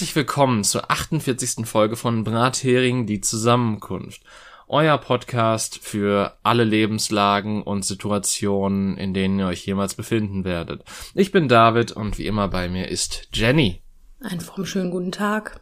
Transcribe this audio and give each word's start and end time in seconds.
Herzlich 0.00 0.16
willkommen 0.16 0.64
zur 0.64 0.90
48. 0.90 1.66
Folge 1.66 1.94
von 1.94 2.24
Brathering 2.24 3.04
die 3.04 3.20
Zusammenkunft. 3.20 4.22
Euer 4.66 4.96
Podcast 4.96 5.76
für 5.76 6.38
alle 6.42 6.64
Lebenslagen 6.64 7.62
und 7.62 7.84
Situationen, 7.84 8.96
in 8.96 9.12
denen 9.12 9.38
ihr 9.38 9.46
euch 9.46 9.66
jemals 9.66 9.94
befinden 9.94 10.44
werdet. 10.44 10.84
Ich 11.12 11.32
bin 11.32 11.48
David 11.48 11.92
und 11.92 12.16
wie 12.16 12.24
immer 12.24 12.48
bei 12.48 12.70
mir 12.70 12.88
ist 12.88 13.28
Jenny. 13.34 13.82
Einen 14.20 14.40
schönen 14.64 14.90
guten 14.90 15.12
Tag. 15.12 15.60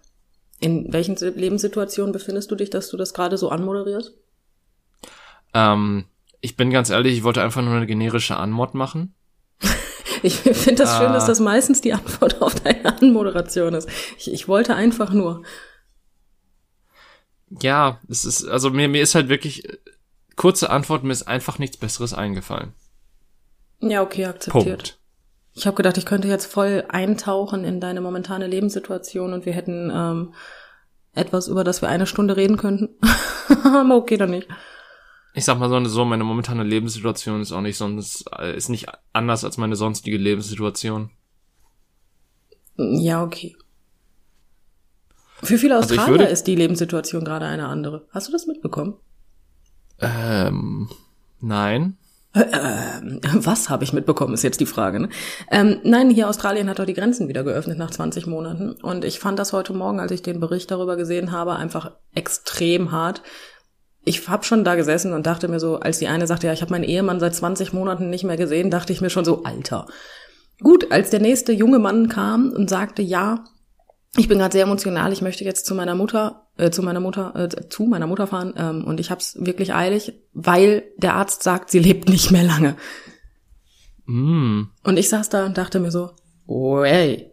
In 0.61 0.93
welchen 0.93 1.17
Lebenssituationen 1.17 2.13
befindest 2.13 2.49
du 2.53 2.55
dich, 2.55 2.71
dass 2.71 2.91
du 2.91 2.97
das 2.97 3.15
gerade 3.15 3.39
so 3.39 3.49
anmoderierst? 3.49 4.15
Ähm, 5.53 6.05
ich 6.41 6.55
bin 6.55 6.71
ganz 6.71 6.91
ehrlich, 6.91 7.17
ich 7.17 7.25
wollte 7.25 7.43
einfach 7.43 7.63
nur 7.63 7.75
eine 7.75 7.89
generische 7.89 8.37
Anmod 8.37 8.75
machen. 8.75 9.17
Ich 10.23 10.37
finde 10.37 10.83
das 10.83 10.97
schön, 10.97 11.13
dass 11.13 11.25
ah. 11.25 11.29
das 11.29 11.41
meistens 11.41 11.81
die 11.81 11.93
Antwort 11.93 12.41
auf 12.43 12.55
deine 12.57 12.99
Anmoderation 13.01 13.75
ist. 13.75 13.89
Ich, 14.17 14.33
ich 14.33 14.49
wollte 14.49 14.75
einfach 14.75 15.13
nur. 15.13 15.43
Ja, 17.61 18.01
es 18.09 18.25
ist, 18.25 18.47
also 18.47 18.71
mir, 18.71 18.89
mir 18.89 19.03
ist 19.03 19.15
halt 19.15 19.29
wirklich, 19.29 19.67
kurze 20.37 20.71
Antwort, 20.71 21.05
mir 21.05 21.13
ist 21.13 21.27
einfach 21.27 21.59
nichts 21.59 21.77
Besseres 21.77 22.13
eingefallen. 22.13 22.75
Ja, 23.81 24.03
okay, 24.03 24.27
akzeptiert. 24.27 24.65
Punkt. 24.65 24.99
Ich 25.55 25.67
habe 25.67 25.77
gedacht, 25.77 25.97
ich 25.97 26.07
könnte 26.07 26.29
jetzt 26.29 26.47
voll 26.47 26.85
eintauchen 26.89 27.65
in 27.65 27.81
deine 27.81 28.01
momentane 28.01 28.47
Lebenssituation 28.47 29.33
und 29.33 29.47
wir 29.47 29.53
hätten 29.53 29.91
ähm, 29.93 30.35
etwas, 31.15 31.49
über 31.49 31.65
das 31.65 31.83
wir 31.83 31.89
eine 31.89 32.07
Stunde 32.07 32.37
reden 32.37 32.57
könnten. 32.57 32.91
Aber 33.65 33.97
okay, 33.97 34.17
dann 34.17 34.31
nicht 34.31 34.49
ich 35.35 35.45
sag 35.45 35.59
mal 35.59 35.69
so, 35.69 35.85
so 35.85 36.05
meine 36.05 36.25
momentane 36.25 36.65
Lebenssituation 36.65 37.41
ist 37.41 37.53
auch 37.53 37.61
nicht 37.61 37.77
sonst, 37.77 38.29
ist 38.55 38.69
nicht 38.69 38.87
anders 39.13 39.45
als 39.45 39.57
meine 39.57 39.77
sonstige 39.77 40.17
Lebenssituation. 40.17 41.11
Ja, 42.77 43.23
okay. 43.23 43.57
Für 45.43 45.59
viele 45.59 45.77
also 45.77 45.95
Australier 45.95 46.19
würde, 46.19 46.25
ist 46.25 46.47
die 46.47 46.57
Lebenssituation 46.57 47.25
gerade 47.25 47.47
eine 47.47 47.69
andere. 47.69 48.07
Hast 48.11 48.29
du 48.29 48.33
das 48.33 48.47
mitbekommen? 48.47 48.95
Ähm, 50.01 50.89
nein. 51.41 51.97
Äh, 52.35 52.41
äh, 52.41 53.01
was 53.35 53.69
habe 53.69 53.85
ich 53.85 53.93
mitbekommen, 53.93 54.35
ist 54.35 54.43
jetzt 54.43 54.61
die 54.61 54.67
Frage. 54.67 55.01
Ne? 55.01 55.09
Ähm, 55.51 55.81
nein, 55.83 56.11
hier 56.11 56.29
Australien 56.29 56.69
hat 56.69 56.79
doch 56.79 56.87
die 56.87 56.95
Grenzen 56.95 57.29
wieder 57.29 57.43
geöffnet 57.43 57.79
nach 57.79 57.91
20 57.91 58.27
Monaten. 58.27 58.73
Und 58.73 59.05
ich 59.05 59.19
fand 59.19 59.39
das 59.39 59.53
heute 59.53 59.73
Morgen, 59.73 60.01
als 60.01 60.13
ich 60.13 60.23
den 60.23 60.41
Bericht 60.41 60.71
darüber 60.71 60.97
gesehen 60.97 61.33
habe, 61.33 61.57
einfach 61.57 61.93
extrem 62.15 62.93
hart, 62.93 63.23
ich 64.05 64.29
habe 64.29 64.45
schon 64.45 64.65
da 64.65 64.75
gesessen 64.75 65.13
und 65.13 65.27
dachte 65.27 65.49
mir 65.49 65.61
so, 65.61 65.81
als 65.81 65.99
die 65.99 66.09
eine 66.09 66.27
sagte, 66.27 66.47
ja, 66.47 66.53
ich 66.53 66.63
habe 66.63 66.71
meinen 66.71 66.85
Ehemann 66.85 67.21
seit 67.21 67.35
20 67.35 67.73
Monaten 67.73 68.11
nicht 68.11 68.25
mehr 68.25 68.37
gesehen, 68.37 68.71
dachte 68.71 68.93
ich 68.93 69.01
mir 69.01 69.11
schon 69.11 69.25
so, 69.25 69.43
Alter. 69.45 69.87
Gut, 70.61 70.91
als 70.91 71.11
der 71.11 71.21
nächste 71.21 71.53
junge 71.53 71.79
Mann 71.79 72.09
kam 72.09 72.51
und 72.51 72.71
sagte, 72.71 73.03
ja, 73.03 73.45
ich 74.17 74.29
bin 74.29 74.39
gerade 74.39 74.53
sehr 74.53 74.65
emotional, 74.65 75.13
ich 75.13 75.23
möchte 75.23 75.45
jetzt 75.45 75.67
zu 75.67 75.75
meiner 75.75 75.95
Mutter, 75.95 76.49
äh, 76.57 76.71
zu 76.71 76.83
meiner 76.83 77.01
Mutter, 77.01 77.35
äh, 77.37 77.69
zu 77.69 77.85
meiner 77.85 78.07
Mutter 78.07 78.27
fahren 78.27 78.55
ähm, 78.57 78.85
und 78.85 78.99
ich 78.99 79.11
hab's 79.11 79.37
wirklich 79.39 79.75
eilig, 79.75 80.15
weil 80.33 80.85
der 80.97 81.15
Arzt 81.15 81.43
sagt, 81.43 81.71
sie 81.71 81.79
lebt 81.79 82.09
nicht 82.09 82.31
mehr 82.31 82.45
lange. 82.45 82.77
Mm. 84.07 84.63
Und 84.83 84.97
ich 84.97 85.09
saß 85.11 85.29
da 85.29 85.45
und 85.45 85.59
dachte 85.59 85.79
mir 85.81 85.91
so, 85.91 86.11
ey. 86.85 87.33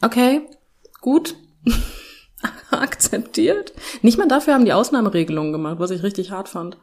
Okay, 0.00 0.48
gut. 1.00 1.36
akzeptiert. 2.82 3.72
Nicht 4.02 4.18
mal 4.18 4.28
dafür 4.28 4.54
haben 4.54 4.64
die 4.64 4.72
Ausnahmeregelungen 4.72 5.52
gemacht, 5.52 5.78
was 5.78 5.90
ich 5.90 6.02
richtig 6.02 6.30
hart 6.30 6.48
fand. 6.48 6.76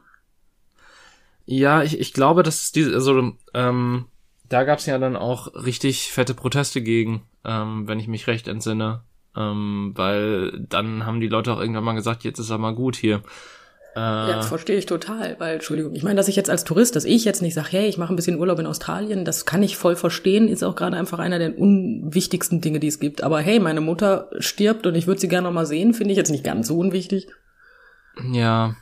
Ja, 1.44 1.82
ich, 1.82 2.00
ich 2.00 2.12
glaube, 2.12 2.42
dass 2.42 2.62
es 2.62 2.72
diese, 2.72 2.92
also 2.94 3.32
ähm, 3.54 4.06
da 4.48 4.64
gab 4.64 4.80
es 4.80 4.86
ja 4.86 4.98
dann 4.98 5.16
auch 5.16 5.54
richtig 5.54 6.10
fette 6.10 6.34
Proteste 6.34 6.82
gegen, 6.82 7.22
ähm, 7.44 7.86
wenn 7.86 8.00
ich 8.00 8.08
mich 8.08 8.26
recht 8.26 8.48
entsinne. 8.48 9.02
Ähm, 9.36 9.92
weil 9.94 10.52
dann 10.68 11.04
haben 11.04 11.20
die 11.20 11.28
Leute 11.28 11.52
auch 11.52 11.60
irgendwann 11.60 11.84
mal 11.84 11.92
gesagt, 11.92 12.24
jetzt 12.24 12.38
ist 12.38 12.50
er 12.50 12.58
mal 12.58 12.74
gut 12.74 12.96
hier. 12.96 13.22
Äh, 13.96 13.98
ja, 13.98 14.36
das 14.36 14.48
verstehe 14.48 14.76
ich 14.76 14.84
total, 14.84 15.36
weil, 15.38 15.54
Entschuldigung, 15.54 15.94
ich 15.94 16.02
meine, 16.02 16.16
dass 16.16 16.28
ich 16.28 16.36
jetzt 16.36 16.50
als 16.50 16.64
Tourist, 16.64 16.96
dass 16.96 17.06
ich 17.06 17.24
jetzt 17.24 17.40
nicht 17.40 17.54
sage, 17.54 17.68
hey, 17.70 17.86
ich 17.86 17.96
mache 17.96 18.12
ein 18.12 18.16
bisschen 18.16 18.38
Urlaub 18.38 18.58
in 18.58 18.66
Australien, 18.66 19.24
das 19.24 19.46
kann 19.46 19.62
ich 19.62 19.78
voll 19.78 19.96
verstehen, 19.96 20.48
ist 20.48 20.62
auch 20.62 20.76
gerade 20.76 20.98
einfach 20.98 21.18
einer 21.18 21.38
der 21.38 21.58
unwichtigsten 21.58 22.60
Dinge, 22.60 22.78
die 22.78 22.88
es 22.88 23.00
gibt. 23.00 23.22
Aber 23.22 23.40
hey, 23.40 23.58
meine 23.58 23.80
Mutter 23.80 24.28
stirbt 24.38 24.86
und 24.86 24.96
ich 24.96 25.06
würde 25.06 25.22
sie 25.22 25.28
gerne 25.28 25.48
noch 25.48 25.54
mal 25.54 25.64
sehen, 25.64 25.94
finde 25.94 26.10
ich 26.12 26.18
jetzt 26.18 26.30
nicht 26.30 26.44
ganz 26.44 26.68
so 26.68 26.76
unwichtig. 26.76 27.28
Ja. 28.32 28.76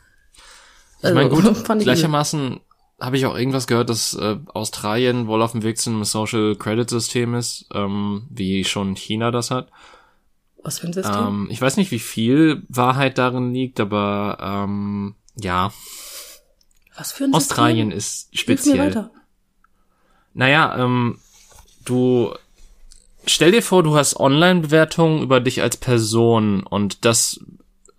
Ich 0.98 1.04
also, 1.04 1.14
meine, 1.14 1.28
gut, 1.28 1.64
gleichermaßen 1.78 2.58
habe 3.00 3.16
ich 3.16 3.24
auch 3.26 3.38
irgendwas 3.38 3.68
gehört, 3.68 3.90
dass 3.90 4.14
äh, 4.14 4.38
Australien 4.52 5.28
wohl 5.28 5.42
auf 5.42 5.52
dem 5.52 5.62
Weg 5.62 5.78
zu 5.78 5.90
einem 5.90 6.02
Social 6.02 6.56
Credit 6.56 6.90
System 6.90 7.34
ist, 7.34 7.66
ähm, 7.72 8.26
wie 8.30 8.64
schon 8.64 8.96
China 8.96 9.30
das 9.30 9.52
hat. 9.52 9.68
Was 10.64 10.78
für 10.78 10.86
ein 10.86 10.92
System? 10.92 11.26
Ähm, 11.26 11.48
ich 11.50 11.60
weiß 11.60 11.76
nicht, 11.76 11.90
wie 11.90 11.98
viel 11.98 12.62
Wahrheit 12.68 13.18
darin 13.18 13.52
liegt, 13.52 13.78
aber 13.80 14.38
ähm, 14.40 15.14
ja. 15.36 15.72
Was 16.96 17.12
für 17.12 17.24
ein 17.24 17.34
Australien 17.34 17.90
System? 17.90 17.98
ist 17.98 18.38
speziell. 18.38 18.76
Mir 18.76 18.86
weiter. 18.86 19.10
Naja, 20.32 20.76
ähm, 20.78 21.18
du 21.84 22.34
stell 23.26 23.52
dir 23.52 23.62
vor, 23.62 23.82
du 23.82 23.94
hast 23.94 24.18
Online-Bewertungen 24.18 25.22
über 25.22 25.40
dich 25.40 25.62
als 25.62 25.76
Person 25.76 26.62
und 26.62 27.04
das 27.04 27.40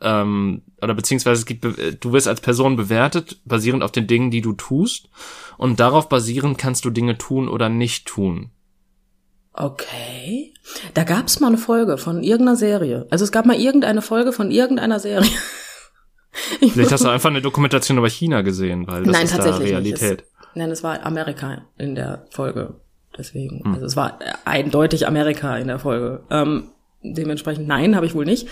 ähm, 0.01 0.63
oder 0.81 0.93
beziehungsweise 0.93 1.39
es 1.39 1.45
gibt, 1.45 1.63
du 1.63 2.11
wirst 2.11 2.27
als 2.27 2.41
Person 2.41 2.75
bewertet, 2.75 3.39
basierend 3.45 3.83
auf 3.83 3.91
den 3.91 4.07
Dingen, 4.07 4.31
die 4.31 4.41
du 4.41 4.53
tust 4.53 5.09
und 5.57 5.79
darauf 5.79 6.09
basierend 6.09 6.57
kannst 6.57 6.85
du 6.85 6.89
Dinge 6.89 7.17
tun 7.17 7.47
oder 7.47 7.69
nicht 7.69 8.07
tun. 8.07 8.51
Okay. 9.57 10.53
Da 10.93 11.03
gab's 11.03 11.39
mal 11.39 11.47
eine 11.47 11.57
Folge 11.57 11.97
von 11.97 12.23
irgendeiner 12.23 12.57
Serie. 12.57 13.07
Also 13.09 13.23
es 13.23 13.31
gab 13.31 13.45
mal 13.45 13.55
irgendeine 13.55 14.01
Folge 14.01 14.31
von 14.31 14.51
irgendeiner 14.51 14.99
Serie. 14.99 15.29
Vielleicht 16.59 16.91
hast 16.91 17.05
du 17.05 17.09
einfach 17.09 17.29
eine 17.29 17.41
Dokumentation 17.41 17.97
über 17.97 18.09
China 18.09 18.41
gesehen, 18.41 18.85
weil 18.87 19.03
das 19.03 19.13
Nein, 19.13 19.25
ist 19.25 19.31
tatsächlich 19.31 19.69
da 19.69 19.77
Realität. 19.77 20.19
Nicht. 20.19 20.23
Es, 20.23 20.55
nein, 20.55 20.71
es 20.71 20.83
war 20.83 21.05
Amerika 21.05 21.65
in 21.77 21.95
der 21.95 22.25
Folge. 22.31 22.75
Deswegen. 23.17 23.63
Hm. 23.63 23.73
Also 23.75 23.85
es 23.85 23.95
war 23.95 24.19
eindeutig 24.43 25.07
Amerika 25.07 25.57
in 25.57 25.67
der 25.67 25.79
Folge. 25.79 26.23
Ähm, 26.29 26.71
dementsprechend 27.01 27.67
nein, 27.67 27.95
habe 27.95 28.05
ich 28.05 28.15
wohl 28.15 28.25
nicht. 28.25 28.49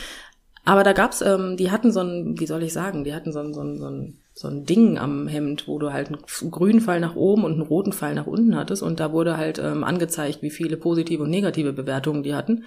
Aber 0.64 0.84
da 0.84 0.94
gab's, 0.94 1.22
ähm, 1.22 1.58
die 1.58 1.72
hatten 1.72 1.92
so 1.92 2.00
ein, 2.00 2.40
wie 2.40 2.46
soll 2.46 2.64
ich 2.64 2.72
sagen, 2.72 3.04
die 3.04 3.14
hatten 3.14 3.34
so 3.34 3.40
ein, 3.40 3.54
so 3.54 3.62
ein, 3.62 3.78
so 3.78 3.90
ein 3.90 4.20
so 4.34 4.48
ein 4.48 4.66
Ding 4.66 4.98
am 4.98 5.28
Hemd, 5.28 5.68
wo 5.68 5.78
du 5.78 5.94
halt 5.94 6.08
einen 6.08 6.52
grünen 6.52 6.82
Pfeil 6.82 7.00
nach 7.00 7.16
oben 7.16 7.44
und 7.44 7.54
einen 7.54 7.62
roten 7.62 7.94
Pfeil 7.94 8.16
nach 8.16 8.26
unten 8.26 8.56
hattest 8.56 8.82
und 8.82 9.00
da 9.00 9.12
wurde 9.12 9.38
halt 9.38 9.60
ähm, 9.60 9.84
angezeigt, 9.84 10.42
wie 10.42 10.50
viele 10.50 10.76
positive 10.78 11.24
und 11.24 11.30
negative 11.30 11.74
Bewertungen 11.74 12.24
die 12.24 12.34
hatten. 12.34 12.64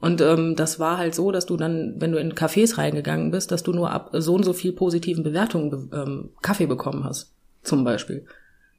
Und 0.00 0.20
ähm, 0.20 0.56
das 0.56 0.80
war 0.80 0.98
halt 0.98 1.14
so, 1.14 1.30
dass 1.30 1.46
du 1.46 1.56
dann, 1.56 1.94
wenn 1.98 2.12
du 2.12 2.18
in 2.18 2.34
Cafés 2.34 2.76
reingegangen 2.76 3.30
bist, 3.30 3.52
dass 3.52 3.62
du 3.62 3.72
nur 3.72 3.90
ab 3.90 4.10
so 4.12 4.34
und 4.34 4.44
so 4.44 4.52
viel 4.52 4.72
positiven 4.72 5.22
Bewertungen 5.22 5.90
ähm, 5.92 6.30
Kaffee 6.42 6.66
bekommen 6.66 7.04
hast, 7.04 7.32
zum 7.62 7.84
Beispiel. 7.84 8.26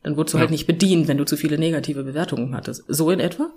Dann 0.04 0.18
wurdest 0.18 0.34
du 0.34 0.38
halt 0.38 0.48
ja. 0.48 0.50
halt 0.50 0.52
nicht 0.52 0.68
bedient, 0.68 1.08
wenn 1.08 1.18
du 1.18 1.26
zu 1.26 1.38
viele 1.38 1.58
negative 1.58 2.04
Bewertungen 2.04 2.54
hattest. 2.56 2.84
So 2.90 3.10
in 3.10 3.22
etwa? 3.22 3.52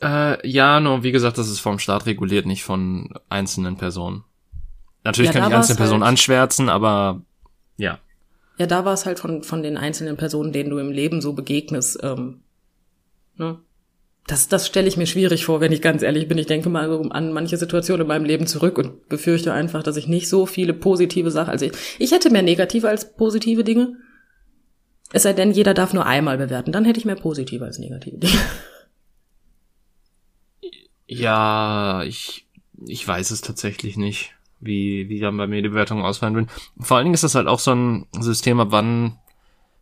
Äh, 0.00 0.46
ja, 0.48 0.80
nur 0.80 1.02
wie 1.02 1.12
gesagt, 1.12 1.38
das 1.38 1.50
ist 1.50 1.60
vom 1.60 1.78
Staat 1.78 2.06
reguliert, 2.06 2.46
nicht 2.46 2.64
von 2.64 3.12
einzelnen 3.28 3.76
Personen. 3.76 4.24
Natürlich 5.06 5.32
ja, 5.32 5.40
kann 5.40 5.50
ich 5.50 5.56
einzelne 5.56 5.76
Personen 5.76 6.02
halt, 6.02 6.10
anschwärzen, 6.10 6.68
aber 6.68 7.22
ja. 7.76 8.00
Ja, 8.58 8.66
da 8.66 8.84
war 8.84 8.92
es 8.92 9.06
halt 9.06 9.20
von, 9.20 9.44
von 9.44 9.62
den 9.62 9.76
einzelnen 9.76 10.16
Personen, 10.16 10.52
denen 10.52 10.70
du 10.70 10.78
im 10.78 10.90
Leben 10.90 11.20
so 11.20 11.32
begegnest, 11.32 12.00
ähm, 12.02 12.40
ne? 13.36 13.58
Das, 14.26 14.48
das 14.48 14.66
stelle 14.66 14.88
ich 14.88 14.96
mir 14.96 15.06
schwierig 15.06 15.44
vor, 15.44 15.60
wenn 15.60 15.70
ich 15.70 15.80
ganz 15.80 16.02
ehrlich 16.02 16.26
bin. 16.26 16.36
Ich 16.36 16.48
denke 16.48 16.68
mal 16.68 16.88
so 16.88 17.00
an 17.10 17.32
manche 17.32 17.56
Situationen 17.56 18.02
in 18.02 18.08
meinem 18.08 18.24
Leben 18.24 18.48
zurück 18.48 18.76
und 18.76 19.08
befürchte 19.08 19.52
einfach, 19.52 19.84
dass 19.84 19.96
ich 19.96 20.08
nicht 20.08 20.28
so 20.28 20.46
viele 20.46 20.74
positive 20.74 21.30
Sachen, 21.30 21.50
also 21.50 21.66
ich, 21.66 21.72
ich 22.00 22.10
hätte 22.10 22.30
mehr 22.30 22.42
negative 22.42 22.88
als 22.88 23.14
positive 23.14 23.62
Dinge. 23.62 23.94
Es 25.12 25.22
sei 25.22 25.32
denn, 25.32 25.52
jeder 25.52 25.74
darf 25.74 25.92
nur 25.92 26.06
einmal 26.06 26.38
bewerten, 26.38 26.72
dann 26.72 26.84
hätte 26.84 26.98
ich 26.98 27.04
mehr 27.04 27.14
positive 27.14 27.64
als 27.64 27.78
negative 27.78 28.18
Dinge. 28.18 28.38
Ja, 31.08 32.02
ich, 32.02 32.48
ich 32.84 33.06
weiß 33.06 33.30
es 33.30 33.40
tatsächlich 33.40 33.96
nicht 33.96 34.35
wie, 34.60 35.08
wie 35.08 35.20
dann 35.20 35.36
bei 35.36 35.46
mir 35.46 35.62
die 35.62 35.68
Bewertungen 35.68 36.04
ausfallen 36.04 36.34
würden. 36.34 36.50
Vor 36.80 36.96
allen 36.96 37.06
Dingen 37.06 37.14
ist 37.14 37.24
das 37.24 37.34
halt 37.34 37.46
auch 37.46 37.58
so 37.60 37.72
ein 37.72 38.06
System, 38.18 38.60
ab 38.60 38.68
wann 38.70 39.18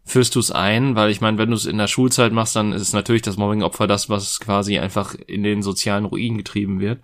führst 0.05 0.35
du 0.35 0.41
es 0.41 0.51
ein, 0.51 0.97
weil 0.97 1.11
ich 1.11 1.21
meine, 1.21 1.39
wenn 1.39 1.51
du 1.51 1.57
es 1.57 1.67
in 1.67 1.79
der 1.79 1.87
Schulzeit 1.87 2.33
machst, 2.33 2.57
dann 2.57 2.73
ist 2.73 2.83
es 2.83 2.93
natürlich 2.93 3.23
das 3.23 3.37
Mobbing-Opfer 3.37 3.87
das, 3.87 4.11
was 4.11 4.39
quasi 4.39 4.79
einfach 4.79 5.15
in 5.15 5.43
den 5.43 5.63
sozialen 5.63 6.05
Ruin 6.05 6.37
getrieben 6.37 6.81
wird. 6.81 7.01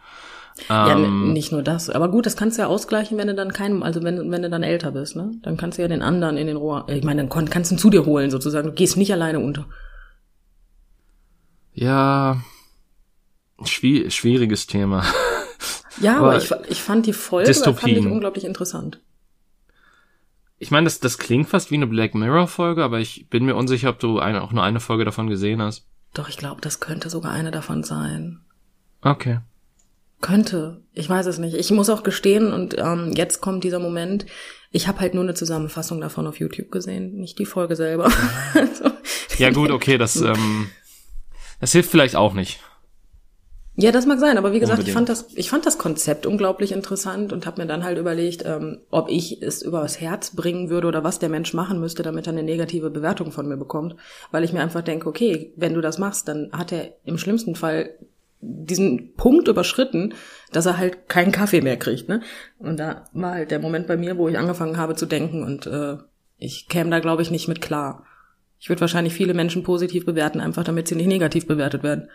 Ja, 0.69 0.93
ähm, 0.93 1.33
nicht 1.33 1.53
nur 1.53 1.63
das. 1.63 1.89
Aber 1.89 2.11
gut, 2.11 2.27
das 2.27 2.37
kannst 2.37 2.59
du 2.59 2.63
ja 2.63 2.69
ausgleichen, 2.69 3.17
wenn 3.17 3.29
du 3.29 3.35
dann 3.35 3.53
keinem, 3.53 3.83
also 3.83 4.03
wenn, 4.03 4.31
wenn 4.31 4.43
du 4.43 4.51
dann 4.51 4.63
älter 4.63 4.93
bist, 4.93 5.17
ne? 5.17 5.33
Dann 5.43 5.57
kannst 5.57 5.79
du 5.79 5.83
ja 5.83 5.89
den 5.89 6.03
anderen 6.03 6.37
in 6.37 6.47
den 6.47 6.57
Rohr, 6.57 6.87
ich 6.89 7.05
meine, 7.05 7.25
dann 7.25 7.49
kannst 7.49 7.71
du 7.71 7.77
ihn 7.77 7.79
zu 7.79 7.89
dir 7.89 8.05
holen, 8.05 8.31
sozusagen. 8.31 8.69
Du 8.69 8.75
gehst 8.75 8.97
nicht 8.99 9.13
alleine 9.13 9.41
unter. 9.41 9.67
Ja, 11.73 12.43
schwieriges 13.65 14.67
Thema. 14.67 15.05
Ja, 16.01 16.19
aber, 16.19 16.35
aber 16.35 16.39
ich, 16.39 16.51
ich 16.71 16.83
fand 16.83 17.07
die 17.07 17.13
Folge 17.13 17.53
fand 17.55 17.87
ich 17.87 18.07
unglaublich 18.07 18.45
interessant. 18.45 19.01
Ich 20.59 20.71
meine, 20.71 20.85
das, 20.85 21.01
das 21.01 21.17
klingt 21.17 21.49
fast 21.49 21.71
wie 21.71 21.77
eine 21.77 21.87
Black 21.87 22.15
Mirror-Folge, 22.15 22.85
aber 22.85 23.01
ich 23.01 23.29
bin 23.31 23.47
mir 23.47 23.57
unsicher, 23.57 23.89
ob 23.89 23.99
du 23.99 24.19
eine, 24.19 24.43
auch 24.43 24.53
nur 24.53 24.63
eine 24.63 24.81
Folge 24.81 25.07
davon 25.07 25.29
gesehen 25.29 25.63
hast. 25.63 25.87
Doch, 26.13 26.29
ich 26.29 26.37
glaube, 26.37 26.61
das 26.61 26.81
könnte 26.81 27.09
sogar 27.09 27.33
eine 27.33 27.51
davon 27.51 27.83
sein. 27.83 28.41
Okay. 29.01 29.39
Könnte. 30.21 30.83
Ich 30.93 31.09
weiß 31.09 31.25
es 31.27 31.39
nicht. 31.39 31.55
Ich 31.55 31.71
muss 31.71 31.89
auch 31.89 32.03
gestehen, 32.03 32.53
und 32.53 32.77
ähm, 32.77 33.13
jetzt 33.15 33.41
kommt 33.41 33.65
dieser 33.65 33.79
Moment, 33.79 34.27
ich 34.71 34.87
habe 34.87 35.01
halt 35.01 35.15
nur 35.15 35.23
eine 35.23 35.33
Zusammenfassung 35.33 35.99
davon 35.99 36.27
auf 36.27 36.39
YouTube 36.39 36.71
gesehen, 36.71 37.17
nicht 37.17 37.39
die 37.39 37.47
Folge 37.47 37.75
selber. 37.75 38.13
also, 38.55 38.91
Ja 39.39 39.51
gut, 39.51 39.71
okay, 39.71 39.97
das, 39.97 40.17
ähm, 40.21 40.69
das 41.59 41.73
hilft 41.73 41.91
vielleicht 41.91 42.17
auch 42.17 42.35
nicht. 42.35 42.61
Ja, 43.81 43.93
das 43.93 44.05
mag 44.05 44.19
sein, 44.21 44.37
aber 44.37 44.53
wie 44.53 44.61
gesagt, 44.61 44.87
ich 44.87 44.93
fand 44.93 45.09
das, 45.09 45.29
ich 45.35 45.49
fand 45.49 45.65
das 45.65 45.79
Konzept 45.79 46.27
unglaublich 46.27 46.73
interessant 46.73 47.33
und 47.33 47.47
habe 47.47 47.63
mir 47.63 47.67
dann 47.67 47.83
halt 47.83 47.97
überlegt, 47.97 48.45
ähm, 48.45 48.81
ob 48.91 49.09
ich 49.09 49.41
es 49.41 49.63
übers 49.63 50.01
Herz 50.01 50.37
bringen 50.37 50.69
würde 50.69 50.87
oder 50.87 51.03
was 51.03 51.19
der 51.19 51.31
Mensch 51.31 51.55
machen 51.55 51.81
müsste, 51.81 52.03
damit 52.03 52.27
er 52.27 52.35
eine 52.35 52.43
negative 52.43 52.91
Bewertung 52.91 53.33
von 53.33 53.49
mir 53.49 53.57
bekommt. 53.57 53.97
Weil 54.33 54.45
ich 54.45 54.53
mir 54.53 54.61
einfach 54.61 54.83
denke, 54.83 55.09
okay, 55.09 55.55
wenn 55.57 55.73
du 55.73 55.81
das 55.81 55.99
machst, 55.99 56.29
dann 56.29 56.51
hat 56.53 56.73
er 56.73 56.91
im 57.05 57.17
schlimmsten 57.17 57.55
Fall 57.55 57.91
diesen 58.43 59.15
Punkt 59.15 59.49
überschritten, 59.49 60.13
dass 60.53 60.67
er 60.67 60.77
halt 60.77 61.09
keinen 61.09 61.33
Kaffee 61.33 61.63
mehr 61.63 61.79
kriegt, 61.79 62.09
ne? 62.09 62.21
Und 62.59 62.79
da 62.79 63.05
war 63.13 63.33
halt 63.33 63.51
der 63.51 63.61
Moment 63.61 63.87
bei 63.87 63.97
mir, 63.97 64.19
wo 64.19 64.29
ich 64.29 64.39
angefangen 64.39 64.77
habe 64.77 64.95
zu 64.95 65.07
denken 65.07 65.43
und 65.43 65.67
äh, 65.67 65.97
ich 66.39 66.69
käme 66.69 66.91
da, 66.91 67.01
glaube 67.01 67.23
ich, 67.23 67.31
nicht 67.31 67.49
mit 67.49 67.61
klar. 67.61 68.05
Ich 68.59 68.69
würde 68.69 68.81
wahrscheinlich 68.81 69.15
viele 69.15 69.35
Menschen 69.35 69.63
positiv 69.63 70.05
bewerten, 70.05 70.41
einfach 70.41 70.65
damit 70.65 70.89
sie 70.89 70.97
nicht 70.97 71.07
negativ 71.07 71.47
bewertet 71.47 71.83
werden. 71.83 72.09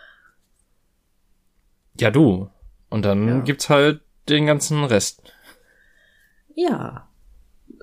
Ja, 2.00 2.12
du. 2.12 2.50
Und 2.90 3.06
dann 3.06 3.28
Ja. 3.28 3.40
gibt's 3.40 3.70
halt 3.70 4.02
den 4.30 4.46
ganzen 4.46 4.84
Rest. 4.84 5.22
Ja. 6.56 7.08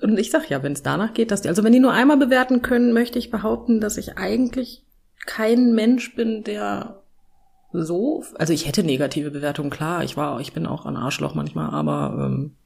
Und 0.00 0.18
ich 0.18 0.30
sag 0.30 0.48
ja, 0.50 0.62
wenn 0.62 0.72
es 0.72 0.82
danach 0.82 1.14
geht, 1.14 1.30
dass 1.30 1.42
die, 1.42 1.48
also 1.48 1.62
wenn 1.64 1.72
die 1.72 1.80
nur 1.80 1.92
einmal 1.92 2.16
bewerten 2.16 2.62
können, 2.62 2.92
möchte 2.92 3.18
ich 3.18 3.30
behaupten, 3.30 3.80
dass 3.80 3.96
ich 3.96 4.16
eigentlich 4.18 4.84
kein 5.26 5.74
Mensch 5.74 6.14
bin, 6.16 6.42
der 6.44 7.02
so, 7.72 8.24
also 8.34 8.52
ich 8.52 8.66
hätte 8.66 8.82
negative 8.82 9.30
Bewertungen, 9.30 9.70
klar, 9.70 10.02
ich 10.04 10.16
war, 10.16 10.40
ich 10.40 10.52
bin 10.52 10.66
auch 10.66 10.84
ein 10.84 10.96
Arschloch 10.96 11.34
manchmal, 11.34 11.70
aber 11.70 12.26
ähm, 12.26 12.56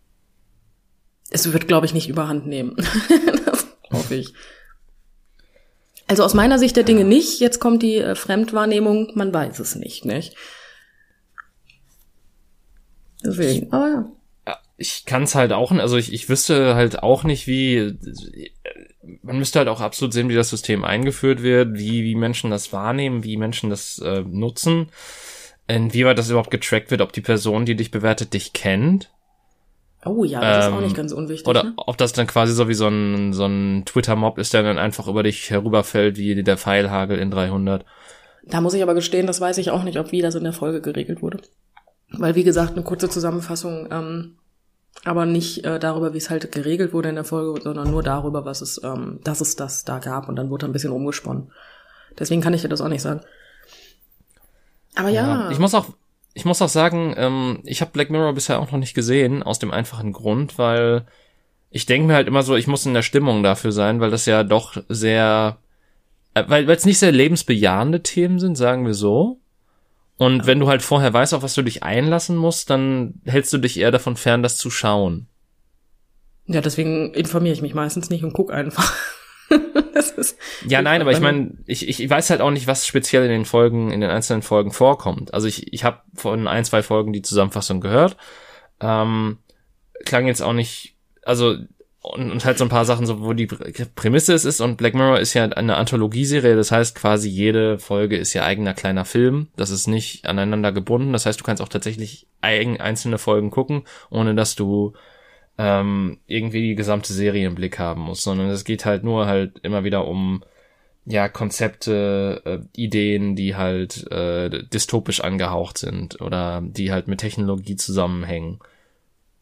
es 1.31 1.53
wird, 1.53 1.69
glaube 1.69 1.87
ich, 1.87 1.95
nicht 1.95 2.09
überhand 2.09 2.47
nehmen. 2.47 2.77
das 3.45 3.67
hoffe 3.93 4.15
ich. 4.15 4.33
Also 6.09 6.23
aus 6.23 6.35
meiner 6.35 6.59
Sicht 6.59 6.77
der 6.77 6.85
Dinge 6.85 7.05
nicht. 7.05 7.41
Jetzt 7.41 7.59
kommt 7.61 7.83
die 7.83 7.97
äh, 7.97 8.15
Fremdwahrnehmung, 8.15 9.13
man 9.15 9.35
weiß 9.35 9.59
es 9.59 9.75
nicht, 9.75 10.05
nicht? 10.05 10.37
Deswegen, 13.25 13.73
aber 13.73 13.89
ja. 13.89 14.05
Ich 14.79 15.05
kann's 15.07 15.35
halt 15.35 15.53
auch, 15.53 15.73
also 15.73 15.97
ich, 15.97 16.13
ich 16.13 16.29
wüsste 16.29 16.75
halt 16.75 17.03
auch 17.03 17.25
nicht, 17.25 17.47
wie, 17.47 17.97
man 19.23 19.39
müsste 19.39 19.59
halt 19.59 19.69
auch 19.69 19.81
absolut 19.81 20.13
sehen, 20.13 20.29
wie 20.29 20.35
das 20.35 20.51
System 20.51 20.85
eingeführt 20.85 21.43
wird, 21.43 21.79
wie, 21.79 22.05
wie 22.05 22.15
Menschen 22.15 22.51
das 22.51 22.73
wahrnehmen, 22.73 23.25
wie 23.25 23.39
Menschen 23.39 23.71
das 23.71 23.99
äh, 24.01 24.21
nutzen, 24.21 24.89
inwieweit 25.67 26.19
das 26.19 26.29
überhaupt 26.29 26.51
getrackt 26.51 26.91
wird, 26.91 27.01
ob 27.01 27.13
die 27.13 27.23
Person, 27.23 27.65
die 27.65 27.75
dich 27.75 27.91
bewertet, 27.91 28.35
dich 28.35 28.53
kennt. 28.53 29.11
Oh 30.05 30.25
ja, 30.25 30.41
das 30.41 30.67
ist 30.67 30.73
auch 30.73 30.79
Ähm, 30.79 30.85
nicht 30.85 30.97
ganz 30.97 31.13
unwichtig. 31.13 31.49
Oder 31.49 31.65
ne? 31.65 31.73
ob 31.77 31.97
das 31.97 32.13
dann 32.13 32.27
quasi 32.27 32.53
so 32.53 32.69
wie 32.69 32.75
so 32.75 32.87
ein, 32.87 33.33
so 33.33 33.47
ein 33.47 33.85
Twitter-Mob 33.87 34.39
ist, 34.39 34.55
der 34.55 34.63
dann 34.63 34.79
einfach 34.79 35.09
über 35.09 35.23
dich 35.23 35.51
herüberfällt, 35.51 36.17
wie 36.17 36.43
der 36.43 36.57
Pfeilhagel 36.57 37.19
in 37.19 37.31
300. 37.31 37.85
Da 38.45 38.61
muss 38.61 38.75
ich 38.75 38.83
aber 38.83 38.95
gestehen, 38.95 39.27
das 39.27 39.41
weiß 39.41 39.59
ich 39.59 39.71
auch 39.71 39.83
nicht, 39.83 39.99
ob 39.99 40.13
wie 40.13 40.23
das 40.23 40.37
in 40.37 40.45
der 40.45 40.53
Folge 40.53 40.81
geregelt 40.81 41.23
wurde. 41.23 41.39
Weil, 42.11 42.35
wie 42.35 42.45
gesagt, 42.45 42.73
eine 42.73 42.83
kurze 42.83 43.09
Zusammenfassung, 43.09 43.89
ähm, 43.91 44.37
aber 45.05 45.27
nicht 45.27 45.65
äh, 45.65 45.79
darüber, 45.79 46.15
wie 46.15 46.19
es 46.19 46.31
halt 46.31 46.51
geregelt 46.53 46.93
wurde 46.93 47.09
in 47.09 47.17
der 47.17 47.25
Folge, 47.25 47.61
sondern 47.61 47.91
nur 47.91 48.03
darüber, 48.03 48.45
was 48.45 48.61
es, 48.61 48.81
ähm, 48.83 49.21
dass 49.25 49.41
es 49.41 49.57
das 49.57 49.85
da 49.85 49.99
gab 49.99 50.29
und 50.29 50.37
dann 50.37 50.51
wurde 50.51 50.67
ein 50.67 50.73
bisschen 50.73 50.93
rumgesponnen. 50.93 51.51
Deswegen 52.19 52.41
kann 52.41 52.55
ich 52.55 52.63
dir 52.63 52.69
das 52.69 52.81
auch 52.81 52.89
nicht 52.89 53.03
sagen. 53.03 53.21
Aber 54.95 55.11
ja, 55.11 55.51
Ich 55.51 55.59
muss 55.59 55.75
auch, 55.75 55.91
ich 56.33 56.45
muss 56.45 56.63
auch 56.63 56.69
sagen, 56.69 57.15
ähm, 57.17 57.61
ich 57.65 57.81
habe 57.81 57.91
Black 57.93 58.11
Mirror 58.11 58.33
bisher 58.33 58.59
auch 58.59 58.73
noch 58.73 58.79
nicht 58.79 58.95
gesehen, 58.95 59.43
aus 59.43 59.59
dem 59.59 59.71
einfachen 59.71 60.13
Grund, 60.13 60.59
weil 60.59 61.05
ich 61.71 61.87
denke 61.87 62.09
mir 62.09 62.15
halt 62.15 62.29
immer 62.29 62.43
so, 62.43 62.57
ich 62.57 62.67
muss 62.67 62.87
in 62.87 62.95
der 62.95 63.03
Stimmung 63.03 63.43
dafür 63.43 63.73
sein, 63.73 64.01
weil 64.01 64.11
das 64.11 64.27
ja 64.27 64.43
doch 64.43 64.77
sehr, 64.89 65.59
äh, 66.35 66.45
weil 66.49 66.69
es 66.71 66.87
nicht 66.87 66.99
sehr 66.99 67.13
lebensbejahende 67.13 68.03
Themen 68.03 68.39
sind, 68.39 68.57
sagen 68.57 68.87
wir 68.87 68.95
so. 68.95 69.39
Und 70.19 70.47
wenn 70.47 70.61
du 70.61 70.69
halt 70.69 70.83
vorher 70.83 71.13
weißt, 71.13 71.35
auf 71.35 71.43
was 71.43 71.55
du 71.55 71.63
dich 71.63 71.83
einlassen 71.83 72.37
musst, 72.37 72.71
dann 72.71 73.21
hältst 73.27 73.53
du 73.53 73.59
dich 73.59 73.79
eher 73.79 73.91
davon 73.91 74.17
fern, 74.17 74.43
das 74.43 74.57
zu 74.57 74.71
schauen. 74.71 75.29
ja, 76.47 76.61
deswegen 76.61 77.13
informiere 77.13 77.53
ich 77.55 77.63
mich 77.63 77.75
meistens 77.75 78.09
nicht 78.11 78.25
und 78.25 78.33
guck 78.33 78.53
einfach. 78.53 78.95
Ja, 80.67 80.83
nein, 80.83 81.01
aber 81.01 81.13
ich 81.13 81.21
meine- 81.21 81.39
meine, 81.39 81.59
ich, 81.67 81.89
ich 81.89 82.11
weiß 82.11 82.31
halt 82.31 82.41
auch 82.41 82.51
nicht, 82.51 82.67
was 82.67 82.87
speziell 82.87 83.25
in 83.25 83.31
den 83.31 83.45
Folgen, 83.45 83.91
in 83.91 84.01
den 84.01 84.11
einzelnen 84.11 84.43
Folgen 84.43 84.71
vorkommt. 84.73 85.33
Also 85.33 85.47
ich, 85.49 85.73
ich 85.73 85.85
habe 85.85 86.01
von 86.15 86.47
ein, 86.49 86.65
zwei 86.65 86.83
Folgen 86.83 87.13
die 87.13 87.23
Zusammenfassung 87.23 87.81
gehört. 87.81 88.17
Ähm, 88.81 89.39
klang 90.05 90.27
jetzt 90.27 90.43
auch 90.43 90.53
nicht, 90.53 90.97
also 91.23 91.57
und, 92.15 92.31
und 92.31 92.45
halt 92.45 92.59
so 92.59 92.65
ein 92.65 92.71
paar 92.71 92.85
Sachen, 92.85 93.07
so 93.07 93.23
wo 93.23 93.33
die 93.33 93.47
Prä- 93.47 93.87
Prämisse 93.95 94.35
es 94.35 94.45
ist. 94.45 94.61
Und 94.61 94.77
Black 94.77 94.95
Mirror 94.95 95.19
ist 95.21 95.35
ja 95.35 95.45
eine 95.45 95.77
Anthologieserie, 95.77 96.57
das 96.57 96.71
heißt 96.73 96.95
quasi 96.95 97.29
jede 97.29 97.79
Folge 97.79 98.17
ist 98.17 98.33
ja 98.35 98.45
eigener 98.45 98.75
kleiner 98.75 99.05
Film, 99.05 99.49
das 99.57 99.71
ist 99.71 99.87
nicht 99.87 100.27
aneinander 100.27 100.73
gebunden, 100.73 101.13
das 101.13 101.27
heißt 101.27 101.41
du 101.41 101.45
kannst 101.45 101.63
auch 101.63 101.69
tatsächlich 101.69 102.27
eigen, 102.41 102.81
einzelne 102.81 103.19
Folgen 103.19 103.51
gucken, 103.51 103.83
ohne 104.11 104.35
dass 104.35 104.55
du 104.55 104.95
ähm, 105.59 106.19
irgendwie 106.27 106.61
die 106.63 106.75
gesamte 106.75 107.13
Serie 107.13 107.47
im 107.47 107.55
Blick 107.55 107.79
haben 107.79 108.03
musst, 108.03 108.23
sondern 108.23 108.49
es 108.51 108.65
geht 108.65 108.85
halt 108.85 109.05
nur 109.05 109.27
halt 109.27 109.59
immer 109.63 109.85
wieder 109.85 110.07
um 110.07 110.43
ja 111.07 111.29
Konzepte, 111.29 112.43
äh, 112.45 112.81
Ideen, 112.81 113.37
die 113.37 113.55
halt 113.57 114.11
äh, 114.11 114.65
dystopisch 114.65 115.21
angehaucht 115.21 115.79
sind 115.79 116.21
oder 116.21 116.63
die 116.65 116.93
halt 116.93 117.09
mit 117.09 117.21
Technologie 117.21 117.77
zusammenhängen. 117.77 118.59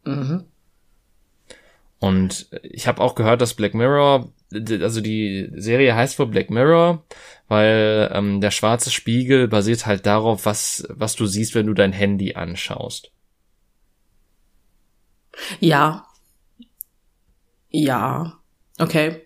mhm. 0.05 0.44
Und 2.05 2.49
ich 2.62 2.87
habe 2.87 3.01
auch 3.01 3.15
gehört, 3.15 3.41
dass 3.41 3.55
Black 3.55 3.73
Mirror, 3.73 4.31
also 4.53 5.01
die 5.01 5.49
Serie 5.55 5.94
heißt 5.94 6.19
wohl 6.19 6.27
Black 6.27 6.51
Mirror, 6.51 7.03
weil 7.49 8.11
ähm, 8.13 8.43
der 8.43 8.51
schwarze 8.51 8.91
Spiegel 8.91 9.49
basiert 9.49 9.87
halt 9.87 10.05
darauf, 10.05 10.44
was 10.44 10.87
was 10.91 11.17
du 11.17 11.25
siehst, 11.25 11.55
wenn 11.55 11.67
du 11.67 11.73
dein 11.73 11.93
Handy 11.93 12.34
anschaust. 12.34 13.11
Ja. 15.61 16.05
Ja. 17.70 18.39
Okay. 18.79 19.23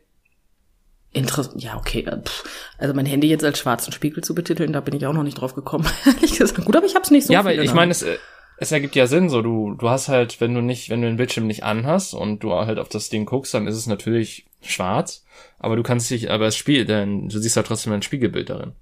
Interessant. 1.11 1.61
Ja, 1.61 1.78
okay. 1.78 2.04
äh, 2.04 2.23
pff. 2.23 2.44
Also 2.78 2.94
mein 2.94 3.06
Handy 3.06 3.28
jetzt 3.28 3.42
als 3.42 3.58
schwarzen 3.58 3.92
Spiegel 3.92 4.23
zu 4.23 4.37
betiteln, 4.37 4.73
da 4.73 4.80
bin 4.80 4.94
ich 4.94 5.04
auch 5.04 5.12
noch 5.12 5.25
nicht 5.25 5.40
drauf 5.40 5.56
gekommen. 5.56 5.85
Ehrlich 6.06 6.38
gesagt. 6.38 6.64
Gut, 6.64 6.76
aber 6.76 6.87
ich 6.87 6.94
hab's 6.94 7.11
nicht 7.11 7.26
so 7.26 7.32
ja, 7.32 7.40
aber 7.40 7.52
ich 7.54 7.75
meine, 7.75 7.90
es, 7.90 8.02
äh, 8.02 8.18
es 8.60 8.72
ergibt 8.72 8.96
ja 8.96 9.06
Sinn, 9.06 9.28
so 9.28 9.42
du 9.42 9.74
du 9.74 9.88
hast 9.88 10.08
halt, 10.08 10.40
wenn 10.40 10.54
du 10.54 10.60
nicht, 10.60 10.90
wenn 10.90 11.02
du 11.02 11.08
den 11.08 11.16
Bildschirm 11.16 11.46
nicht 11.46 11.64
anhast 11.64 12.14
und 12.14 12.42
du 12.42 12.52
halt 12.52 12.78
auf 12.78 12.88
das 12.88 13.08
Ding 13.08 13.24
guckst, 13.24 13.54
dann 13.54 13.66
ist 13.66 13.76
es 13.76 13.86
natürlich 13.86 14.46
schwarz, 14.62 15.24
aber 15.58 15.76
du 15.76 15.82
kannst 15.82 16.10
dich, 16.10 16.30
aber 16.30 16.46
es 16.46 16.56
spielt, 16.56 16.88
denn 16.88 17.28
du 17.28 17.38
siehst 17.38 17.56
halt 17.56 17.66
trotzdem 17.66 17.92
ein 17.92 18.02
Spiegelbild 18.02 18.50
darin. 18.50 18.72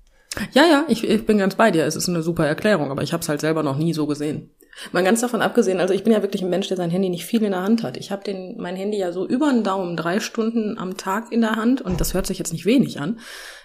Ja, 0.53 0.65
ja, 0.67 0.85
ich, 0.89 1.03
ich 1.03 1.25
bin 1.25 1.39
ganz 1.39 1.55
bei 1.55 1.71
dir. 1.71 1.87
Es 1.87 1.97
ist 1.97 2.09
eine 2.09 2.23
super 2.23 2.47
Erklärung, 2.47 2.91
aber 2.91 3.03
ich 3.03 3.13
hab's 3.13 3.29
halt 3.29 3.41
selber 3.41 3.63
noch 3.63 3.79
nie 3.79 3.95
so 3.95 4.07
gesehen. 4.07 4.51
Mal 4.93 5.03
ganz 5.03 5.23
davon 5.23 5.41
abgesehen, 5.41 5.81
also 5.81 5.95
ich 5.95 6.05
bin 6.05 6.13
ja 6.13 6.21
wirklich 6.21 6.43
ein 6.43 6.51
Mensch, 6.51 6.69
der 6.69 6.77
sein 6.77 6.91
Handy 6.91 7.09
nicht 7.09 7.25
viel 7.25 7.43
in 7.43 7.53
der 7.53 7.63
Hand 7.63 7.83
hat. 7.83 7.97
Ich 7.97 8.11
habe 8.11 8.23
den 8.23 8.61
mein 8.61 8.77
Handy 8.77 8.99
ja 8.99 9.11
so 9.11 9.27
über 9.27 9.51
den 9.51 9.65
Daumen 9.65 9.97
drei 9.97 10.21
Stunden 10.21 10.77
am 10.77 10.99
Tag 10.99 11.33
in 11.33 11.41
der 11.41 11.57
Hand 11.57 11.81
und 11.81 11.99
das 11.99 12.13
hört 12.13 12.27
sich 12.27 12.39
jetzt 12.39 12.53
nicht 12.53 12.67
wenig 12.67 13.01
an. 13.01 13.19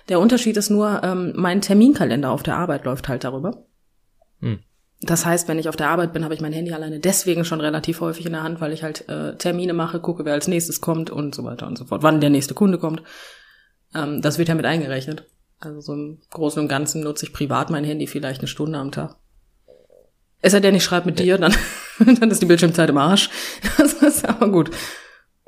Der 0.07 0.21
Unterschied 0.21 0.55
ist 0.55 0.69
nur, 0.69 1.01
ähm, 1.03 1.33
mein 1.35 1.59
Terminkalender 1.59 2.31
auf 2.31 2.43
der 2.43 2.55
Arbeit 2.55 2.85
läuft 2.85 3.09
halt 3.09 3.25
darüber. 3.25 3.65
Hm. 4.39 4.59
Das 5.01 5.25
heißt, 5.25 5.47
wenn 5.47 5.57
ich 5.57 5.67
auf 5.67 5.75
der 5.75 5.89
Arbeit 5.89 6.13
bin, 6.13 6.23
habe 6.23 6.35
ich 6.35 6.41
mein 6.41 6.53
Handy 6.53 6.73
alleine 6.73 6.99
deswegen 6.99 7.43
schon 7.43 7.59
relativ 7.59 8.01
häufig 8.01 8.25
in 8.25 8.33
der 8.33 8.43
Hand, 8.43 8.61
weil 8.61 8.71
ich 8.71 8.83
halt 8.83 9.09
äh, 9.09 9.35
Termine 9.35 9.73
mache, 9.73 9.99
gucke, 9.99 10.25
wer 10.25 10.33
als 10.33 10.47
nächstes 10.47 10.79
kommt 10.79 11.09
und 11.09 11.33
so 11.33 11.43
weiter 11.43 11.65
und 11.65 11.77
so 11.77 11.85
fort, 11.85 12.03
wann 12.03 12.21
der 12.21 12.29
nächste 12.29 12.53
Kunde 12.53 12.77
kommt. 12.77 13.01
Ähm, 13.95 14.21
das 14.21 14.37
wird 14.37 14.47
ja 14.49 14.55
mit 14.55 14.65
eingerechnet. 14.65 15.25
Also 15.59 15.81
so 15.81 15.93
im 15.93 16.21
Großen 16.29 16.61
und 16.61 16.67
Ganzen 16.67 17.03
nutze 17.03 17.25
ich 17.25 17.33
privat 17.33 17.69
mein 17.69 17.83
Handy 17.83 18.07
vielleicht 18.07 18.41
eine 18.41 18.47
Stunde 18.47 18.77
am 18.77 18.91
Tag. 18.91 19.15
Es 20.41 20.53
sei 20.53 20.59
denn, 20.59 20.75
ich 20.75 20.83
schreibe 20.83 21.07
mit 21.07 21.19
dir, 21.19 21.37
dann, 21.37 21.53
dann 21.99 22.31
ist 22.31 22.41
die 22.41 22.47
Bildschirmzeit 22.47 22.89
im 22.89 22.97
Arsch. 22.97 23.29
Das 23.77 23.93
ist 23.93 24.27
aber 24.27 24.49
gut. 24.49 24.71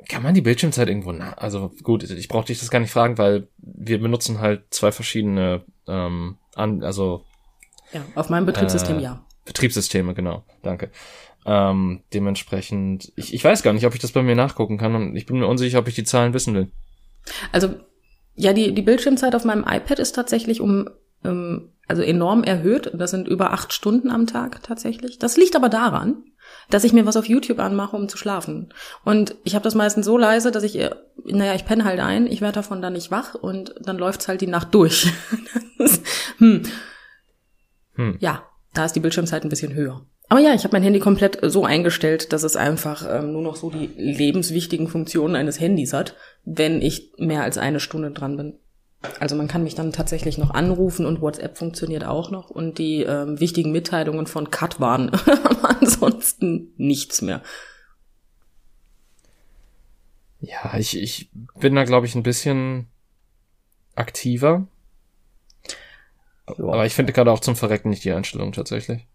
Kann 0.08 0.22
man 0.22 0.34
die 0.34 0.42
Bildschirmzeit 0.42 0.88
irgendwo 0.88 1.12
na 1.12 1.32
Also 1.34 1.72
gut, 1.82 2.02
ich 2.04 2.28
brauchte 2.28 2.48
dich 2.48 2.60
das 2.60 2.70
gar 2.70 2.80
nicht 2.80 2.92
fragen, 2.92 3.18
weil 3.18 3.48
wir 3.58 4.00
benutzen 4.00 4.40
halt 4.40 4.62
zwei 4.70 4.92
verschiedene 4.92 5.64
ähm, 5.88 6.38
an, 6.54 6.82
also 6.82 7.24
Ja, 7.92 8.04
auf 8.14 8.28
meinem 8.28 8.46
Betriebssystem 8.46 8.98
Äh, 8.98 9.02
ja. 9.02 9.23
Betriebssysteme, 9.44 10.14
genau. 10.14 10.44
Danke. 10.62 10.90
Ähm, 11.46 12.02
dementsprechend, 12.14 13.12
ich, 13.16 13.34
ich 13.34 13.44
weiß 13.44 13.62
gar 13.62 13.72
nicht, 13.72 13.86
ob 13.86 13.94
ich 13.94 14.00
das 14.00 14.12
bei 14.12 14.22
mir 14.22 14.34
nachgucken 14.34 14.78
kann 14.78 14.94
und 14.94 15.16
ich 15.16 15.26
bin 15.26 15.38
mir 15.38 15.46
unsicher, 15.46 15.78
ob 15.78 15.88
ich 15.88 15.94
die 15.94 16.04
Zahlen 16.04 16.32
wissen 16.32 16.54
will. 16.54 16.70
Also, 17.52 17.74
ja, 18.34 18.52
die, 18.52 18.72
die 18.72 18.82
Bildschirmzeit 18.82 19.34
auf 19.34 19.44
meinem 19.44 19.64
iPad 19.68 19.98
ist 19.98 20.12
tatsächlich 20.12 20.60
um, 20.60 20.88
ähm, 21.22 21.72
also 21.86 22.02
enorm 22.02 22.44
erhöht. 22.44 22.90
Das 22.94 23.10
sind 23.10 23.28
über 23.28 23.52
acht 23.52 23.72
Stunden 23.72 24.10
am 24.10 24.26
Tag 24.26 24.62
tatsächlich. 24.62 25.18
Das 25.18 25.36
liegt 25.36 25.54
aber 25.54 25.68
daran, 25.68 26.24
dass 26.70 26.84
ich 26.84 26.94
mir 26.94 27.04
was 27.04 27.16
auf 27.16 27.26
YouTube 27.26 27.58
anmache, 27.58 27.96
um 27.96 28.08
zu 28.08 28.16
schlafen. 28.16 28.72
Und 29.04 29.36
ich 29.44 29.54
habe 29.54 29.62
das 29.62 29.74
meistens 29.74 30.06
so 30.06 30.16
leise, 30.16 30.50
dass 30.50 30.62
ich, 30.62 30.78
äh, 30.78 30.90
naja, 31.24 31.54
ich 31.54 31.66
penne 31.66 31.84
halt 31.84 32.00
ein, 32.00 32.26
ich 32.26 32.40
werde 32.40 32.54
davon 32.54 32.80
dann 32.80 32.94
nicht 32.94 33.10
wach 33.10 33.34
und 33.34 33.74
dann 33.80 33.98
läuft's 33.98 34.28
halt 34.28 34.40
die 34.40 34.46
Nacht 34.46 34.74
durch. 34.74 35.12
Ist, 35.78 36.02
hm. 36.38 36.62
Hm. 37.96 38.16
Ja, 38.18 38.48
Da 38.74 38.84
ist 38.84 38.92
die 38.92 39.00
Bildschirmzeit 39.00 39.44
ein 39.44 39.48
bisschen 39.48 39.74
höher. 39.74 40.04
Aber 40.28 40.40
ja, 40.40 40.54
ich 40.54 40.64
habe 40.64 40.74
mein 40.74 40.82
Handy 40.82 41.00
komplett 41.00 41.38
so 41.42 41.64
eingestellt, 41.64 42.32
dass 42.32 42.42
es 42.42 42.56
einfach 42.56 43.06
ähm, 43.08 43.32
nur 43.32 43.42
noch 43.42 43.56
so 43.56 43.70
die 43.70 43.90
lebenswichtigen 43.96 44.88
Funktionen 44.88 45.36
eines 45.36 45.60
Handys 45.60 45.92
hat, 45.92 46.14
wenn 46.44 46.82
ich 46.82 47.12
mehr 47.18 47.42
als 47.42 47.56
eine 47.56 47.80
Stunde 47.80 48.10
dran 48.10 48.36
bin. 48.36 48.58
Also 49.20 49.36
man 49.36 49.48
kann 49.48 49.62
mich 49.62 49.74
dann 49.74 49.92
tatsächlich 49.92 50.38
noch 50.38 50.50
anrufen 50.50 51.04
und 51.06 51.20
WhatsApp 51.20 51.58
funktioniert 51.58 52.04
auch 52.04 52.30
noch 52.30 52.50
und 52.50 52.78
die 52.78 53.02
ähm, 53.02 53.38
wichtigen 53.38 53.70
Mitteilungen 53.70 54.26
von 54.26 54.50
Cut 54.50 54.80
waren 54.80 55.10
ansonsten 55.62 56.72
nichts 56.76 57.20
mehr. 57.20 57.42
Ja, 60.40 60.76
ich, 60.78 60.98
ich 60.98 61.30
bin 61.58 61.74
da, 61.74 61.84
glaube 61.84 62.06
ich, 62.06 62.14
ein 62.14 62.22
bisschen 62.22 62.86
aktiver. 63.94 64.66
Ja. 66.48 66.64
Aber 66.64 66.86
ich 66.86 66.94
finde 66.94 67.12
gerade 67.12 67.30
auch 67.30 67.40
zum 67.40 67.56
Verrecken 67.56 67.90
nicht 67.90 68.04
die 68.04 68.12
Einstellung 68.12 68.52
tatsächlich. 68.52 69.06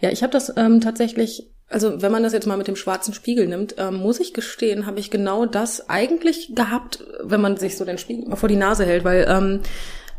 Ja, 0.00 0.10
ich 0.10 0.22
habe 0.22 0.32
das 0.32 0.52
ähm, 0.56 0.80
tatsächlich, 0.80 1.50
also 1.68 2.02
wenn 2.02 2.12
man 2.12 2.22
das 2.22 2.32
jetzt 2.32 2.46
mal 2.46 2.58
mit 2.58 2.68
dem 2.68 2.76
schwarzen 2.76 3.14
Spiegel 3.14 3.46
nimmt, 3.46 3.76
ähm, 3.78 3.96
muss 3.96 4.20
ich 4.20 4.34
gestehen, 4.34 4.86
habe 4.86 4.98
ich 4.98 5.10
genau 5.10 5.46
das 5.46 5.88
eigentlich 5.88 6.54
gehabt, 6.54 7.04
wenn 7.22 7.40
man 7.40 7.56
sich 7.56 7.76
so 7.76 7.84
den 7.84 7.98
Spiegel 7.98 8.28
mal 8.28 8.36
vor 8.36 8.48
die 8.48 8.56
Nase 8.56 8.84
hält, 8.84 9.04
weil 9.04 9.26
ähm, 9.28 9.60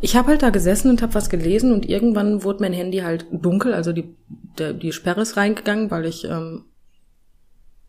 ich 0.01 0.15
habe 0.15 0.29
halt 0.29 0.43
da 0.43 0.49
gesessen 0.49 0.89
und 0.89 1.01
habe 1.01 1.13
was 1.13 1.29
gelesen 1.29 1.73
und 1.73 1.87
irgendwann 1.87 2.43
wurde 2.43 2.61
mein 2.61 2.73
Handy 2.73 2.99
halt 2.99 3.25
dunkel, 3.31 3.73
also 3.73 3.91
die, 3.91 4.15
der, 4.57 4.73
die 4.73 4.93
Sperre 4.93 5.21
ist 5.21 5.35
reingegangen, 5.35 5.91
weil 5.91 6.05
ich 6.05 6.23
ähm, 6.23 6.65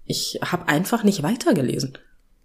ich 0.05 0.41
habe 0.43 0.67
einfach 0.67 1.05
nicht 1.05 1.23
weitergelesen 1.23 1.97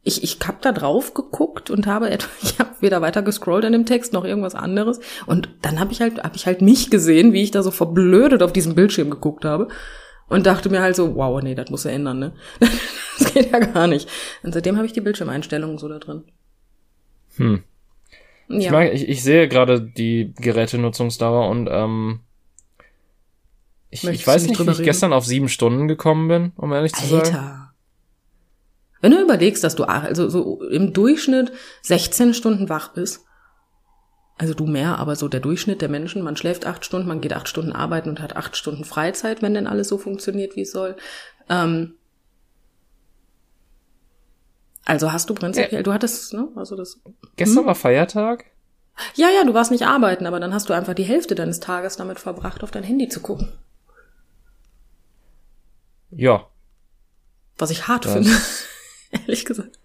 ich, 0.06 0.24
ich 0.24 0.38
hab 0.48 0.62
da 0.62 0.72
drauf 0.72 1.14
geguckt 1.16 1.70
und 1.72 1.88
habe 1.88 2.10
etwa, 2.10 2.30
ich 2.42 2.60
habe 2.60 2.70
weder 2.80 3.02
weiter 3.02 3.24
gescrollt 3.24 3.66
in 3.66 3.74
dem 3.74 3.86
Text 3.86 4.14
noch 4.14 4.24
irgendwas 4.24 4.56
anderes. 4.56 5.02
Und 5.26 5.50
dann 5.62 5.80
habe 5.80 5.92
ich 5.92 6.00
halt, 6.00 6.24
habe 6.24 6.36
ich 6.36 6.46
halt 6.46 6.62
mich 6.62 6.90
gesehen, 6.90 7.34
wie 7.34 7.44
ich 7.44 7.52
da 7.52 7.64
so 7.64 7.72
verblödet 7.72 8.42
auf 8.44 8.54
diesem 8.54 8.76
Bildschirm 8.76 9.10
geguckt 9.10 9.44
habe. 9.44 9.68
Und 10.28 10.48
dachte 10.48 10.70
mir 10.70 10.82
halt 10.82 10.96
so, 10.96 11.16
wow, 11.16 11.42
nee, 11.42 11.54
das 11.54 11.70
muss 11.70 11.86
er 11.86 11.94
ändern, 11.94 12.18
ne? 12.18 12.34
das 13.20 13.34
geht 13.34 13.52
ja 13.52 13.60
gar 13.60 13.86
nicht. 13.86 14.10
Und 14.42 14.54
seitdem 14.54 14.76
habe 14.78 14.88
ich 14.88 14.94
die 14.94 15.02
Bildschirmeinstellungen 15.02 15.78
so 15.78 15.88
da 15.88 16.00
drin. 16.00 16.24
Hm. 17.36 17.64
Ja. 18.48 18.58
Ich, 18.58 18.72
mag, 18.72 18.94
ich, 18.94 19.10
ich 19.10 19.24
sehe 19.24 19.48
gerade 19.48 19.82
die 19.82 20.34
Gerätenutzungsdauer 20.36 21.48
und 21.50 21.68
ähm, 21.72 22.22
ich, 23.90 24.04
ich 24.04 24.26
weiß 24.26 24.48
nicht, 24.48 24.60
wie 24.60 24.64
ich 24.64 24.70
reden? 24.70 24.84
gestern 24.84 25.14
auf 25.14 25.26
sieben 25.26 25.48
Stunden 25.48 25.88
gekommen 25.88 26.28
bin, 26.28 26.52
um 26.56 26.74
ehrlich 26.74 26.94
zu 26.94 27.16
Alter. 27.16 27.26
sagen. 27.26 27.65
Wenn 29.06 29.12
du 29.12 29.22
überlegst, 29.22 29.64
dass 29.64 29.76
du 29.76 29.84
also 29.84 30.30
so 30.30 30.64
im 30.64 30.92
Durchschnitt 30.92 31.52
16 31.84 32.34
Stunden 32.34 32.70
wach 32.70 32.94
bist, 32.94 33.24
also 34.40 34.56
du 34.56 34.66
mehr, 34.66 34.98
aber 34.98 35.16
so 35.16 35.28
der 35.28 35.42
Durchschnitt 35.42 35.80
der 35.84 35.90
Menschen, 35.90 36.24
man 36.24 36.36
schläft 36.36 36.66
acht 36.66 36.84
Stunden, 36.84 37.08
man 37.08 37.22
geht 37.22 37.34
acht 37.34 37.48
Stunden 37.48 37.72
arbeiten 37.72 38.10
und 38.10 38.20
hat 38.20 38.36
acht 38.36 38.58
Stunden 38.58 38.84
Freizeit, 38.84 39.44
wenn 39.44 39.54
denn 39.54 39.68
alles 39.68 39.90
so 39.90 40.00
funktioniert, 40.00 40.56
wie 40.56 40.62
es 40.62 40.72
soll. 40.72 40.96
Ähm, 41.50 41.94
also 44.86 45.12
hast 45.12 45.30
du 45.30 45.36
prinzipiell, 45.36 45.82
ja. 45.82 45.84
du 45.84 45.94
hattest, 45.94 46.34
ne, 46.34 46.48
also 46.56 46.76
das. 46.76 47.00
Gestern 47.36 47.60
hm? 47.60 47.66
war 47.68 47.76
Feiertag? 47.76 48.46
Ja, 49.14 49.28
ja, 49.30 49.46
du 49.46 49.54
warst 49.54 49.70
nicht 49.70 49.86
arbeiten, 49.86 50.26
aber 50.26 50.40
dann 50.40 50.52
hast 50.52 50.68
du 50.68 50.74
einfach 50.74 50.96
die 50.96 51.04
Hälfte 51.04 51.36
deines 51.36 51.60
Tages 51.60 51.96
damit 51.96 52.20
verbracht, 52.20 52.64
auf 52.64 52.72
dein 52.72 52.82
Handy 52.82 53.08
zu 53.08 53.20
gucken. 53.20 53.54
Ja. 56.10 56.48
Was 57.60 57.70
ich 57.70 57.88
hart 57.88 58.06
das 58.06 58.14
finde. 58.14 58.32
ehrlich 59.12 59.46
gesagt. 59.46 59.80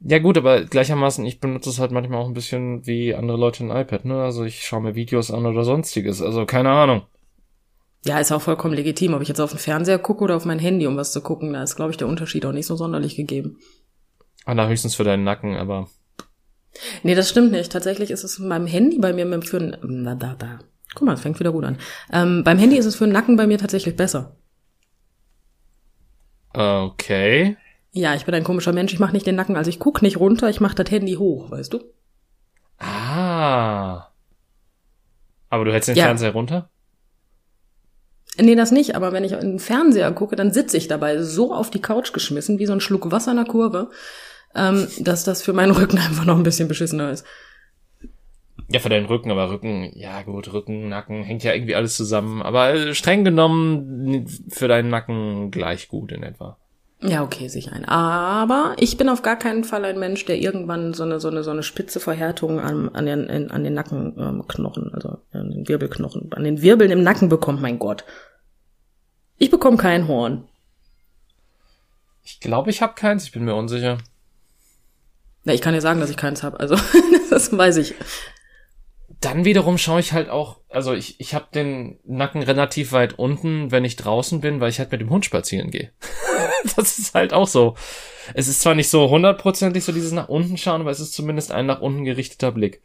Ja 0.00 0.18
gut, 0.18 0.36
aber 0.36 0.64
gleichermaßen, 0.64 1.24
ich 1.24 1.40
benutze 1.40 1.70
es 1.70 1.78
halt 1.78 1.90
manchmal 1.90 2.20
auch 2.20 2.28
ein 2.28 2.34
bisschen 2.34 2.86
wie 2.86 3.14
andere 3.14 3.38
Leute 3.38 3.64
ein 3.64 3.70
iPad, 3.70 4.04
ne? 4.04 4.22
Also 4.22 4.44
ich 4.44 4.64
schaue 4.64 4.82
mir 4.82 4.94
Videos 4.94 5.30
an 5.30 5.46
oder 5.46 5.64
sonstiges, 5.64 6.20
also 6.20 6.44
keine 6.44 6.70
Ahnung. 6.70 7.02
Ja, 8.04 8.20
ist 8.20 8.30
auch 8.30 8.42
vollkommen 8.42 8.74
legitim, 8.74 9.14
ob 9.14 9.22
ich 9.22 9.28
jetzt 9.28 9.40
auf 9.40 9.50
den 9.50 9.58
Fernseher 9.58 9.98
gucke 9.98 10.22
oder 10.22 10.36
auf 10.36 10.44
mein 10.44 10.60
Handy, 10.60 10.86
um 10.86 10.96
was 10.96 11.12
zu 11.12 11.20
gucken. 11.22 11.54
Da 11.54 11.62
ist, 11.62 11.74
glaube 11.74 11.90
ich, 11.90 11.96
der 11.96 12.06
Unterschied 12.06 12.46
auch 12.46 12.52
nicht 12.52 12.66
so 12.66 12.76
sonderlich 12.76 13.16
gegeben. 13.16 13.58
Ah, 14.44 14.54
na, 14.54 14.68
höchstens 14.68 14.94
für 14.94 15.02
deinen 15.02 15.24
Nacken, 15.24 15.56
aber. 15.56 15.88
Nee, 17.02 17.16
das 17.16 17.28
stimmt 17.28 17.50
nicht. 17.50 17.72
Tatsächlich 17.72 18.12
ist 18.12 18.22
es 18.22 18.38
beim 18.38 18.66
Handy 18.66 18.98
bei 18.98 19.12
mir 19.12 19.42
für 19.42 19.56
ein, 19.56 19.76
na, 19.82 20.14
da, 20.14 20.36
da. 20.38 20.60
Guck 20.94 21.06
mal, 21.06 21.14
es 21.14 21.20
fängt 21.20 21.40
wieder 21.40 21.50
gut 21.50 21.64
an. 21.64 21.78
Ähm, 22.12 22.44
beim 22.44 22.58
Handy 22.58 22.76
ist 22.76 22.86
es 22.86 22.94
für 22.94 23.06
den 23.06 23.12
Nacken 23.12 23.36
bei 23.36 23.48
mir 23.48 23.58
tatsächlich 23.58 23.96
besser. 23.96 24.36
Okay. 26.54 27.56
Ja, 27.96 28.14
ich 28.14 28.26
bin 28.26 28.34
ein 28.34 28.44
komischer 28.44 28.74
Mensch, 28.74 28.92
ich 28.92 28.98
mache 28.98 29.14
nicht 29.14 29.26
den 29.26 29.36
Nacken, 29.36 29.56
also 29.56 29.70
ich 29.70 29.78
guck 29.78 30.02
nicht 30.02 30.20
runter, 30.20 30.50
ich 30.50 30.60
mache 30.60 30.74
das 30.74 30.90
Handy 30.90 31.14
hoch, 31.14 31.50
weißt 31.50 31.72
du? 31.72 31.80
Ah. 32.78 34.08
Aber 35.48 35.64
du 35.64 35.72
hältst 35.72 35.88
den 35.88 35.96
ja. 35.96 36.04
Fernseher 36.04 36.32
runter? 36.32 36.68
Nee, 38.38 38.54
das 38.54 38.70
nicht, 38.70 38.96
aber 38.96 39.12
wenn 39.12 39.24
ich 39.24 39.32
in 39.32 39.40
den 39.40 39.58
Fernseher 39.58 40.12
gucke, 40.12 40.36
dann 40.36 40.52
sitze 40.52 40.76
ich 40.76 40.88
dabei 40.88 41.22
so 41.22 41.54
auf 41.54 41.70
die 41.70 41.80
Couch 41.80 42.12
geschmissen, 42.12 42.58
wie 42.58 42.66
so 42.66 42.74
ein 42.74 42.82
Schluck 42.82 43.10
Wasser 43.10 43.30
in 43.30 43.38
der 43.38 43.46
Kurve, 43.46 43.88
ähm, 44.54 44.86
dass 44.98 45.24
das 45.24 45.40
für 45.40 45.54
meinen 45.54 45.72
Rücken 45.72 45.96
einfach 46.06 46.26
noch 46.26 46.36
ein 46.36 46.42
bisschen 46.42 46.68
beschissener 46.68 47.10
ist. 47.12 47.24
Ja, 48.68 48.78
für 48.80 48.90
deinen 48.90 49.06
Rücken, 49.06 49.30
aber 49.30 49.48
Rücken, 49.48 49.90
ja 49.94 50.20
gut, 50.20 50.52
Rücken, 50.52 50.90
Nacken, 50.90 51.22
hängt 51.22 51.44
ja 51.44 51.54
irgendwie 51.54 51.76
alles 51.76 51.96
zusammen. 51.96 52.42
Aber 52.42 52.92
streng 52.92 53.24
genommen 53.24 54.26
für 54.50 54.68
deinen 54.68 54.90
Nacken 54.90 55.50
gleich 55.50 55.88
gut 55.88 56.12
in 56.12 56.22
etwa. 56.22 56.58
Ja, 57.08 57.22
okay, 57.22 57.48
sich 57.48 57.72
ein. 57.72 57.84
Aber 57.84 58.74
ich 58.78 58.96
bin 58.96 59.08
auf 59.08 59.22
gar 59.22 59.36
keinen 59.36 59.64
Fall 59.64 59.84
ein 59.84 59.98
Mensch, 59.98 60.24
der 60.24 60.38
irgendwann 60.38 60.94
so 60.94 61.04
eine 61.04 61.20
so 61.20 61.28
eine 61.28 61.44
so 61.44 61.50
eine 61.50 61.62
spitze 61.62 62.00
Verhärtung 62.00 62.58
an, 62.58 62.88
an 62.94 63.06
den 63.06 63.50
an 63.50 63.64
den 63.64 63.74
Nackenknochen, 63.74 64.92
also 64.92 65.18
an 65.32 65.50
den 65.50 65.68
Wirbelknochen, 65.68 66.32
an 66.32 66.44
den 66.44 66.62
Wirbeln 66.62 66.90
im 66.90 67.02
Nacken 67.02 67.28
bekommt. 67.28 67.60
Mein 67.60 67.78
Gott, 67.78 68.04
ich 69.38 69.50
bekomme 69.50 69.76
kein 69.76 70.08
Horn. 70.08 70.48
Ich 72.22 72.40
glaube, 72.40 72.70
ich 72.70 72.82
habe 72.82 72.94
keins. 72.94 73.24
Ich 73.24 73.32
bin 73.32 73.44
mir 73.44 73.54
unsicher. 73.54 73.98
Na, 75.44 75.54
ich 75.54 75.60
kann 75.60 75.74
dir 75.74 75.80
sagen, 75.80 76.00
dass 76.00 76.10
ich 76.10 76.16
keins 76.16 76.42
habe. 76.42 76.58
Also 76.58 76.76
das 77.30 77.56
weiß 77.56 77.76
ich 77.76 77.94
dann 79.20 79.44
wiederum 79.44 79.78
schaue 79.78 80.00
ich 80.00 80.12
halt 80.12 80.28
auch, 80.28 80.60
also 80.68 80.92
ich, 80.92 81.18
ich 81.20 81.34
habe 81.34 81.46
den 81.54 81.98
Nacken 82.04 82.42
relativ 82.42 82.92
weit 82.92 83.18
unten, 83.18 83.70
wenn 83.70 83.84
ich 83.84 83.96
draußen 83.96 84.40
bin, 84.40 84.60
weil 84.60 84.70
ich 84.70 84.78
halt 84.78 84.92
mit 84.92 85.00
dem 85.00 85.10
Hund 85.10 85.24
spazieren 85.24 85.70
gehe. 85.70 85.90
das 86.76 86.98
ist 86.98 87.14
halt 87.14 87.32
auch 87.32 87.48
so. 87.48 87.74
Es 88.34 88.48
ist 88.48 88.60
zwar 88.60 88.74
nicht 88.74 88.88
so 88.88 89.08
hundertprozentig 89.10 89.84
so 89.84 89.92
dieses 89.92 90.12
nach 90.12 90.28
unten 90.28 90.56
schauen, 90.56 90.80
aber 90.80 90.90
es 90.90 91.00
ist 91.00 91.12
zumindest 91.12 91.52
ein 91.52 91.66
nach 91.66 91.80
unten 91.80 92.04
gerichteter 92.04 92.52
Blick. 92.52 92.82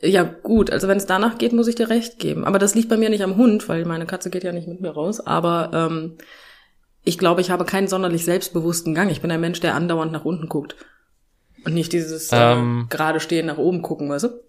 Ja, 0.00 0.24
gut, 0.24 0.70
also 0.70 0.88
wenn 0.88 0.96
es 0.96 1.06
danach 1.06 1.38
geht, 1.38 1.52
muss 1.52 1.68
ich 1.68 1.76
dir 1.76 1.88
recht 1.88 2.18
geben. 2.18 2.44
Aber 2.44 2.58
das 2.58 2.74
liegt 2.74 2.88
bei 2.88 2.96
mir 2.96 3.08
nicht 3.08 3.22
am 3.22 3.36
Hund, 3.36 3.68
weil 3.68 3.84
meine 3.84 4.06
Katze 4.06 4.30
geht 4.30 4.42
ja 4.42 4.52
nicht 4.52 4.66
mit 4.66 4.80
mir 4.80 4.90
raus. 4.90 5.20
Aber 5.20 5.70
ähm, 5.72 6.18
ich 7.04 7.18
glaube, 7.18 7.40
ich 7.40 7.50
habe 7.50 7.64
keinen 7.64 7.86
sonderlich 7.86 8.24
selbstbewussten 8.24 8.94
Gang. 8.94 9.10
Ich 9.10 9.20
bin 9.20 9.30
ein 9.30 9.40
Mensch, 9.40 9.60
der 9.60 9.76
andauernd 9.76 10.10
nach 10.10 10.24
unten 10.24 10.48
guckt. 10.48 10.74
Und 11.64 11.74
nicht 11.74 11.92
dieses 11.92 12.32
äh, 12.32 12.54
ähm, 12.54 12.86
gerade 12.90 13.20
stehen 13.20 13.46
nach 13.46 13.58
oben 13.58 13.82
gucken, 13.82 14.08
weißt 14.08 14.24
du? 14.24 14.40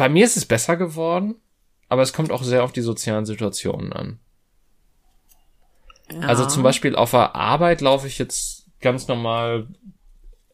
bei 0.00 0.08
mir 0.08 0.24
ist 0.24 0.38
es 0.38 0.46
besser 0.46 0.78
geworden, 0.78 1.34
aber 1.90 2.00
es 2.00 2.14
kommt 2.14 2.32
auch 2.32 2.42
sehr 2.42 2.64
auf 2.64 2.72
die 2.72 2.80
sozialen 2.80 3.26
Situationen 3.26 3.92
an. 3.92 4.18
Ja. 6.12 6.20
Also 6.20 6.46
zum 6.46 6.62
Beispiel 6.62 6.96
auf 6.96 7.12
der 7.12 7.34
Arbeit 7.34 7.80
laufe 7.80 8.06
ich 8.06 8.18
jetzt 8.18 8.66
ganz 8.80 9.08
normal 9.08 9.68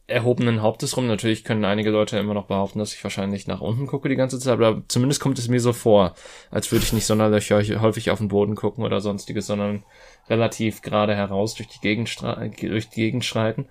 erhobenen 0.07 0.61
Hauptes 0.61 0.95
rum. 0.95 1.07
Natürlich 1.07 1.43
können 1.43 1.65
einige 1.65 1.89
Leute 1.89 2.17
immer 2.17 2.33
noch 2.33 2.45
behaupten, 2.45 2.79
dass 2.79 2.93
ich 2.93 3.03
wahrscheinlich 3.03 3.47
nach 3.47 3.61
unten 3.61 3.87
gucke 3.87 4.07
die 4.07 4.15
ganze 4.15 4.39
Zeit, 4.39 4.53
aber 4.53 4.83
zumindest 4.87 5.21
kommt 5.21 5.37
es 5.37 5.49
mir 5.49 5.59
so 5.59 5.73
vor, 5.73 6.15
als 6.49 6.71
würde 6.71 6.85
ich 6.85 6.93
nicht 6.93 7.05
sonderlich 7.05 7.51
häufig 7.51 8.09
auf 8.09 8.19
den 8.19 8.29
Boden 8.29 8.55
gucken 8.55 8.85
oder 8.85 9.01
sonstiges, 9.01 9.47
sondern 9.47 9.83
relativ 10.29 10.81
gerade 10.81 11.13
heraus 11.13 11.55
durch 11.55 11.67
die 11.67 11.81
Gegend, 11.81 12.15
durch 12.61 12.89
die 12.89 12.95
Gegend 12.95 13.25
schreiten. 13.25 13.67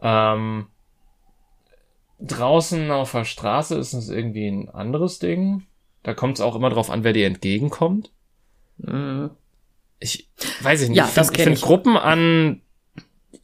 Ähm, 0.00 0.68
Draußen 2.20 2.90
auf 2.90 3.12
der 3.12 3.24
Straße 3.24 3.76
ist 3.76 3.92
es 3.92 4.08
irgendwie 4.08 4.46
ein 4.46 4.68
anderes 4.68 5.18
Ding. 5.18 5.66
Da 6.02 6.14
kommt 6.14 6.38
es 6.38 6.40
auch 6.40 6.54
immer 6.54 6.70
drauf 6.70 6.90
an, 6.90 7.04
wer 7.04 7.12
dir 7.12 7.26
entgegenkommt. 7.26 8.12
Mhm. 8.78 9.30
Ich 10.00 10.28
weiß 10.60 10.82
ich 10.82 10.88
nicht. 10.90 10.98
Ja, 10.98 11.06
ich 11.06 11.12
finde 11.12 11.42
find 11.42 11.60
Gruppen 11.60 11.96
an 11.96 12.60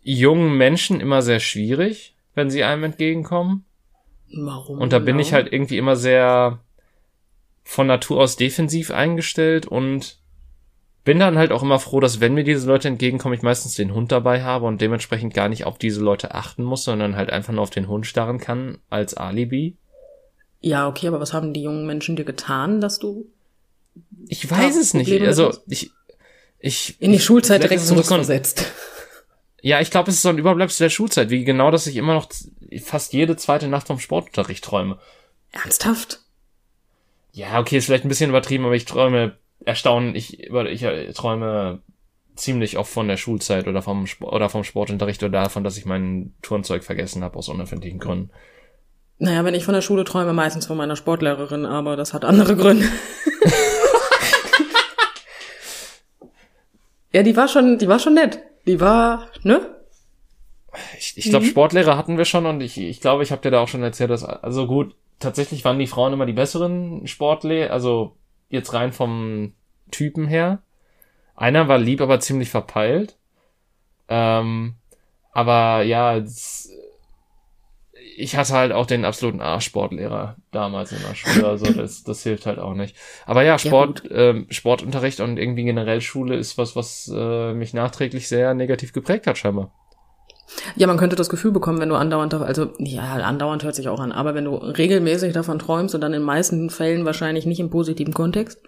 jungen 0.03 0.57
Menschen 0.57 1.01
immer 1.01 1.23
sehr 1.23 1.41
schwierig, 1.41 2.15
wenn 2.35 2.51
sie 2.51 2.65
einem 2.65 2.85
entgegenkommen. 2.85 3.65
Warum? 4.33 4.79
Und 4.79 4.93
da 4.93 4.99
bin 4.99 5.17
genau? 5.17 5.21
ich 5.21 5.33
halt 5.33 5.53
irgendwie 5.53 5.79
immer 5.79 5.97
sehr 5.97 6.61
von 7.65 7.87
Natur 7.87 8.21
aus 8.21 8.37
defensiv 8.37 8.91
eingestellt 8.91 9.67
und 9.67 10.19
bin 11.05 11.19
dann 11.19 11.39
halt 11.39 11.53
auch 11.53 11.63
immer 11.63 11.79
froh, 11.79 12.01
dass 12.01 12.21
wenn 12.21 12.35
mir 12.35 12.45
diese 12.45 12.67
Leute 12.67 12.89
entgegenkommen, 12.89 13.35
ich 13.35 13.43
meistens 13.43 13.75
den 13.75 13.95
Hund 13.95 14.13
dabei 14.13 14.43
habe 14.43 14.67
und 14.67 14.81
dementsprechend 14.81 15.35
gar 15.35 15.49
nicht 15.49 15.65
auf 15.65 15.79
diese 15.79 16.01
Leute 16.01 16.35
achten 16.35 16.63
muss, 16.63 16.85
sondern 16.85 17.17
halt 17.17 17.31
einfach 17.31 17.53
nur 17.53 17.63
auf 17.63 17.71
den 17.71 17.89
Hund 17.89 18.07
starren 18.07 18.39
kann 18.39 18.79
als 18.91 19.15
Alibi. 19.15 19.77
Ja, 20.61 20.89
okay, 20.89 21.09
aber 21.09 21.21
was 21.21 21.33
haben 21.33 21.55
die 21.55 21.63
jungen 21.63 21.87
Menschen 21.87 22.17
dir 22.17 22.25
getan, 22.25 22.81
dass 22.81 22.99
du? 22.99 23.27
Ich 24.29 24.49
weiß 24.49 24.77
es 24.77 24.93
nicht. 24.93 25.11
Also 25.23 25.53
ich, 25.69 25.91
ich 26.61 27.01
in 27.01 27.13
die 27.13 27.21
Schulzeit 27.21 27.63
direkt 27.63 27.83
zurückversetzt. 27.83 28.65
Ja, 29.63 29.81
ich 29.81 29.91
glaube, 29.91 30.11
es 30.11 30.17
ist 30.17 30.23
so 30.23 30.29
ein 30.31 30.39
Überbleibsel 30.39 30.85
der 30.85 30.91
Schulzeit, 30.91 31.31
wie 31.31 31.45
genau, 31.45 31.71
dass 31.71 31.87
ich 31.87 31.97
immer 31.97 32.15
noch 32.15 32.29
fast 32.83 33.13
jede 33.13 33.37
zweite 33.37 33.69
Nacht 33.69 33.87
vom 33.87 33.99
Sportunterricht 33.99 34.65
träume. 34.65 34.99
Ernsthaft? 35.53 36.21
Ja, 37.33 37.61
okay, 37.61 37.77
ist 37.77 37.87
vielleicht 37.87 38.05
ein 38.05 38.09
bisschen 38.09 38.31
übertrieben, 38.31 38.65
aber 38.65 38.75
ich 38.75 38.85
träume 38.85 39.37
erstaunlich, 39.65 40.41
ich, 40.41 40.51
ich, 40.51 40.83
ich 40.83 41.17
träume 41.17 41.81
ziemlich 42.37 42.79
oft 42.79 42.91
von 42.91 43.09
der 43.09 43.17
Schulzeit 43.17 43.69
oder 43.69 43.83
vom 43.83 44.07
Sport, 44.07 44.33
oder 44.33 44.49
vom 44.49 44.65
Sportunterricht 44.65 45.23
oder 45.23 45.43
davon, 45.43 45.63
dass 45.63 45.77
ich 45.77 45.85
mein 45.85 46.35
Turnzeug 46.43 46.85
vergessen 46.85 47.23
habe 47.23 47.37
aus 47.37 47.49
unerfindlichen 47.49 47.99
Gründen. 47.99 48.31
Naja, 49.19 49.45
wenn 49.45 49.55
ich 49.55 49.65
von 49.65 49.75
der 49.75 49.83
Schule 49.83 50.05
träume, 50.05 50.33
meistens 50.33 50.67
von 50.67 50.79
meiner 50.79 50.97
Sportlehrerin, 50.97 51.67
aber 51.67 51.97
das 51.97 52.15
hat 52.15 52.25
andere 52.25 52.57
Gründe. 52.57 52.89
ja, 57.13 57.23
die 57.23 57.37
war 57.37 57.49
schon, 57.49 57.79
die 57.79 57.89
war 57.89 57.99
schon 57.99 58.15
nett. 58.15 58.41
Die 58.67 58.81
war, 58.81 59.29
ne? 59.43 59.77
Ich, 60.99 61.15
ich 61.17 61.31
glaube, 61.31 61.45
mhm. 61.45 61.51
Sportlehrer 61.51 61.97
hatten 61.97 62.17
wir 62.17 62.25
schon 62.25 62.47
und 62.47 62.61
ich, 62.61 62.79
ich 62.79 63.01
glaube, 63.01 63.23
ich 63.23 63.33
habe 63.33 63.43
dir 63.43 63.51
da 63.51 63.61
auch 63.61 63.69
schon 63.69 63.83
erzählt, 63.83 64.11
dass, 64.11 64.25
also 64.25 64.67
gut, 64.67 64.95
tatsächlich 65.19 65.65
waren 65.65 65.79
die 65.79 65.87
Frauen 65.87 66.13
immer 66.13 66.27
die 66.27 66.33
besseren 66.33 67.07
Sportlehrer, 67.07 67.73
also 67.73 68.17
jetzt 68.49 68.73
rein 68.73 68.93
vom 68.93 69.55
Typen 69.91 70.27
her. 70.27 70.63
Einer 71.35 71.69
war 71.69 71.79
lieb, 71.79 72.01
aber 72.01 72.21
ziemlich 72.21 72.51
verpeilt. 72.51 73.17
Ähm, 74.09 74.75
aber 75.33 75.83
ja, 75.83 76.23
ich 78.21 78.37
hatte 78.37 78.53
halt 78.53 78.73
auch 78.73 78.87
den 78.87 79.05
absoluten 79.05 79.41
A-Sportlehrer 79.41 80.37
damals 80.51 80.93
in 80.93 80.99
der 81.07 81.15
Schule, 81.15 81.49
also 81.49 81.73
das, 81.73 82.05
das 82.05 82.23
hilft 82.23 82.47
halt 82.47 82.59
auch 82.59 82.75
nicht. 82.75 82.97
Aber 83.27 83.43
ja, 83.43 83.59
Sport, 83.59 84.03
ja, 84.05 84.31
ähm, 84.31 84.47
Sportunterricht 84.51 85.21
und 85.21 85.39
irgendwie 85.39 85.65
generell 85.65 86.01
Schule 86.01 86.37
ist 86.37 86.59
was, 86.59 86.77
was 86.77 87.11
äh, 87.15 87.53
mich 87.55 87.75
nachträglich 87.75 88.29
sehr 88.29 88.55
negativ 88.55 88.93
geprägt 88.93 89.27
hat, 89.27 89.39
scheinbar. 89.39 89.73
Ja, 90.75 90.87
man 90.87 90.97
könnte 90.97 91.17
das 91.17 91.29
Gefühl 91.29 91.53
bekommen, 91.53 91.81
wenn 91.81 91.89
du 91.89 91.95
andauernd, 91.95 92.35
also 92.35 92.73
ja, 92.79 93.15
andauernd 93.15 93.63
hört 93.63 93.77
sich 93.77 93.89
auch 93.89 94.01
an, 94.01 94.13
aber 94.13 94.35
wenn 94.35 94.45
du 94.45 94.57
regelmäßig 94.57 95.33
davon 95.33 95.59
träumst 95.59 95.95
und 95.95 96.01
dann 96.01 96.13
in 96.13 96.23
meisten 96.23 96.71
Fällen 96.71 97.05
wahrscheinlich 97.05 97.47
nicht 97.47 97.61
im 97.61 97.71
positiven 97.71 98.15
Kontext, 98.15 98.61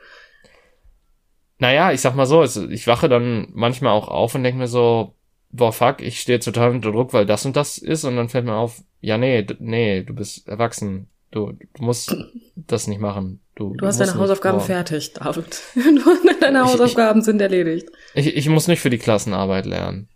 naja, 1.59 1.92
ich 1.92 2.00
sag 2.00 2.16
mal 2.16 2.26
so, 2.26 2.42
ich 2.42 2.87
wache 2.87 3.09
dann 3.09 3.49
manchmal 3.52 3.92
auch 3.92 4.09
auf 4.09 4.35
und 4.35 4.42
denke 4.42 4.59
mir 4.59 4.66
so, 4.66 5.14
boah, 5.52 5.73
fuck, 5.73 6.00
ich 6.00 6.21
stehe 6.21 6.40
total 6.40 6.71
unter 6.71 6.90
Druck, 6.90 7.12
weil 7.12 7.26
das 7.26 7.44
und 7.47 7.56
das 7.56 7.78
ist 7.78 8.04
und 8.04 8.16
dann 8.16 8.28
fällt 8.28 8.44
mir 8.44 8.54
auf, 8.54 8.82
ja, 9.00 9.18
nee, 9.18 9.47
nee, 9.59 10.02
du 10.02 10.14
bist 10.14 10.49
erwachsen. 10.49 11.09
Du, 11.30 11.52
du 11.52 11.82
musst 11.82 12.14
das 12.54 12.87
nicht 12.88 13.00
machen. 13.00 13.40
Du, 13.54 13.75
du 13.75 13.87
hast 13.87 14.00
deine 14.00 14.14
Hausaufgaben 14.14 14.59
boah. 14.59 14.64
fertig, 14.64 15.14
David. 15.14 15.62
deine 16.40 16.64
Hausaufgaben 16.64 17.21
ich, 17.21 17.25
sind 17.25 17.40
erledigt. 17.40 17.88
Ich, 18.14 18.37
ich 18.37 18.49
muss 18.49 18.68
nicht 18.68 18.80
für 18.80 18.90
die 18.90 18.99
Klassenarbeit 18.99 19.64
lernen. 19.64 20.09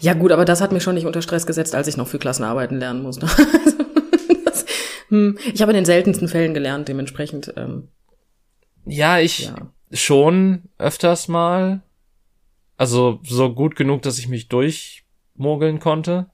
Ja 0.00 0.14
gut, 0.14 0.32
aber 0.32 0.44
das 0.44 0.60
hat 0.60 0.72
mich 0.72 0.82
schon 0.82 0.94
nicht 0.94 1.06
unter 1.06 1.22
Stress 1.22 1.46
gesetzt, 1.46 1.74
als 1.74 1.88
ich 1.88 1.96
noch 1.96 2.08
für 2.08 2.18
Klassenarbeiten 2.18 2.78
lernen 2.78 3.02
musste. 3.02 3.26
das, 4.44 4.64
hm, 5.08 5.36
ich 5.52 5.60
habe 5.60 5.72
in 5.72 5.76
den 5.76 5.84
seltensten 5.84 6.28
Fällen 6.28 6.54
gelernt, 6.54 6.88
dementsprechend. 6.88 7.52
Ähm, 7.56 7.88
ja, 8.86 9.18
ich, 9.18 9.46
ja 9.46 9.54
schon 9.92 10.62
öfters 10.78 11.28
mal. 11.28 11.82
Also 12.76 13.20
so 13.22 13.54
gut 13.54 13.76
genug, 13.76 14.02
dass 14.02 14.18
ich 14.18 14.28
mich 14.28 14.48
durchmogeln 14.48 15.78
konnte. 15.78 16.26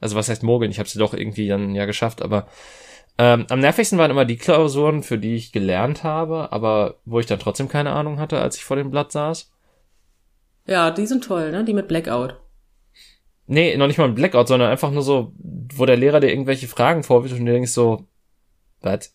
Also 0.00 0.16
was 0.16 0.28
heißt 0.28 0.42
mogeln? 0.42 0.70
Ich 0.70 0.78
habe 0.78 0.88
sie 0.88 0.98
doch 0.98 1.14
irgendwie 1.14 1.48
dann 1.48 1.74
ja 1.74 1.86
geschafft, 1.86 2.22
aber 2.22 2.48
ähm, 3.18 3.46
am 3.50 3.60
nervigsten 3.60 3.98
waren 3.98 4.10
immer 4.10 4.24
die 4.24 4.36
Klausuren, 4.38 5.02
für 5.02 5.18
die 5.18 5.36
ich 5.36 5.52
gelernt 5.52 6.02
habe, 6.02 6.50
aber 6.50 6.96
wo 7.04 7.20
ich 7.20 7.26
dann 7.26 7.38
trotzdem 7.38 7.68
keine 7.68 7.92
Ahnung 7.92 8.18
hatte, 8.18 8.40
als 8.40 8.56
ich 8.56 8.64
vor 8.64 8.76
dem 8.76 8.90
Blatt 8.90 9.12
saß. 9.12 9.52
Ja, 10.66 10.90
die 10.90 11.06
sind 11.06 11.24
toll, 11.24 11.52
ne? 11.52 11.64
Die 11.64 11.74
mit 11.74 11.88
Blackout. 11.88 12.36
Nee, 13.46 13.76
noch 13.76 13.86
nicht 13.86 13.98
mal 13.98 14.08
mit 14.08 14.16
Blackout, 14.16 14.48
sondern 14.48 14.70
einfach 14.70 14.90
nur 14.90 15.02
so, 15.02 15.32
wo 15.36 15.84
der 15.84 15.96
Lehrer 15.96 16.20
dir 16.20 16.30
irgendwelche 16.30 16.68
Fragen 16.68 17.02
vorwirft 17.02 17.38
und 17.38 17.44
du 17.44 17.52
denkst 17.52 17.72
so, 17.72 18.06
was? 18.80 19.14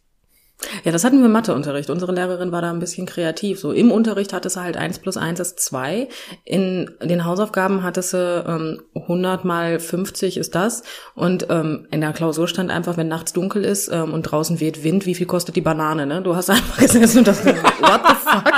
Ja, 0.84 0.92
das 0.92 1.04
hatten 1.04 1.22
wir 1.22 1.30
Matheunterricht. 1.30 1.90
Unsere 1.90 2.14
Lehrerin 2.14 2.52
war 2.52 2.62
da 2.62 2.72
ein 2.72 2.80
bisschen 2.80 3.06
kreativ. 3.06 3.60
So 3.60 3.72
im 3.72 3.92
Unterricht 3.92 4.34
hatte 4.34 4.50
sie 4.50 4.62
halt 4.62 4.76
eins 4.76 4.98
plus 4.98 5.16
eins 5.16 5.40
ist 5.40 5.60
zwei. 5.60 6.08
In 6.46 6.90
den 7.02 7.26
Hausaufgaben 7.26 7.84
hatte 7.84 8.02
sie 8.02 8.18
ähm, 8.18 8.82
100 8.96 9.46
mal 9.46 9.80
50 9.80 10.38
ist 10.38 10.56
das. 10.56 10.84
Und 11.14 11.48
ähm, 11.50 11.88
in 11.92 12.02
der 12.02 12.12
Klausur 12.14 12.48
stand 12.48 12.72
einfach, 12.72 12.98
wenn 12.98 13.08
nachts 13.08 13.34
dunkel 13.34 13.64
ist 13.64 13.90
ähm, 13.90 14.14
und 14.14 14.24
draußen 14.24 14.60
weht 14.60 14.84
Wind, 14.84 15.06
wie 15.06 15.16
viel 15.16 15.28
kostet 15.28 15.56
die 15.56 15.62
Banane? 15.62 16.08
Ne? 16.08 16.22
Du 16.22 16.36
hast 16.36 16.50
einfach 16.50 16.78
gesessen 16.78 17.20
und 17.20 17.28
das, 17.28 17.46
what 17.46 18.02
the 18.08 18.16
fuck? 18.16 18.57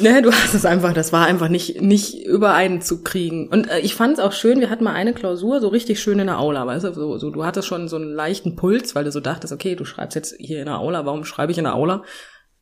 Ne, 0.00 0.22
du 0.22 0.32
hast 0.32 0.54
es 0.54 0.64
einfach, 0.64 0.92
das 0.92 1.12
war 1.12 1.26
einfach 1.26 1.48
nicht, 1.48 1.80
nicht 1.80 2.24
übereinzukriegen. 2.24 3.48
Und 3.48 3.68
äh, 3.68 3.80
ich 3.80 3.94
fand 3.94 4.14
es 4.14 4.20
auch 4.20 4.32
schön, 4.32 4.60
wir 4.60 4.70
hatten 4.70 4.84
mal 4.84 4.94
eine 4.94 5.12
Klausur 5.12 5.60
so 5.60 5.68
richtig 5.68 6.00
schön 6.00 6.18
in 6.18 6.26
der 6.26 6.38
Aula, 6.38 6.66
weißt 6.66 6.84
du, 6.84 6.92
so, 6.94 7.18
so, 7.18 7.30
du 7.30 7.44
hattest 7.44 7.68
schon 7.68 7.88
so 7.88 7.96
einen 7.96 8.12
leichten 8.12 8.56
Puls, 8.56 8.94
weil 8.94 9.04
du 9.04 9.12
so 9.12 9.20
dachtest, 9.20 9.52
okay, 9.52 9.74
du 9.74 9.84
schreibst 9.84 10.14
jetzt 10.14 10.34
hier 10.38 10.60
in 10.60 10.66
der 10.66 10.78
Aula, 10.78 11.04
warum 11.04 11.24
schreibe 11.24 11.52
ich 11.52 11.58
in 11.58 11.64
der 11.64 11.74
Aula? 11.74 12.02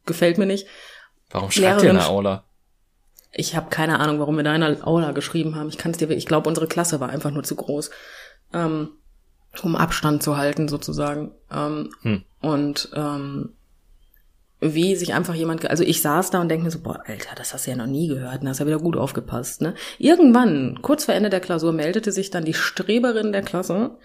Gefällt 0.07 0.39
mir 0.39 0.47
nicht. 0.47 0.67
Warum 1.31 1.51
schreibt 1.51 1.83
ihr 1.83 1.91
in 1.91 1.97
der 1.97 2.09
Aula? 2.09 2.45
Ich 3.33 3.55
habe 3.55 3.69
keine 3.71 4.01
Ahnung, 4.01 4.19
warum 4.19 4.37
wir 4.37 4.45
da 4.45 4.55
in 4.55 4.63
der 4.63 4.87
Aula 4.87 5.13
geschrieben 5.13 5.55
haben. 5.55 5.69
Ich 5.69 5.79
kann 5.79 5.93
es 5.93 5.99
dir, 5.99 6.11
ich 6.11 6.27
glaube, 6.27 6.49
unsere 6.49 6.67
Klasse 6.67 6.99
war 7.01 7.11
einfach 7.11 7.31
nur 7.31 7.43
zu 7.45 7.55
groß, 7.55 7.91
ähm, 8.55 8.89
um 9.63 9.77
Abstand 9.77 10.23
zu 10.23 10.37
halten 10.37 10.69
sozusagen. 10.69 11.33
Ähm, 11.53 11.91
hm. 12.03 12.25
Und 12.41 12.89
ähm, 12.95 13.51
wie 14.61 14.97
sich 14.97 15.15
einfach 15.15 15.35
jemand, 15.35 15.69
also 15.71 15.85
ich 15.85 16.03
saß 16.03 16.31
da 16.31 16.41
und 16.41 16.49
denke 16.49 16.65
mir 16.65 16.71
so, 16.71 16.81
boah, 16.81 17.01
Alter, 17.07 17.35
das 17.37 17.55
hast 17.55 17.67
du 17.67 17.71
ja 17.71 17.77
noch 17.77 17.87
nie 17.87 18.09
gehört, 18.09 18.43
da 18.43 18.49
hast 18.49 18.59
du 18.59 18.65
ja 18.65 18.69
wieder 18.69 18.81
gut 18.81 18.97
aufgepasst, 18.97 19.63
ne? 19.63 19.75
Irgendwann, 19.99 20.81
kurz 20.83 21.05
vor 21.05 21.15
Ende 21.15 21.31
der 21.31 21.41
Klausur, 21.41 21.73
meldete 21.73 22.11
sich 22.11 22.31
dann 22.31 22.45
die 22.45 22.55
Streberin 22.55 23.33
der 23.33 23.43
Klasse. 23.43 23.97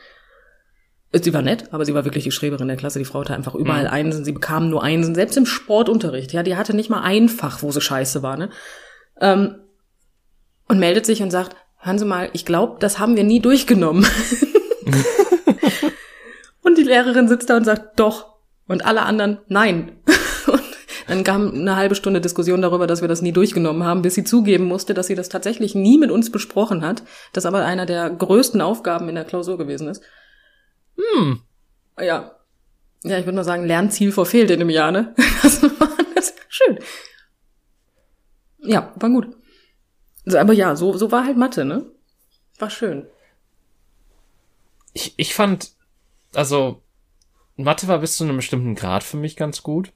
Sie 1.12 1.34
war 1.34 1.42
nett, 1.42 1.72
aber 1.72 1.86
sie 1.86 1.94
war 1.94 2.06
wirklich 2.06 2.24
die 2.24 2.32
Streberin 2.32 2.68
der 2.68 2.78
Klasse. 2.78 3.00
Die 3.00 3.06
Frau 3.06 3.22
hatte 3.22 3.36
einfach 3.36 3.56
überall 3.56 3.86
mhm. 3.86 3.94
Einsen, 3.94 4.26
sie 4.26 4.32
bekam 4.32 4.70
nur 4.70 4.84
Einsen, 4.84 5.16
selbst 5.16 5.38
im 5.38 5.46
Sportunterricht, 5.46 6.34
ja, 6.34 6.44
die 6.44 6.56
hatte 6.56 6.76
nicht 6.76 6.89
mal 6.89 7.02
ein 7.02 7.30
Fach, 7.30 7.63
wo 7.63 7.72
sie 7.72 7.82
scheiße 7.82 8.22
war, 8.22 8.38
ne? 8.38 8.50
Ähm, 9.20 9.56
und 10.68 10.80
meldet 10.80 11.06
sich 11.06 11.22
und 11.22 11.32
sagt, 11.32 11.56
hören 11.78 12.00
Sie 12.00 12.06
mal, 12.06 12.30
ich 12.34 12.46
glaube, 12.46 12.78
das 12.80 13.00
haben 13.00 13.16
wir 13.16 13.24
nie 13.24 13.39
durchgenommen. 13.39 14.06
und 16.62 16.78
die 16.78 16.84
Lehrerin 16.84 17.28
sitzt 17.28 17.50
da 17.50 17.58
und 17.58 17.66
sagt, 17.66 18.00
doch. 18.00 18.34
Und 18.68 18.86
alle 18.86 19.04
anderen, 19.04 19.39
nein. 19.48 20.00
Dann 21.08 21.24
kam 21.24 21.54
eine 21.54 21.76
halbe 21.76 21.96
Stunde 21.96 22.22
Diskussion 22.22 22.62
darüber, 22.62 22.88
dass 22.88 23.02
wir 23.02 23.08
das 23.08 23.22
nie 23.22 23.32
durchgenommen 23.32 23.84
haben, 23.84 24.02
bis 24.02 24.16
sie 24.16 24.24
zugeben 24.24 24.66
musste, 24.66 24.94
dass 24.94 25.08
sie 25.08 25.16
das 25.16 25.30
tatsächlich 25.30 25.76
nie 25.76 25.98
mit 25.98 26.12
uns 26.12 26.32
besprochen 26.32 26.86
hat, 26.86 27.04
das 27.34 27.46
aber 27.46 27.66
einer 27.66 27.86
der 27.86 28.10
größten 28.10 28.62
Aufgaben 28.62 29.10
in 29.10 29.16
der 29.16 29.26
Klausur 29.26 29.58
gewesen 29.58 29.88
ist. 29.88 30.02
Hm. 30.98 31.42
Ja. 32.00 32.36
Ja, 33.04 33.18
ich 33.18 33.26
würde 33.26 33.36
mal 33.36 33.44
sagen, 33.44 33.66
Lernziel 33.66 34.12
verfehlt 34.12 34.50
in 34.50 34.60
dem 34.60 34.70
Jahr, 34.70 34.92
ne? 34.92 35.13
Das 35.44 35.62
war 35.62 35.89
das 36.16 36.34
schön. 36.48 36.80
Ja, 38.60 38.94
war 38.96 39.10
gut. 39.10 39.36
Aber 40.34 40.54
ja, 40.54 40.76
so, 40.76 40.98
so 40.98 41.12
war 41.12 41.26
halt 41.26 41.38
Mathe, 41.38 41.66
ne? 41.66 41.92
War 42.60 42.70
schön. 42.70 43.08
Ich, 44.94 45.16
ich 45.18 45.36
fand, 45.36 45.74
also, 46.34 46.82
Mathe 47.58 47.88
war 47.88 48.00
bis 48.00 48.16
zu 48.16 48.24
einem 48.24 48.38
bestimmten 48.38 48.76
Grad 48.76 49.04
für 49.04 49.18
mich 49.18 49.36
ganz 49.36 49.63
gut. 49.63 49.92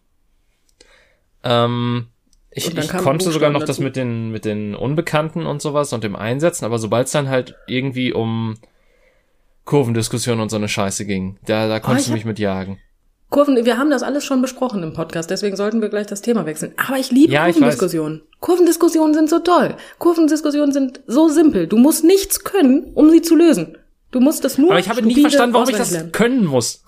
Ähm, 1.43 2.07
ich, 2.49 2.75
ich 2.75 2.89
konnte 2.89 3.31
sogar 3.31 3.49
noch 3.51 3.59
dazu. 3.59 3.67
das 3.67 3.79
mit 3.79 3.95
den, 3.95 4.31
mit 4.31 4.45
den 4.45 4.75
Unbekannten 4.75 5.45
und 5.45 5.61
sowas 5.61 5.93
und 5.93 6.03
dem 6.03 6.15
Einsetzen, 6.15 6.65
aber 6.65 6.79
sobald 6.79 7.05
es 7.05 7.11
dann 7.13 7.29
halt 7.29 7.55
irgendwie 7.67 8.13
um 8.13 8.55
Kurvendiskussion 9.65 10.39
und 10.39 10.49
so 10.49 10.55
eine 10.55 10.67
Scheiße 10.67 11.05
ging, 11.05 11.37
da, 11.45 11.67
da 11.67 11.79
konntest 11.79 12.07
oh, 12.07 12.11
du 12.11 12.15
mich 12.15 12.25
mit 12.25 12.39
jagen. 12.39 12.79
Kurven, 13.29 13.65
wir 13.65 13.77
haben 13.77 13.89
das 13.89 14.03
alles 14.03 14.23
schon 14.23 14.41
besprochen 14.41 14.81
im 14.83 14.93
Podcast, 14.93 15.29
deswegen 15.29 15.57
sollten 15.57 15.81
wir 15.81 15.89
gleich 15.89 16.07
das 16.07 16.21
Thema 16.21 16.45
wechseln. 16.45 16.73
Aber 16.77 16.97
ich 16.97 17.11
liebe 17.11 17.33
ja, 17.33 17.45
Kurvendiskussionen. 17.45 18.21
Kurvendiskussionen 18.39 19.13
sind 19.13 19.29
so 19.29 19.39
toll. 19.39 19.75
Kurvendiskussionen 19.99 20.71
sind 20.71 21.01
so 21.07 21.27
simpel. 21.27 21.67
Du 21.67 21.77
musst 21.77 22.05
nichts 22.05 22.45
können, 22.45 22.91
um 22.93 23.09
sie 23.09 23.21
zu 23.21 23.35
lösen. 23.35 23.77
Du 24.11 24.21
musst 24.21 24.45
das 24.45 24.57
nur. 24.57 24.71
Aber 24.71 24.79
ich 24.79 24.87
habe 24.87 25.01
nicht 25.01 25.19
verstanden, 25.19 25.53
warum 25.53 25.69
ich 25.69 25.75
das 25.75 26.11
können 26.13 26.45
muss. 26.45 26.83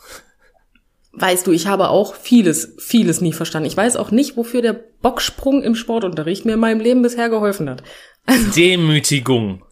Weißt 1.11 1.47
du, 1.47 1.51
ich 1.51 1.67
habe 1.67 1.89
auch 1.89 2.13
vieles, 2.13 2.75
vieles 2.77 3.19
nie 3.19 3.33
verstanden. 3.33 3.67
Ich 3.67 3.75
weiß 3.75 3.95
auch 3.95 4.11
nicht, 4.11 4.37
wofür 4.37 4.61
der 4.61 4.73
Bocksprung 4.73 5.63
im 5.63 5.75
Sportunterricht 5.75 6.45
mir 6.45 6.53
in 6.53 6.59
meinem 6.59 6.79
Leben 6.79 7.01
bisher 7.01 7.29
geholfen 7.29 7.69
hat. 7.69 7.83
Also, 8.25 8.51
Demütigung. 8.51 9.63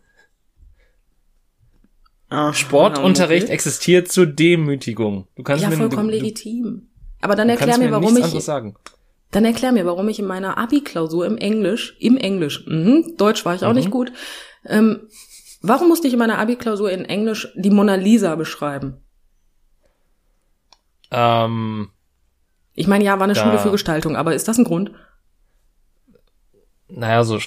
Ach, 2.30 2.54
Sportunterricht 2.54 3.50
existiert 3.50 4.12
zur 4.12 4.26
Demütigung. 4.26 5.28
Du 5.36 5.44
kannst 5.44 5.64
ja, 5.64 5.70
mir, 5.70 5.78
vollkommen 5.78 6.10
du, 6.10 6.16
legitim. 6.16 6.90
Aber 7.22 7.36
dann 7.36 7.50
erklär 7.50 7.78
mir, 7.78 7.92
warum 7.92 8.18
ich, 8.18 8.26
sagen. 8.44 8.76
dann 9.32 9.46
erklär 9.46 9.72
mir, 9.72 9.86
warum 9.86 10.10
ich 10.10 10.20
in 10.20 10.26
meiner 10.26 10.58
Abi-Klausur 10.58 11.26
im 11.26 11.38
Englisch, 11.38 11.96
im 12.00 12.18
Englisch, 12.18 12.66
mh, 12.68 13.16
Deutsch 13.18 13.46
war 13.46 13.56
ich 13.56 13.64
auch 13.64 13.70
mhm. 13.70 13.76
nicht 13.76 13.92
gut, 13.92 14.12
ähm, 14.66 15.08
warum 15.62 15.88
musste 15.88 16.08
ich 16.08 16.14
in 16.14 16.20
meiner 16.20 16.38
Abi-Klausur 16.38 16.92
in 16.92 17.06
Englisch 17.06 17.48
die 17.56 17.70
Mona 17.70 17.96
Lisa 17.96 18.36
beschreiben? 18.36 19.02
Ähm, 21.12 21.90
ich 22.74 22.88
meine, 22.88 23.04
ja, 23.04 23.18
war 23.18 23.24
eine 23.24 23.34
da, 23.34 23.42
Schule 23.44 23.60
für 23.60 23.72
Gestaltung, 23.72 24.16
aber 24.16 24.36
ist 24.36 24.48
das 24.48 24.58
ein 24.58 24.64
Grund? 24.64 24.92
Naja, 26.90 27.24
so, 27.24 27.40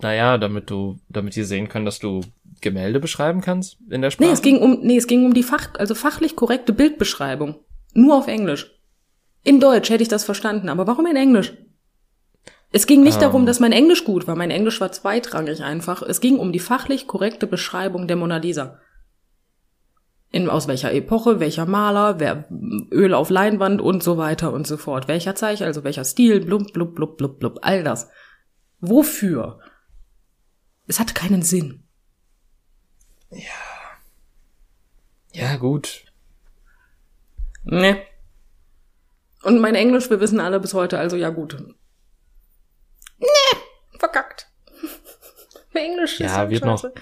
naja, 0.00 0.38
damit 0.38 0.70
du, 0.70 0.98
damit 1.08 1.36
die 1.36 1.44
sehen 1.44 1.68
können, 1.68 1.84
dass 1.84 1.98
du 1.98 2.20
Gemälde 2.60 3.00
beschreiben 3.00 3.40
kannst 3.40 3.78
in 3.88 4.02
der 4.02 4.10
Sprache. 4.10 4.28
Nee, 4.28 4.34
es 4.34 4.42
ging 4.42 4.58
um, 4.58 4.80
nee, 4.82 4.96
es 4.96 5.06
ging 5.06 5.24
um 5.24 5.34
die 5.34 5.42
Fach, 5.42 5.68
also 5.78 5.94
fachlich 5.94 6.36
korrekte 6.36 6.72
Bildbeschreibung. 6.72 7.56
Nur 7.94 8.16
auf 8.16 8.28
Englisch. 8.28 8.78
In 9.42 9.60
Deutsch 9.60 9.88
hätte 9.88 10.02
ich 10.02 10.08
das 10.08 10.24
verstanden, 10.24 10.68
aber 10.68 10.86
warum 10.86 11.06
in 11.06 11.16
Englisch? 11.16 11.54
Es 12.72 12.86
ging 12.86 13.02
nicht 13.02 13.16
Ähm. 13.16 13.22
darum, 13.22 13.46
dass 13.46 13.60
mein 13.60 13.72
Englisch 13.72 14.04
gut 14.04 14.26
war. 14.26 14.36
Mein 14.36 14.50
Englisch 14.50 14.80
war 14.80 14.92
zweitrangig 14.92 15.62
einfach. 15.62 16.02
Es 16.02 16.20
ging 16.20 16.38
um 16.38 16.52
die 16.52 16.58
fachlich 16.60 17.06
korrekte 17.06 17.46
Beschreibung 17.46 18.06
der 18.06 18.16
Mona 18.16 18.36
Lisa. 18.36 18.78
In, 20.32 20.48
aus 20.48 20.68
welcher 20.68 20.92
Epoche, 20.92 21.40
welcher 21.40 21.66
Maler, 21.66 22.20
wer 22.20 22.46
Öl 22.92 23.14
auf 23.14 23.30
Leinwand 23.30 23.80
und 23.80 24.02
so 24.02 24.16
weiter 24.16 24.52
und 24.52 24.66
so 24.66 24.76
fort. 24.76 25.08
Welcher 25.08 25.34
Zeichen, 25.34 25.64
also 25.64 25.82
welcher 25.82 26.04
Stil, 26.04 26.40
blub, 26.44 26.72
blub, 26.72 26.94
blub, 26.94 27.16
blub, 27.18 27.40
blub, 27.40 27.58
all 27.62 27.82
das. 27.82 28.08
Wofür? 28.80 29.58
Es 30.86 31.00
hatte 31.00 31.14
keinen 31.14 31.42
Sinn. 31.42 31.82
Ja, 35.32 35.56
gut. 35.56 36.04
Ne. 37.64 38.00
Und 39.42 39.60
mein 39.60 39.74
Englisch, 39.74 40.10
wir 40.10 40.20
wissen 40.20 40.40
alle 40.40 40.60
bis 40.60 40.74
heute, 40.74 40.98
also 40.98 41.16
ja 41.16 41.30
gut. 41.30 41.56
Ne, 43.18 43.26
verkackt. 43.98 44.50
Mein 45.72 45.84
Englisch 45.84 46.18
Ja, 46.20 46.26
ist 46.26 46.32
halt 46.36 46.50
wird 46.50 46.64
noch. 46.64 46.80
scheiße. 46.80 46.94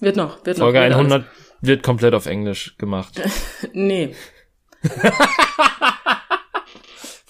Wird 0.00 0.16
noch, 0.16 0.44
wird 0.46 0.58
Folge 0.58 0.78
noch. 0.78 0.84
wird 0.86 0.94
100 0.94 1.24
wird 1.60 1.82
komplett 1.82 2.14
auf 2.14 2.26
Englisch 2.26 2.76
gemacht. 2.78 3.20
Nee. 3.72 4.14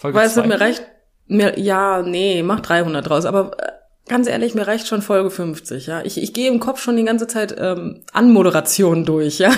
Weißt 0.02 0.36
du, 0.36 0.42
2? 0.42 0.46
mir 0.46 0.60
reicht, 0.60 0.86
mir, 1.26 1.58
ja, 1.58 2.02
nee, 2.02 2.42
mach 2.42 2.60
300 2.60 3.08
draus, 3.08 3.24
aber 3.24 3.58
äh, 3.58 3.72
ganz 4.08 4.28
ehrlich, 4.28 4.54
mir 4.54 4.66
reicht 4.66 4.86
schon 4.86 5.02
Folge 5.02 5.30
50, 5.30 5.86
ja. 5.86 6.02
Ich, 6.02 6.22
ich 6.22 6.32
gehe 6.32 6.48
im 6.48 6.60
Kopf 6.60 6.80
schon 6.80 6.96
die 6.96 7.04
ganze 7.04 7.26
Zeit 7.26 7.54
ähm, 7.58 8.04
Anmoderation 8.12 9.04
durch, 9.04 9.38
ja. 9.38 9.52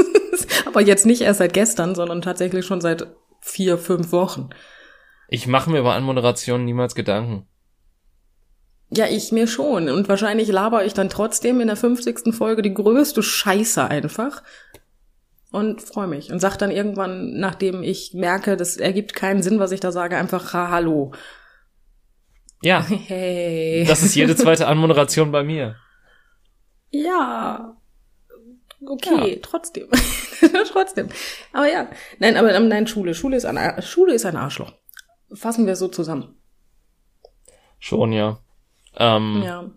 aber 0.66 0.80
jetzt 0.80 1.06
nicht 1.06 1.22
erst 1.22 1.38
seit 1.38 1.52
gestern, 1.52 1.94
sondern 1.94 2.22
tatsächlich 2.22 2.64
schon 2.64 2.80
seit 2.80 3.06
vier, 3.40 3.78
fünf 3.78 4.12
Wochen. 4.12 4.50
Ich 5.28 5.46
mache 5.46 5.70
mir 5.70 5.80
über 5.80 5.94
Anmoderation 5.94 6.64
niemals 6.64 6.94
Gedanken. 6.94 7.48
Ja, 8.90 9.06
ich 9.06 9.32
mir 9.32 9.46
schon. 9.46 9.88
Und 9.88 10.08
wahrscheinlich 10.08 10.48
laber 10.48 10.84
ich 10.84 10.94
dann 10.94 11.08
trotzdem 11.08 11.60
in 11.60 11.66
der 11.66 11.76
50. 11.76 12.34
Folge 12.34 12.62
die 12.62 12.74
größte 12.74 13.22
Scheiße 13.22 13.84
einfach. 13.84 14.42
Und 15.50 15.82
freue 15.82 16.06
mich. 16.08 16.30
Und 16.32 16.40
sag 16.40 16.56
dann 16.56 16.70
irgendwann, 16.70 17.38
nachdem 17.38 17.82
ich 17.82 18.12
merke, 18.14 18.56
das 18.56 18.76
ergibt 18.76 19.14
keinen 19.14 19.42
Sinn, 19.42 19.58
was 19.58 19.72
ich 19.72 19.80
da 19.80 19.92
sage, 19.92 20.16
einfach 20.16 20.52
ha, 20.52 20.68
hallo. 20.70 21.12
Ja, 22.62 22.84
Hey. 23.06 23.84
das 23.86 24.02
ist 24.02 24.14
jede 24.14 24.36
zweite 24.36 24.66
Anmoderation 24.66 25.30
bei 25.32 25.42
mir. 25.44 25.76
ja. 26.90 27.76
Okay, 28.86 29.38
trotzdem. 29.40 29.88
trotzdem. 30.70 31.08
Aber 31.54 31.66
ja. 31.72 31.88
Nein, 32.18 32.36
aber 32.36 32.54
ähm, 32.54 32.68
nein, 32.68 32.86
Schule. 32.86 33.14
Schule 33.14 33.38
ist 33.38 33.46
ein, 33.46 33.82
Schule 33.82 34.12
ist 34.12 34.26
ein 34.26 34.36
Arschloch. 34.36 34.74
Fassen 35.32 35.64
wir 35.64 35.72
es 35.72 35.78
so 35.78 35.88
zusammen. 35.88 36.36
Schon, 37.78 38.12
ja. 38.12 38.40
Ähm, 38.98 39.42
Ja. 39.44 39.70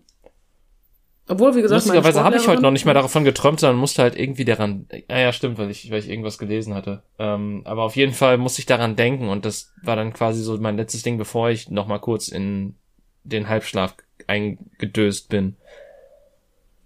Obwohl, 1.30 1.56
wie 1.56 1.62
gesagt, 1.62 1.84
Lustigerweise 1.84 2.24
habe 2.24 2.38
ich 2.38 2.48
heute 2.48 2.62
noch 2.62 2.72
nicht 2.72 2.86
mehr 2.86 2.94
davon 2.94 3.26
geträumt, 3.26 3.60
sondern 3.60 3.78
musste 3.78 4.02
halt 4.02 4.16
irgendwie 4.18 4.46
daran. 4.46 4.88
Ah 5.10 5.20
ja, 5.20 5.34
stimmt, 5.34 5.58
weil 5.58 5.70
ich, 5.70 5.92
weil 5.92 6.00
ich 6.00 6.08
irgendwas 6.10 6.38
gelesen 6.38 6.74
hatte. 6.74 7.04
Ähm, 7.20 7.64
aber 7.66 7.84
auf 7.84 7.98
jeden 7.98 8.14
Fall 8.14 8.38
musste 8.38 8.60
ich 8.62 8.66
daran 8.66 8.96
denken 8.96 9.28
und 9.28 9.44
das 9.44 9.74
war 9.84 9.98
dann 9.98 10.14
quasi 10.14 10.42
so 10.42 10.58
mein 10.58 10.78
letztes 10.78 11.04
Ding, 11.04 11.18
bevor 11.18 11.50
ich 11.50 11.70
noch 11.70 11.86
mal 11.86 12.00
kurz 12.00 12.30
in 12.30 12.76
den 13.26 13.50
Halbschlaf 13.50 13.96
eingedöst 14.28 15.28
bin. 15.28 15.58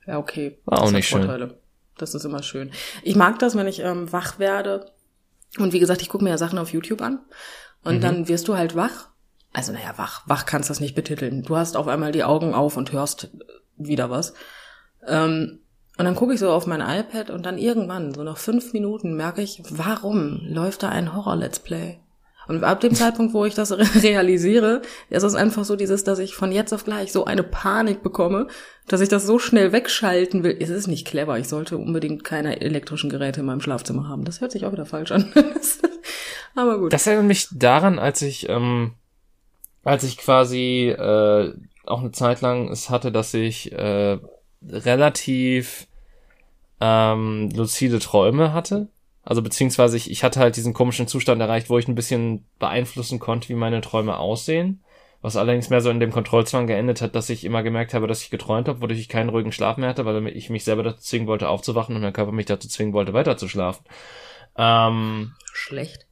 Ja, 0.07 0.17
okay. 0.17 0.57
War 0.65 0.79
auch 0.79 0.83
das 0.85 0.91
nicht 0.93 1.13
hat 1.13 1.23
schön. 1.23 1.53
Das 1.99 2.15
ist 2.15 2.25
immer 2.25 2.41
schön. 2.41 2.71
Ich 3.03 3.15
mag 3.15 3.37
das, 3.37 3.55
wenn 3.55 3.67
ich 3.67 3.79
ähm, 3.81 4.11
wach 4.11 4.39
werde. 4.39 4.89
Und 5.59 5.71
wie 5.71 5.79
gesagt, 5.79 6.01
ich 6.01 6.09
gucke 6.09 6.23
mir 6.23 6.31
ja 6.31 6.39
Sachen 6.39 6.57
auf 6.57 6.73
YouTube 6.73 7.01
an. 7.01 7.19
Und 7.83 7.97
Mhm. 7.97 8.01
dann 8.01 8.27
wirst 8.27 8.47
du 8.47 8.57
halt 8.57 8.75
wach. 8.75 9.09
Also 9.53 9.73
naja, 9.73 9.93
wach. 9.97 10.21
Wach 10.27 10.45
kannst 10.45 10.69
du 10.69 10.71
das 10.71 10.79
nicht 10.79 10.95
betiteln. 10.95 11.43
Du 11.43 11.55
hast 11.57 11.75
auf 11.75 11.87
einmal 11.87 12.11
die 12.11 12.23
Augen 12.23 12.53
auf 12.53 12.77
und 12.77 12.91
hörst 12.91 13.29
wieder 13.77 14.09
was. 14.09 14.33
Ähm, 15.07 15.59
und 15.97 16.05
dann 16.05 16.15
gucke 16.15 16.33
ich 16.33 16.39
so 16.39 16.49
auf 16.51 16.67
mein 16.67 16.81
iPad 16.81 17.29
und 17.29 17.45
dann 17.45 17.57
irgendwann, 17.57 18.13
so 18.13 18.23
nach 18.23 18.37
fünf 18.37 18.73
Minuten, 18.73 19.15
merke 19.15 19.41
ich, 19.41 19.61
warum 19.69 20.39
läuft 20.45 20.83
da 20.83 20.89
ein 20.89 21.13
Horror-Let's 21.13 21.59
Play? 21.59 21.99
Und 22.47 22.63
ab 22.63 22.79
dem 22.79 22.95
Zeitpunkt, 22.95 23.33
wo 23.33 23.45
ich 23.45 23.53
das 23.53 23.71
re- 23.71 23.85
realisiere, 24.01 24.81
ist 25.09 25.23
es 25.23 25.35
einfach 25.35 25.63
so 25.63 25.75
dieses, 25.75 26.03
dass 26.03 26.17
ich 26.19 26.33
von 26.35 26.51
jetzt 26.51 26.73
auf 26.73 26.85
gleich 26.85 27.11
so 27.11 27.25
eine 27.25 27.43
Panik 27.43 28.01
bekomme, 28.03 28.47
dass 28.87 28.99
ich 29.01 29.09
das 29.09 29.25
so 29.25 29.37
schnell 29.37 29.71
wegschalten 29.73 30.43
will. 30.43 30.57
Es 30.59 30.69
ist 30.69 30.87
nicht 30.87 31.05
clever. 31.05 31.37
Ich 31.37 31.47
sollte 31.47 31.77
unbedingt 31.77 32.23
keine 32.23 32.59
elektrischen 32.61 33.09
Geräte 33.09 33.41
in 33.41 33.45
meinem 33.45 33.61
Schlafzimmer 33.61 34.09
haben. 34.09 34.25
Das 34.25 34.41
hört 34.41 34.51
sich 34.51 34.65
auch 34.65 34.71
wieder 34.71 34.85
falsch 34.85 35.11
an. 35.11 35.31
Aber 36.55 36.79
gut. 36.79 36.91
Das 36.93 37.05
erinnert 37.05 37.27
mich 37.27 37.47
daran, 37.51 37.99
als 37.99 38.21
ich, 38.21 38.49
ähm, 38.49 38.95
als 39.83 40.03
ich 40.03 40.17
quasi 40.17 40.89
äh, 40.89 41.53
auch 41.85 42.01
eine 42.01 42.11
Zeit 42.11 42.41
lang 42.41 42.69
es 42.69 42.89
hatte, 42.89 43.11
dass 43.11 43.33
ich 43.33 43.71
äh, 43.71 44.17
relativ 44.67 45.87
ähm, 46.79 47.49
luzide 47.51 47.99
Träume 47.99 48.53
hatte. 48.53 48.89
Also 49.23 49.41
beziehungsweise 49.41 49.97
ich, 49.97 50.09
ich 50.09 50.23
hatte 50.23 50.39
halt 50.39 50.55
diesen 50.55 50.73
komischen 50.73 51.07
Zustand 51.07 51.41
erreicht, 51.41 51.69
wo 51.69 51.77
ich 51.77 51.87
ein 51.87 51.95
bisschen 51.95 52.45
beeinflussen 52.59 53.19
konnte, 53.19 53.49
wie 53.49 53.55
meine 53.55 53.81
Träume 53.81 54.17
aussehen. 54.17 54.83
Was 55.23 55.35
allerdings 55.35 55.69
mehr 55.69 55.81
so 55.81 55.91
in 55.91 55.99
dem 55.99 56.11
Kontrollzwang 56.11 56.65
geendet 56.65 56.99
hat, 57.01 57.13
dass 57.13 57.29
ich 57.29 57.45
immer 57.45 57.61
gemerkt 57.61 57.93
habe, 57.93 58.07
dass 58.07 58.23
ich 58.23 58.31
geträumt 58.31 58.67
habe, 58.67 58.81
wodurch 58.81 58.99
ich 58.99 59.07
keinen 59.09 59.29
ruhigen 59.29 59.51
Schlaf 59.51 59.77
mehr 59.77 59.89
hatte, 59.89 60.03
weil 60.03 60.25
ich 60.29 60.49
mich 60.49 60.63
selber 60.63 60.81
dazu 60.81 60.99
zwingen 61.03 61.27
wollte, 61.27 61.47
aufzuwachen 61.47 61.95
und 61.95 62.01
mein 62.01 62.13
Körper 62.13 62.31
mich 62.31 62.47
dazu 62.47 62.67
zwingen 62.67 62.93
wollte, 62.93 63.13
weiterzuschlafen. 63.13 63.85
Ähm, 64.57 65.33
Schlecht. 65.53 66.07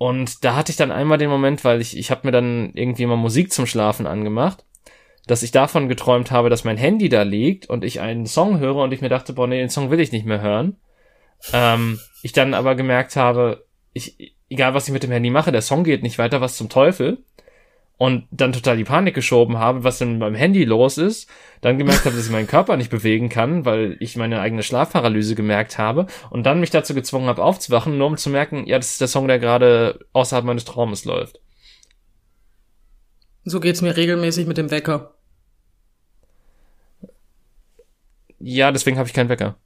Und 0.00 0.46
da 0.46 0.56
hatte 0.56 0.70
ich 0.70 0.78
dann 0.78 0.92
einmal 0.92 1.18
den 1.18 1.28
Moment, 1.28 1.62
weil 1.62 1.82
ich, 1.82 1.94
ich 1.94 2.10
habe 2.10 2.22
mir 2.26 2.32
dann 2.32 2.72
irgendwie 2.72 3.04
mal 3.04 3.16
Musik 3.16 3.52
zum 3.52 3.66
Schlafen 3.66 4.06
angemacht, 4.06 4.64
dass 5.26 5.42
ich 5.42 5.50
davon 5.50 5.90
geträumt 5.90 6.30
habe, 6.30 6.48
dass 6.48 6.64
mein 6.64 6.78
Handy 6.78 7.10
da 7.10 7.20
liegt 7.20 7.68
und 7.68 7.84
ich 7.84 8.00
einen 8.00 8.24
Song 8.24 8.60
höre 8.60 8.76
und 8.76 8.94
ich 8.94 9.02
mir 9.02 9.10
dachte, 9.10 9.34
boah, 9.34 9.46
nee, 9.46 9.58
den 9.58 9.68
Song 9.68 9.90
will 9.90 10.00
ich 10.00 10.10
nicht 10.10 10.24
mehr 10.24 10.40
hören. 10.40 10.78
Ähm, 11.52 12.00
ich 12.22 12.32
dann 12.32 12.54
aber 12.54 12.76
gemerkt 12.76 13.14
habe, 13.16 13.66
ich, 13.92 14.34
egal 14.48 14.72
was 14.72 14.88
ich 14.88 14.94
mit 14.94 15.02
dem 15.02 15.10
Handy 15.10 15.28
mache, 15.28 15.52
der 15.52 15.60
Song 15.60 15.84
geht 15.84 16.02
nicht 16.02 16.16
weiter, 16.16 16.40
was 16.40 16.56
zum 16.56 16.70
Teufel. 16.70 17.18
Und 18.02 18.26
dann 18.30 18.54
total 18.54 18.78
die 18.78 18.84
Panik 18.84 19.14
geschoben 19.14 19.58
habe, 19.58 19.84
was 19.84 19.98
denn 19.98 20.12
mit 20.12 20.20
meinem 20.20 20.34
Handy 20.34 20.64
los 20.64 20.96
ist. 20.96 21.28
Dann 21.60 21.76
gemerkt 21.76 22.06
habe, 22.06 22.16
dass 22.16 22.24
ich 22.24 22.32
meinen 22.32 22.46
Körper 22.46 22.78
nicht 22.78 22.88
bewegen 22.88 23.28
kann, 23.28 23.66
weil 23.66 23.98
ich 24.00 24.16
meine 24.16 24.40
eigene 24.40 24.62
Schlafparalyse 24.62 25.34
gemerkt 25.34 25.76
habe. 25.76 26.06
Und 26.30 26.44
dann 26.44 26.60
mich 26.60 26.70
dazu 26.70 26.94
gezwungen 26.94 27.26
habe, 27.28 27.44
aufzuwachen, 27.44 27.98
nur 27.98 28.06
um 28.06 28.16
zu 28.16 28.30
merken, 28.30 28.66
ja, 28.66 28.78
das 28.78 28.92
ist 28.92 29.02
der 29.02 29.08
Song, 29.08 29.28
der 29.28 29.38
gerade 29.38 30.06
außerhalb 30.14 30.46
meines 30.46 30.64
Traumes 30.64 31.04
läuft. 31.04 31.42
So 33.44 33.60
geht's 33.60 33.82
mir 33.82 33.94
regelmäßig 33.94 34.46
mit 34.46 34.56
dem 34.56 34.70
Wecker. 34.70 35.12
Ja, 38.38 38.72
deswegen 38.72 38.96
habe 38.96 39.08
ich 39.08 39.12
keinen 39.14 39.28
Wecker. 39.28 39.56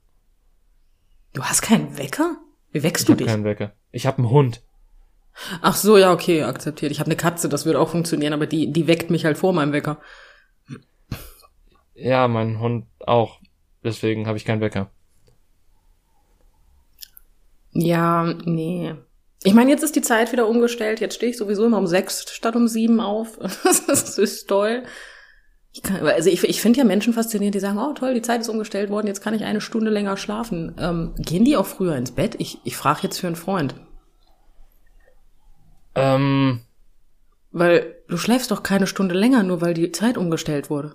Du 1.34 1.44
hast 1.44 1.62
keinen 1.62 1.96
Wecker? 1.98 2.36
Wie 2.72 2.82
wächst 2.82 3.02
Ich 3.02 3.06
du 3.06 3.12
habe 3.12 3.18
dich? 3.22 3.28
keinen 3.28 3.44
Wecker. 3.44 3.74
Ich 3.92 4.06
habe 4.06 4.18
einen 4.18 4.30
Hund. 4.30 4.60
Ach 5.62 5.74
so, 5.74 5.96
ja, 5.98 6.12
okay, 6.12 6.42
akzeptiert. 6.42 6.92
Ich 6.92 7.00
habe 7.00 7.08
eine 7.08 7.16
Katze, 7.16 7.48
das 7.48 7.66
würde 7.66 7.80
auch 7.80 7.88
funktionieren, 7.88 8.32
aber 8.32 8.46
die, 8.46 8.72
die 8.72 8.86
weckt 8.86 9.10
mich 9.10 9.24
halt 9.24 9.36
vor 9.36 9.52
meinem 9.52 9.72
Wecker. 9.72 9.98
Ja, 11.94 12.28
mein 12.28 12.60
Hund 12.60 12.86
auch. 13.00 13.40
Deswegen 13.82 14.26
habe 14.26 14.36
ich 14.36 14.44
keinen 14.44 14.60
Wecker. 14.60 14.90
Ja, 17.72 18.34
nee. 18.44 18.94
Ich 19.42 19.52
meine, 19.52 19.70
jetzt 19.70 19.82
ist 19.82 19.96
die 19.96 20.00
Zeit 20.00 20.32
wieder 20.32 20.48
umgestellt. 20.48 21.00
Jetzt 21.00 21.16
stehe 21.16 21.30
ich 21.30 21.36
sowieso 21.36 21.66
immer 21.66 21.78
um 21.78 21.86
sechs 21.86 22.24
statt 22.32 22.56
um 22.56 22.68
sieben 22.68 23.00
auf. 23.00 23.38
Das 23.86 24.18
ist 24.18 24.46
toll. 24.46 24.84
Ich 25.72 25.82
kann, 25.82 26.06
also 26.06 26.30
ich, 26.30 26.42
ich 26.44 26.60
finde 26.60 26.78
ja 26.78 26.84
Menschen 26.84 27.12
faszinierend, 27.12 27.54
die 27.54 27.60
sagen, 27.60 27.78
oh 27.78 27.92
toll, 27.94 28.14
die 28.14 28.22
Zeit 28.22 28.40
ist 28.40 28.48
umgestellt 28.48 28.90
worden, 28.90 29.08
jetzt 29.08 29.20
kann 29.20 29.34
ich 29.34 29.42
eine 29.42 29.60
Stunde 29.60 29.90
länger 29.90 30.16
schlafen. 30.16 30.74
Ähm, 30.78 31.14
gehen 31.18 31.44
die 31.44 31.56
auch 31.56 31.66
früher 31.66 31.96
ins 31.96 32.12
Bett? 32.12 32.36
Ich, 32.38 32.60
ich 32.62 32.76
frage 32.76 33.00
jetzt 33.02 33.18
für 33.18 33.26
einen 33.26 33.34
Freund. 33.34 33.74
Ähm, 35.94 36.60
Weil 37.52 37.94
du 38.08 38.16
schläfst 38.16 38.50
doch 38.50 38.62
keine 38.62 38.86
Stunde 38.86 39.14
länger, 39.14 39.42
nur 39.42 39.60
weil 39.60 39.74
die 39.74 39.92
Zeit 39.92 40.16
umgestellt 40.18 40.70
wurde. 40.70 40.94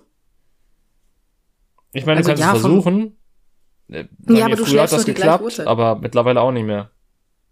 ich 1.92 2.06
meine, 2.06 2.18
Also 2.18 2.30
du 2.32 2.36
kannst 2.36 2.42
ja, 2.42 2.54
es 2.56 2.60
von- 2.62 2.70
versuchen. 2.82 3.16
Äh, 3.88 4.04
bei 4.18 4.34
Ja, 4.34 4.44
aber 4.46 4.56
du 4.56 4.64
früher 4.64 4.82
hat 4.82 4.90
schläfst 4.90 4.92
das 4.92 5.00
doch 5.00 5.06
die 5.06 5.14
gleiche 5.14 5.26
geklappt, 5.28 5.44
Uhrzeit. 5.44 5.66
aber 5.66 5.96
mittlerweile 5.96 6.40
auch 6.40 6.52
nicht 6.52 6.66
mehr. 6.66 6.90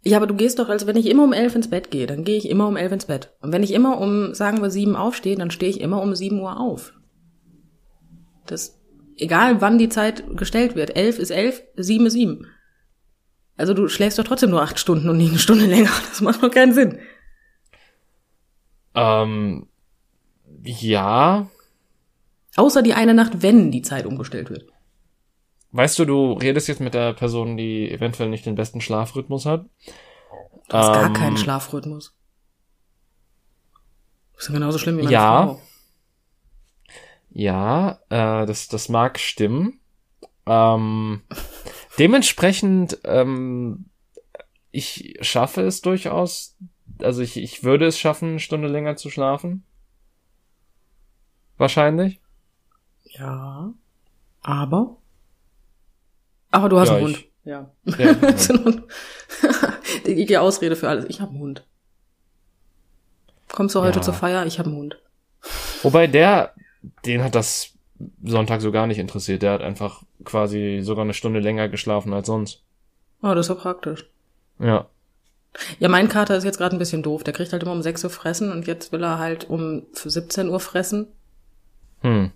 Ja, 0.04 0.16
aber 0.18 0.28
du 0.28 0.34
gehst 0.34 0.58
doch, 0.61 0.68
also 0.68 0.87
wenn 0.87 0.96
ich 0.96 1.06
immer 1.11 1.24
um 1.24 1.32
elf 1.32 1.54
ins 1.56 1.68
Bett 1.70 1.90
gehe, 1.90 2.06
dann 2.06 2.22
gehe 2.22 2.37
ich 2.38 2.48
immer 2.48 2.68
um 2.68 2.76
elf 2.76 2.92
ins 2.92 3.06
Bett. 3.06 3.34
Und 3.40 3.50
wenn 3.52 3.64
ich 3.64 3.72
immer 3.72 3.98
um, 4.00 4.32
sagen 4.34 4.62
wir, 4.62 4.70
sieben 4.70 4.94
aufstehe, 4.94 5.34
dann 5.37 5.50
stehe 5.50 5.70
ich 5.70 5.80
immer 5.80 6.00
um 6.00 6.14
sieben 6.14 6.38
Uhr 6.40 6.61
auf. 6.61 6.92
Das, 8.46 8.78
egal 9.16 9.61
wann 9.61 9.76
die 9.78 9.88
Zeit 9.88 10.24
gestellt 10.37 10.76
wird. 10.76 10.96
Elf 10.96 11.18
ist 11.18 11.30
elf, 11.30 11.62
sieben 11.76 12.06
ist 12.06 12.12
sieben. 12.12 12.46
Also 13.56 13.74
du 13.74 13.88
schläfst 13.88 14.18
doch 14.20 14.24
trotzdem 14.24 14.50
nur 14.50 14.62
acht 14.62 14.78
Stunden 14.78 15.08
und 15.08 15.16
nicht 15.16 15.30
eine 15.30 15.40
Stunde 15.40 15.66
länger. 15.66 15.90
Das 16.08 16.20
macht 16.20 16.42
doch 16.44 16.50
keinen 16.50 16.72
Sinn. 16.74 16.98
Ähm, 18.98 19.66
ja. 20.64 21.48
Außer 22.56 22.82
die 22.82 22.94
eine 22.94 23.14
Nacht, 23.14 23.42
wenn 23.42 23.70
die 23.70 23.82
Zeit 23.82 24.06
umgestellt 24.06 24.50
wird. 24.50 24.66
Weißt 25.70 25.98
du, 25.98 26.04
du 26.04 26.32
redest 26.32 26.66
jetzt 26.68 26.80
mit 26.80 26.94
der 26.94 27.12
Person, 27.12 27.56
die 27.56 27.90
eventuell 27.90 28.28
nicht 28.30 28.46
den 28.46 28.54
besten 28.54 28.80
Schlafrhythmus 28.80 29.46
hat. 29.46 29.66
Du 30.68 30.76
hast 30.76 30.92
gar 30.92 31.06
Ähm, 31.06 31.12
keinen 31.12 31.37
Schlafrhythmus. 31.37 32.14
Das 34.34 34.42
ist 34.44 34.48
ja 34.48 34.54
genauso 34.54 34.78
schlimm 34.78 34.96
wie 34.98 35.02
meine 35.02 35.12
Ja. 35.12 35.46
Frau. 35.46 35.61
Ja, 37.30 37.98
äh, 38.08 38.46
das, 38.46 38.68
das 38.68 38.88
mag 38.88 39.18
stimmen. 39.18 39.80
Ähm, 40.46 41.22
dementsprechend, 41.98 42.98
ähm, 43.04 43.87
ich 44.70 45.18
schaffe 45.20 45.62
es 45.62 45.82
durchaus, 45.82 46.56
also 47.02 47.22
ich, 47.22 47.37
ich 47.37 47.64
würde 47.64 47.87
es 47.87 47.98
schaffen, 47.98 48.30
eine 48.30 48.40
Stunde 48.40 48.68
länger 48.68 48.96
zu 48.96 49.11
schlafen. 49.11 49.62
Wahrscheinlich. 51.56 52.20
Ja. 53.04 53.72
Aber? 54.42 54.96
Aber 56.50 56.68
du 56.68 56.78
hast 56.78 56.88
Ja, 56.88 56.96
einen 56.96 57.08
ich- 57.08 57.16
Hund. 57.16 57.24
Ja. 57.44 57.70
Ja, 57.84 58.12
die, 60.06 60.26
die 60.26 60.38
Ausrede 60.38 60.76
für 60.76 60.88
alles. 60.88 61.06
Ich 61.08 61.20
habe 61.20 61.30
einen 61.30 61.40
Hund. 61.40 61.66
Kommst 63.52 63.74
du 63.74 63.80
heute 63.80 63.98
Ja. 63.98 64.02
zur 64.02 64.14
Feier? 64.14 64.44
Ich 64.46 64.58
habe 64.58 64.68
einen 64.68 64.78
Hund. 64.78 64.98
Wobei 65.82 66.06
der, 66.06 66.54
den 67.06 67.22
hat 67.24 67.34
das 67.34 67.72
Sonntag 68.22 68.61
so 68.61 68.70
gar 68.70 68.87
nicht 68.87 68.98
interessiert. 68.98 69.42
Der 69.42 69.52
hat 69.52 69.62
einfach 69.62 70.02
quasi 70.24 70.80
sogar 70.82 71.04
eine 71.04 71.14
Stunde 71.14 71.40
länger 71.40 71.68
geschlafen 71.68 72.12
als 72.12 72.26
sonst. 72.26 72.62
Oh, 73.22 73.34
das 73.34 73.46
ist 73.46 73.48
ja 73.48 73.54
praktisch. 73.54 74.08
Ja. 74.58 74.87
Ja, 75.78 75.88
mein 75.88 76.08
Kater 76.08 76.37
ist 76.37 76.44
jetzt 76.44 76.58
gerade 76.58 76.76
ein 76.76 76.78
bisschen 76.78 77.02
doof. 77.02 77.24
Der 77.24 77.34
kriegt 77.34 77.52
halt 77.52 77.62
immer 77.62 77.72
um 77.72 77.82
6 77.82 78.04
Uhr 78.04 78.11
fressen 78.11 78.52
und 78.52 78.66
jetzt 78.66 78.92
will 78.92 79.02
er 79.02 79.18
halt 79.18 79.48
um 79.48 79.87
17 79.92 80.48
Uhr 80.48 80.61
fressen. 80.61 81.08
Hm. 82.00 82.30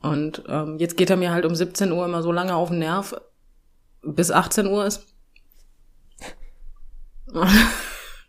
Und 0.00 0.44
ähm, 0.48 0.78
jetzt 0.78 0.96
geht 0.96 1.10
er 1.10 1.16
mir 1.16 1.30
halt 1.30 1.44
um 1.44 1.54
17 1.54 1.92
Uhr 1.92 2.04
immer 2.04 2.22
so 2.22 2.32
lange 2.32 2.54
auf 2.54 2.68
den 2.70 2.78
Nerv, 2.78 3.14
bis 4.02 4.30
18 4.30 4.66
Uhr 4.66 4.86
ist. 4.86 5.06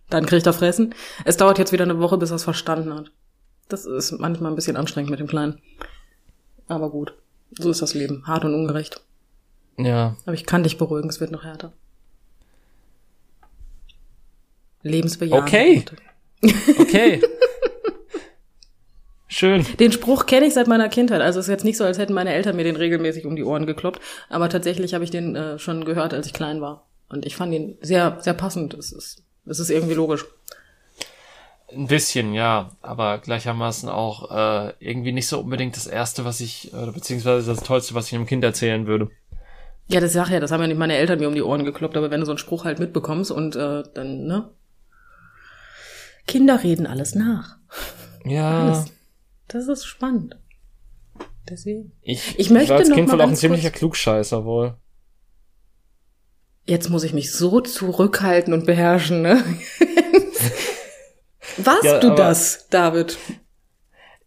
Dann 0.09 0.25
kriegt 0.25 0.47
er 0.47 0.53
fressen. 0.53 0.95
Es 1.25 1.37
dauert 1.37 1.59
jetzt 1.59 1.71
wieder 1.71 1.83
eine 1.83 1.99
Woche, 1.99 2.17
bis 2.17 2.31
er 2.31 2.37
es 2.37 2.43
verstanden 2.43 2.93
hat. 2.93 3.11
Das 3.67 3.85
ist 3.85 4.13
manchmal 4.13 4.51
ein 4.51 4.55
bisschen 4.55 4.77
anstrengend 4.77 5.11
mit 5.11 5.19
dem 5.19 5.27
Kleinen. 5.27 5.61
Aber 6.67 6.89
gut, 6.89 7.13
so 7.51 7.69
ist 7.69 7.81
das 7.81 7.93
Leben. 7.93 8.25
Hart 8.25 8.45
und 8.45 8.55
ungerecht. 8.55 9.01
Ja. 9.77 10.15
Aber 10.25 10.33
ich 10.33 10.45
kann 10.45 10.63
dich 10.63 10.77
beruhigen, 10.77 11.09
es 11.09 11.19
wird 11.19 11.31
noch 11.31 11.43
härter. 11.43 11.71
Lebensbejahend. 14.83 15.47
Okay. 15.47 15.85
Okay. 16.77 17.21
Schön. 19.31 19.65
Den 19.79 19.91
Spruch 19.91 20.25
kenne 20.25 20.47
ich 20.47 20.55
seit 20.55 20.67
meiner 20.67 20.89
Kindheit. 20.89 21.21
Also 21.21 21.39
es 21.39 21.45
ist 21.45 21.51
jetzt 21.51 21.63
nicht 21.63 21.77
so, 21.77 21.83
als 21.83 21.99
hätten 21.99 22.13
meine 22.13 22.33
Eltern 22.33 22.55
mir 22.55 22.63
den 22.63 22.75
regelmäßig 22.75 23.25
um 23.25 23.35
die 23.35 23.43
Ohren 23.43 23.67
gekloppt. 23.67 24.01
Aber 24.27 24.49
tatsächlich 24.49 24.95
habe 24.95 25.03
ich 25.03 25.11
den 25.11 25.35
äh, 25.35 25.59
schon 25.59 25.85
gehört, 25.85 26.13
als 26.13 26.25
ich 26.25 26.33
klein 26.33 26.61
war. 26.61 26.87
Und 27.09 27.25
ich 27.25 27.35
fand 27.35 27.53
ihn 27.53 27.77
sehr, 27.81 28.17
sehr 28.21 28.33
passend. 28.33 28.73
Es 28.73 28.91
ist, 28.91 29.23
es 29.45 29.59
ist 29.59 29.69
irgendwie 29.69 29.93
logisch. 29.93 30.25
Ein 31.71 31.85
bisschen, 31.85 32.33
ja, 32.33 32.71
aber 32.81 33.19
gleichermaßen 33.19 33.87
auch 33.87 34.31
äh, 34.31 34.73
irgendwie 34.79 35.11
nicht 35.11 35.27
so 35.27 35.39
unbedingt 35.39 35.75
das 35.75 35.85
Erste, 35.85 36.25
was 36.25 36.41
ich, 36.41 36.73
oder 36.73 36.91
beziehungsweise 36.91 37.53
das 37.53 37.63
Tollste, 37.63 37.93
was 37.93 38.07
ich 38.07 38.15
einem 38.15 38.25
Kind 38.25 38.43
erzählen 38.43 38.87
würde. 38.87 39.09
Ja, 39.87 39.99
das 39.99 40.13
sag 40.13 40.29
ja, 40.29 40.39
das 40.39 40.51
haben 40.51 40.61
ja 40.61 40.67
nicht 40.67 40.79
meine 40.79 40.95
Eltern 40.97 41.19
mir 41.19 41.27
um 41.27 41.35
die 41.35 41.43
Ohren 41.43 41.65
gekloppt, 41.65 41.95
aber 41.95 42.09
wenn 42.09 42.19
du 42.19 42.25
so 42.25 42.31
einen 42.31 42.39
Spruch 42.39 42.65
halt 42.65 42.79
mitbekommst 42.79 43.31
und 43.31 43.55
äh, 43.55 43.83
dann, 43.93 44.25
ne? 44.25 44.49
Kinder 46.27 46.63
reden 46.63 46.85
alles 46.87 47.15
nach. 47.15 47.57
Ja, 48.25 48.65
Alles. 48.65 48.85
Das 49.47 49.67
ist 49.67 49.85
spannend. 49.85 50.35
Deswegen. 51.49 51.91
ich, 52.01 52.37
Ich 52.37 52.49
möchte 52.51 52.69
war 52.69 52.77
als 52.77 52.89
noch 52.89 52.95
Kind 52.95 53.11
wohl 53.11 53.21
auch 53.21 53.27
ein 53.27 53.35
ziemlicher 53.35 53.71
Klugscheißer 53.71 54.45
wohl. 54.45 54.77
Jetzt 56.65 56.89
muss 56.89 57.03
ich 57.03 57.13
mich 57.13 57.31
so 57.31 57.61
zurückhalten 57.61 58.53
und 58.53 58.67
beherrschen, 58.67 59.23
ne? 59.23 59.43
Warst 61.57 61.83
Ja, 61.83 61.99
du 61.99 62.13
das, 62.13 62.67
David? 62.69 63.17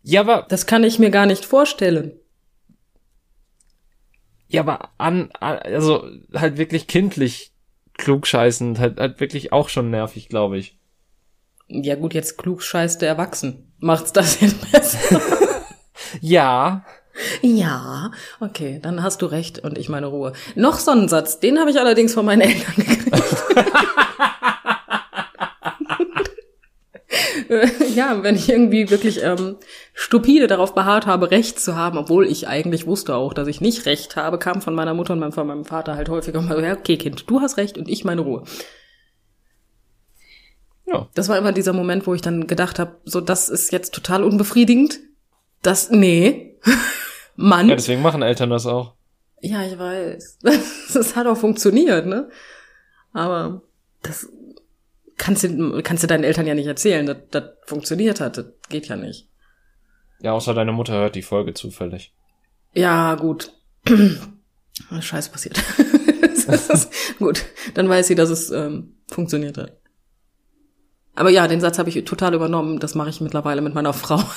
Ja, 0.02 0.22
aber, 0.22 0.46
Das 0.48 0.66
kann 0.66 0.82
ich 0.82 0.98
mir 0.98 1.10
gar 1.10 1.26
nicht 1.26 1.44
vorstellen. 1.44 2.18
ja, 4.48 4.62
aber 4.62 4.90
an, 4.98 5.30
an 5.38 5.58
also 5.58 6.04
halt 6.34 6.58
wirklich 6.58 6.88
kindlich 6.88 7.52
klugscheißend, 7.98 8.80
halt, 8.80 8.98
halt 8.98 9.20
wirklich 9.20 9.52
auch 9.52 9.68
schon 9.68 9.90
nervig, 9.90 10.28
glaube 10.28 10.58
ich. 10.58 10.76
Ja 11.72 11.94
gut, 11.96 12.14
jetzt 12.14 12.38
klug 12.38 12.62
scheißt 12.62 13.00
der 13.02 13.08
Erwachsen. 13.08 13.72
Macht's 13.78 14.12
das 14.12 14.40
jetzt 14.40 14.70
besser? 14.70 14.98
Ja, 16.20 16.84
ja, 17.42 18.10
okay, 18.40 18.80
dann 18.82 19.02
hast 19.02 19.20
du 19.22 19.26
recht 19.26 19.58
und 19.58 19.76
ich 19.76 19.88
meine 19.90 20.06
Ruhe. 20.06 20.32
Noch 20.54 20.78
so 20.78 20.90
einen 20.92 21.08
Satz, 21.08 21.40
den 21.40 21.58
habe 21.58 21.70
ich 21.70 21.78
allerdings 21.78 22.14
von 22.14 22.24
meinen 22.24 22.40
Eltern 22.40 22.74
gekriegt. 22.76 23.12
ja, 27.94 28.22
wenn 28.22 28.34
ich 28.36 28.48
irgendwie 28.48 28.88
wirklich 28.90 29.22
ähm, 29.22 29.56
stupide 29.92 30.46
darauf 30.46 30.74
beharrt 30.74 31.06
habe, 31.06 31.30
Recht 31.30 31.60
zu 31.60 31.76
haben, 31.76 31.98
obwohl 31.98 32.26
ich 32.26 32.48
eigentlich 32.48 32.86
wusste 32.86 33.14
auch, 33.14 33.34
dass 33.34 33.48
ich 33.48 33.60
nicht 33.60 33.84
Recht 33.86 34.16
habe, 34.16 34.38
kam 34.38 34.62
von 34.62 34.74
meiner 34.74 34.94
Mutter 34.94 35.12
und 35.12 35.18
meinem- 35.20 35.32
von 35.32 35.46
meinem 35.46 35.64
Vater 35.64 35.94
halt 35.96 36.08
häufiger 36.08 36.40
mal, 36.40 36.62
ja, 36.62 36.72
okay, 36.72 36.96
Kind, 36.96 37.28
du 37.28 37.40
hast 37.40 37.56
Recht 37.58 37.76
und 37.76 37.88
ich 37.88 38.04
meine 38.04 38.22
Ruhe. 38.22 38.44
Ja, 40.92 41.08
Das 41.14 41.28
war 41.28 41.38
immer 41.38 41.52
dieser 41.52 41.72
Moment, 41.72 42.06
wo 42.06 42.14
ich 42.14 42.20
dann 42.20 42.46
gedacht 42.46 42.78
habe, 42.78 42.96
so 43.04 43.20
das 43.20 43.48
ist 43.48 43.72
jetzt 43.72 43.94
total 43.94 44.24
unbefriedigend. 44.24 45.00
Das 45.62 45.90
nee. 45.90 46.58
Mann. 47.36 47.68
ja, 47.68 47.76
deswegen 47.76 48.02
machen 48.02 48.22
Eltern 48.22 48.50
das 48.50 48.66
auch. 48.66 48.94
Ja, 49.40 49.62
ich 49.62 49.78
weiß. 49.78 50.38
Das 50.94 51.16
hat 51.16 51.26
auch 51.26 51.36
funktioniert, 51.36 52.06
ne? 52.06 52.28
Aber 53.14 53.62
das 54.02 54.28
kannst 55.16 55.44
du, 55.44 55.80
kannst 55.82 56.02
du 56.02 56.06
deinen 56.06 56.24
Eltern 56.24 56.46
ja 56.46 56.54
nicht 56.54 56.66
erzählen. 56.66 57.06
Das, 57.06 57.16
das 57.30 57.44
funktioniert 57.64 58.20
hat. 58.20 58.36
Das 58.36 58.46
geht 58.68 58.88
ja 58.88 58.96
nicht. 58.96 59.28
Ja, 60.20 60.32
außer 60.32 60.54
deine 60.54 60.72
Mutter 60.72 60.94
hört 60.94 61.14
die 61.14 61.22
Folge 61.22 61.54
zufällig. 61.54 62.12
Ja, 62.74 63.14
gut. 63.14 63.52
Scheiß 65.00 65.30
passiert. 65.30 65.62
Das 66.44 66.68
ist, 66.68 67.18
gut, 67.18 67.44
dann 67.74 67.88
weiß 67.88 68.08
sie, 68.08 68.16
dass 68.16 68.28
es 68.28 68.50
ähm, 68.50 68.96
funktioniert 69.06 69.58
hat. 69.58 69.78
Aber 71.14 71.30
ja, 71.30 71.46
den 71.46 71.60
Satz 71.60 71.78
habe 71.78 71.90
ich 71.90 72.04
total 72.04 72.34
übernommen. 72.34 72.78
Das 72.78 72.94
mache 72.94 73.10
ich 73.10 73.20
mittlerweile 73.20 73.60
mit 73.60 73.74
meiner 73.74 73.92
Frau. 73.92 74.20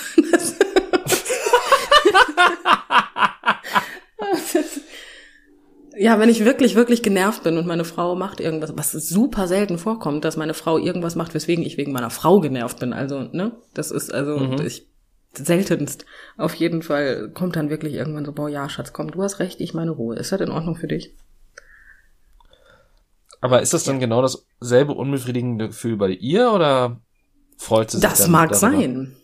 Ja, 5.97 6.19
wenn 6.19 6.27
ich 6.27 6.43
wirklich, 6.43 6.75
wirklich 6.75 7.01
genervt 7.03 7.43
bin 7.43 7.57
und 7.57 7.67
meine 7.67 7.85
Frau 7.85 8.15
macht 8.15 8.41
irgendwas, 8.41 8.73
was 8.75 8.91
super 8.91 9.47
selten 9.47 9.77
vorkommt, 9.77 10.25
dass 10.25 10.35
meine 10.35 10.53
Frau 10.53 10.77
irgendwas 10.77 11.15
macht, 11.15 11.33
weswegen 11.33 11.63
ich 11.65 11.77
wegen 11.77 11.93
meiner 11.93 12.09
Frau 12.09 12.41
genervt 12.41 12.79
bin. 12.79 12.91
Also, 12.91 13.21
ne? 13.31 13.53
Das 13.73 13.91
ist 13.91 14.13
also 14.13 14.37
Mhm. 14.37 14.59
ich 14.65 14.87
seltenst. 15.33 16.05
Auf 16.37 16.53
jeden 16.55 16.81
Fall 16.81 17.29
kommt 17.33 17.55
dann 17.55 17.69
wirklich 17.69 17.93
irgendwann 17.93 18.25
so, 18.25 18.33
boah, 18.33 18.49
ja, 18.49 18.67
Schatz, 18.67 18.91
komm, 18.91 19.11
du 19.11 19.23
hast 19.23 19.39
recht, 19.39 19.61
ich 19.61 19.73
meine 19.73 19.91
Ruhe. 19.91 20.17
Ist 20.17 20.33
das 20.33 20.41
in 20.41 20.51
Ordnung 20.51 20.75
für 20.75 20.87
dich? 20.87 21.13
Aber 23.45 23.61
ist 23.61 23.73
das 23.75 23.83
dann 23.83 23.99
genau 23.99 24.23
dasselbe 24.23 24.93
unbefriedigende 24.93 25.67
Gefühl 25.67 25.97
bei 25.97 26.09
ihr 26.09 26.51
oder 26.51 26.99
freut 27.59 27.91
sie 27.91 27.97
sich 27.99 28.09
Das 28.09 28.27
mag 28.27 28.49
darüber? 28.49 28.59
sein. 28.71 29.15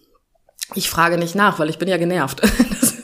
Ich 0.75 0.91
frage 0.91 1.17
nicht 1.17 1.33
nach, 1.33 1.57
weil 1.57 1.69
ich 1.71 1.79
bin 1.79 1.89
ja 1.89 1.97
genervt. 1.97 2.41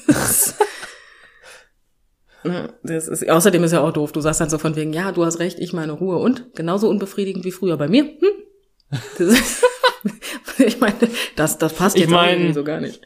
Das 0.08 0.48
ist, 0.48 0.56
Ne, 2.44 2.74
das 2.84 3.08
ist, 3.08 3.28
außerdem 3.30 3.64
ist 3.64 3.72
ja 3.74 3.82
auch 3.82 3.92
doof. 3.92 4.12
Du 4.12 4.22
sagst 4.22 4.40
dann 4.42 4.50
so 4.50 4.58
von 4.60 4.76
wegen, 4.76 4.94
ja, 4.94 5.12
du 5.12 5.26
hast 5.26 5.40
recht, 5.40 5.60
ich 5.60 5.74
meine 5.74 5.92
Ruhe. 5.94 6.18
Und 6.18 6.54
genauso 6.56 6.88
unbefriedigend 6.88 7.44
wie 7.46 7.52
früher 7.52 7.78
bei 7.78 7.88
mir. 7.88 8.04
Hm? 8.04 9.00
Das 9.18 9.28
ist, 9.28 9.64
ich 10.60 10.80
meine, 10.80 10.96
das, 11.36 11.58
das 11.58 11.74
passt 11.74 11.96
Ich 11.98 12.04
jetzt 12.04 12.12
auch 12.14 12.18
mein- 12.18 12.36
irgendwie 12.38 12.54
so 12.54 12.64
gar 12.64 12.80
nicht. 12.80 13.02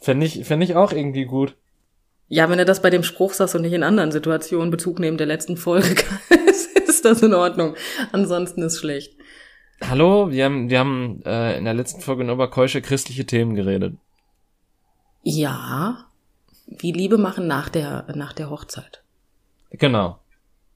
Fände 0.00 0.24
ich, 0.26 0.44
fänd 0.44 0.62
ich 0.64 0.74
auch 0.76 0.92
irgendwie 0.92 1.24
gut. 1.26 1.56
Ja, 2.28 2.48
wenn 2.48 2.58
du 2.58 2.64
das 2.64 2.80
bei 2.82 2.90
dem 2.90 3.02
Spruch 3.04 3.34
sagst 3.34 3.54
und 3.54 3.62
nicht 3.62 3.74
in 3.74 3.82
anderen 3.82 4.10
Situationen 4.12 4.70
Bezug 4.70 4.98
nehmen 4.98 5.18
der 5.18 5.26
letzten 5.26 5.56
Folge, 5.56 5.94
ist 6.86 7.04
das 7.04 7.22
in 7.22 7.34
Ordnung. 7.34 7.74
Ansonsten 8.12 8.62
ist 8.62 8.78
schlecht. 8.78 9.14
Hallo, 9.86 10.30
wir 10.30 10.44
haben, 10.44 10.70
wir 10.70 10.78
haben 10.78 11.20
äh, 11.26 11.58
in 11.58 11.64
der 11.64 11.74
letzten 11.74 12.00
Folge 12.00 12.24
nur 12.24 12.34
über 12.34 12.48
keusche 12.50 12.80
christliche 12.80 13.26
Themen 13.26 13.54
geredet. 13.54 13.94
Ja, 15.22 16.04
wie 16.66 16.92
Liebe 16.92 17.18
machen 17.18 17.46
nach 17.46 17.68
der, 17.68 18.06
nach 18.14 18.32
der 18.32 18.50
Hochzeit. 18.50 19.02
Genau. 19.70 20.18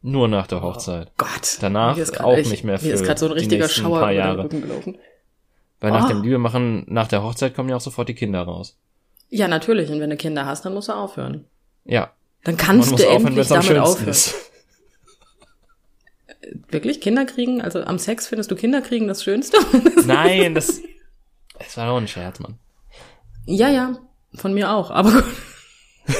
Nur 0.02 0.28
nach 0.28 0.46
der 0.46 0.62
Hochzeit. 0.62 1.10
Gott. 1.16 1.58
Danach 1.60 1.96
ist 1.96 2.12
grad- 2.14 2.24
auch 2.26 2.36
ich- 2.36 2.48
nicht 2.50 2.64
mehr 2.64 2.78
Mir 2.80 2.92
ist 2.94 3.00
für 3.00 3.06
gerade 3.06 3.20
so 3.20 3.26
ein 3.26 3.32
richtiger 3.32 3.68
Schauer 3.68 4.00
paar 4.00 4.08
den 4.10 4.18
Jahre. 4.18 4.44
Rücken 4.44 4.62
gelaufen. 4.62 4.98
Weil 5.80 5.90
nach 5.92 6.06
Oh. 6.06 6.08
dem 6.08 6.22
Liebe 6.22 6.38
machen, 6.38 6.84
nach 6.88 7.08
der 7.08 7.22
Hochzeit 7.22 7.54
kommen 7.54 7.68
ja 7.68 7.76
auch 7.76 7.80
sofort 7.80 8.08
die 8.08 8.14
Kinder 8.14 8.42
raus. 8.42 8.76
Ja, 9.30 9.48
natürlich. 9.48 9.90
Und 9.90 10.00
wenn 10.00 10.10
du 10.10 10.16
Kinder 10.16 10.46
hast, 10.46 10.64
dann 10.64 10.74
musst 10.74 10.88
du 10.88 10.92
aufhören. 10.92 11.44
Ja. 11.84 12.10
Dann 12.44 12.56
kannst 12.56 12.90
du 12.90 12.94
aufhören, 12.94 13.26
endlich 13.26 13.48
damit 13.48 13.76
aufhören. 13.78 14.08
ist. 14.08 14.47
Wirklich? 16.68 17.00
Kinder 17.00 17.24
kriegen? 17.26 17.60
Also 17.62 17.82
am 17.82 17.98
Sex 17.98 18.26
findest 18.26 18.50
du 18.50 18.56
Kinder 18.56 18.80
kriegen 18.80 19.08
das 19.08 19.22
Schönste? 19.24 19.58
Nein, 20.06 20.54
das, 20.54 20.80
das 21.58 21.76
war 21.76 21.86
doch 21.88 21.96
ein 21.98 22.08
Scherz, 22.08 22.38
Mann. 22.40 22.58
ja, 23.46 23.68
ja. 23.68 23.98
Von 24.34 24.52
mir 24.52 24.70
auch. 24.70 24.90
Aber 24.90 25.10
gut. 25.10 25.24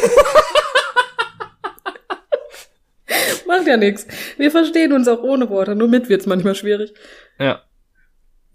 Macht 3.46 3.66
ja 3.66 3.76
nichts. 3.76 4.06
Wir 4.36 4.50
verstehen 4.50 4.92
uns 4.92 5.08
auch 5.08 5.22
ohne 5.22 5.48
Worte, 5.48 5.74
nur 5.74 5.88
mit 5.88 6.08
wird's 6.08 6.26
manchmal 6.26 6.54
schwierig. 6.54 6.92
Ja. 7.38 7.62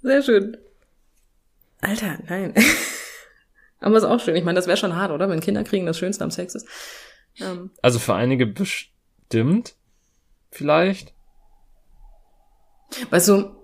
Sehr 0.01 0.21
schön. 0.21 0.57
Alter, 1.81 2.19
nein. 2.29 2.53
Aber 3.79 3.97
ist 3.97 4.03
auch 4.03 4.19
schön. 4.19 4.35
Ich 4.35 4.43
meine, 4.43 4.55
das 4.55 4.67
wäre 4.67 4.77
schon 4.77 4.95
hart, 4.95 5.11
oder? 5.11 5.29
Wenn 5.29 5.39
Kinder 5.41 5.63
kriegen 5.63 5.85
das 5.85 5.97
Schönste 5.97 6.23
am 6.23 6.31
Sex 6.31 6.55
ist. 6.55 6.67
Ähm, 7.39 7.71
Also 7.81 7.99
für 7.99 8.13
einige 8.13 8.45
bestimmt. 8.45 9.75
Vielleicht. 10.51 11.13
Weißt 13.09 13.29
du, 13.29 13.55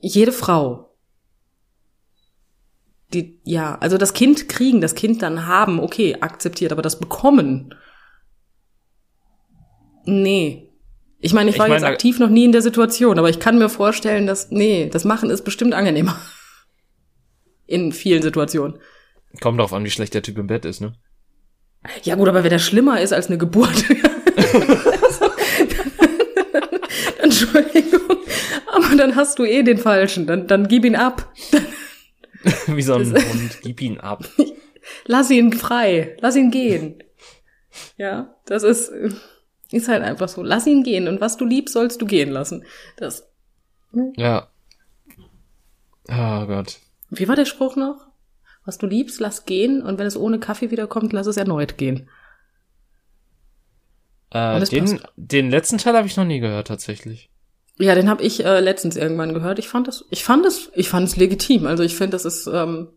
jede 0.00 0.32
Frau, 0.32 0.96
die, 3.12 3.40
ja, 3.44 3.76
also 3.78 3.96
das 3.98 4.12
Kind 4.12 4.48
kriegen, 4.48 4.80
das 4.80 4.94
Kind 4.94 5.22
dann 5.22 5.46
haben, 5.46 5.80
okay, 5.80 6.16
akzeptiert, 6.20 6.72
aber 6.72 6.82
das 6.82 7.00
bekommen, 7.00 7.74
nee. 10.04 10.64
Ich 11.20 11.32
meine, 11.32 11.50
ich 11.50 11.56
Ich 11.56 11.60
war 11.60 11.68
meine, 11.68 11.80
jetzt 11.80 11.92
aktiv 11.92 12.18
noch 12.20 12.28
nie 12.28 12.44
in 12.44 12.52
der 12.52 12.62
Situation, 12.62 13.18
aber 13.18 13.28
ich 13.28 13.40
kann 13.40 13.58
mir 13.58 13.68
vorstellen, 13.68 14.26
dass, 14.26 14.50
nee, 14.50 14.88
das 14.88 15.04
Machen 15.04 15.30
ist 15.30 15.42
bestimmt 15.42 15.74
angenehmer. 15.74 16.18
In 17.66 17.92
vielen 17.92 18.22
Situationen. 18.22 18.78
Kommt 19.40 19.60
drauf 19.60 19.72
an, 19.72 19.84
wie 19.84 19.90
schlecht 19.90 20.14
der 20.14 20.22
Typ 20.22 20.38
im 20.38 20.46
Bett 20.46 20.64
ist, 20.64 20.80
ne? 20.80 20.94
Ja 22.02 22.14
gut, 22.14 22.28
aber 22.28 22.44
wenn 22.44 22.50
der 22.50 22.58
schlimmer 22.58 23.00
ist 23.00 23.12
als 23.12 23.26
eine 23.26 23.36
Geburt. 23.36 23.84
Entschuldigung. 27.28 28.18
Aber 28.74 28.96
dann 28.96 29.16
hast 29.16 29.38
du 29.38 29.44
eh 29.44 29.62
den 29.62 29.78
Falschen. 29.78 30.26
Dann, 30.26 30.46
dann 30.46 30.68
gib 30.68 30.84
ihn 30.84 30.96
ab. 30.96 31.32
wie 32.66 32.82
so 32.82 32.94
ein 32.94 33.14
Hund. 33.14 33.58
Gib 33.62 33.80
ihn 33.82 33.98
ab. 33.98 34.24
Lass 35.06 35.30
ihn 35.30 35.52
frei. 35.52 36.16
Lass 36.20 36.36
ihn 36.36 36.50
gehen. 36.50 37.02
Ja, 37.96 38.34
das 38.46 38.62
ist, 38.62 38.90
ist 39.70 39.88
halt 39.88 40.02
einfach 40.02 40.28
so. 40.28 40.42
Lass 40.42 40.66
ihn 40.66 40.82
gehen. 40.82 41.08
Und 41.08 41.20
was 41.20 41.36
du 41.36 41.44
liebst, 41.44 41.74
sollst 41.74 42.00
du 42.00 42.06
gehen 42.06 42.30
lassen. 42.30 42.64
Das, 42.96 43.28
Ja. 44.16 44.48
Oh 46.10 46.46
Gott. 46.46 46.78
wie 47.10 47.28
war 47.28 47.36
der 47.36 47.44
Spruch 47.44 47.76
noch? 47.76 48.06
Was 48.64 48.78
du 48.78 48.86
liebst, 48.86 49.20
lass 49.20 49.44
gehen. 49.44 49.82
Und 49.82 49.98
wenn 49.98 50.06
es 50.06 50.16
ohne 50.16 50.38
Kaffee 50.38 50.70
wiederkommt, 50.70 51.12
lass 51.12 51.26
es 51.26 51.36
erneut 51.36 51.76
gehen. 51.76 52.08
Äh, 54.30 54.64
den, 54.66 54.84
passt. 54.84 55.08
den 55.16 55.50
letzten 55.50 55.78
Teil 55.78 55.96
habe 55.96 56.06
ich 56.06 56.16
noch 56.16 56.24
nie 56.24 56.40
gehört, 56.40 56.68
tatsächlich. 56.68 57.30
Ja, 57.78 57.94
den 57.94 58.10
habe 58.10 58.22
ich 58.22 58.44
äh, 58.44 58.60
letztens 58.60 58.96
irgendwann 58.96 59.34
gehört. 59.34 59.58
Ich 59.58 59.68
fand 59.68 59.86
das, 59.86 60.04
ich 60.10 60.24
fand 60.24 60.44
es, 60.44 60.70
ich 60.74 60.88
fand 60.88 61.06
es 61.06 61.16
legitim. 61.16 61.66
Also 61.66 61.84
ich 61.84 61.94
finde, 61.94 62.12
das 62.12 62.24
ist, 62.24 62.48
ähm, 62.48 62.88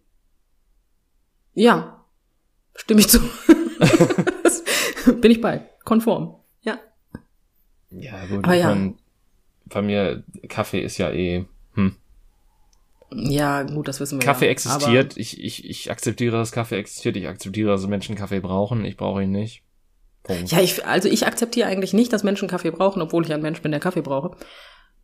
ja, 1.54 2.04
stimme 2.76 3.02
ich 3.02 3.10
zu. 3.10 3.20
Bin 5.22 5.32
ich 5.32 5.40
bei, 5.40 5.70
konform. 5.86 6.36
Ja. 6.62 6.80
Ja, 7.92 8.26
gut. 8.26 8.44
Aber 8.44 8.56
ja. 8.56 8.70
mein, 8.70 8.98
bei 9.66 9.82
mir, 9.82 10.24
Kaffee 10.50 10.82
ist 10.82 10.98
ja 10.98 11.12
eh. 11.12 11.46
Hm. 11.76 11.96
Ja, 13.14 13.64
gut, 13.64 13.88
das 13.88 14.00
wissen 14.00 14.20
wir. 14.20 14.26
Kaffee 14.26 14.46
ja. 14.46 14.52
existiert. 14.52 15.18
Ich, 15.18 15.44
ich, 15.44 15.70
ich 15.70 15.92
akzeptiere, 15.92 16.38
dass 16.38 16.52
Kaffer 16.52 16.78
existiert. 16.78 17.18
Ich 17.18 17.28
akzeptiere, 17.28 17.70
dass 17.70 17.86
Menschen 17.88 18.16
Kaffee 18.16 18.40
brauchen. 18.40 18.86
Ich 18.86 18.98
brauche 18.98 19.24
ihn 19.24 19.32
nicht. 19.32 19.64
Punkt. 20.24 20.52
Ja, 20.52 20.60
ich, 20.62 20.86
also 20.86 21.10
ich 21.10 21.26
akzeptiere 21.26 21.68
eigentlich 21.68 21.94
nicht, 21.94 22.14
dass 22.14 22.24
Menschen 22.24 22.48
Kaffee 22.48 22.72
brauchen, 22.72 23.02
obwohl 23.02 23.26
ich 23.26 23.34
ein 23.34 23.42
Mensch 23.42 23.62
bin, 23.62 23.72
der 23.72 23.80
Kaffee 23.80 24.02
brauche. 24.02 24.36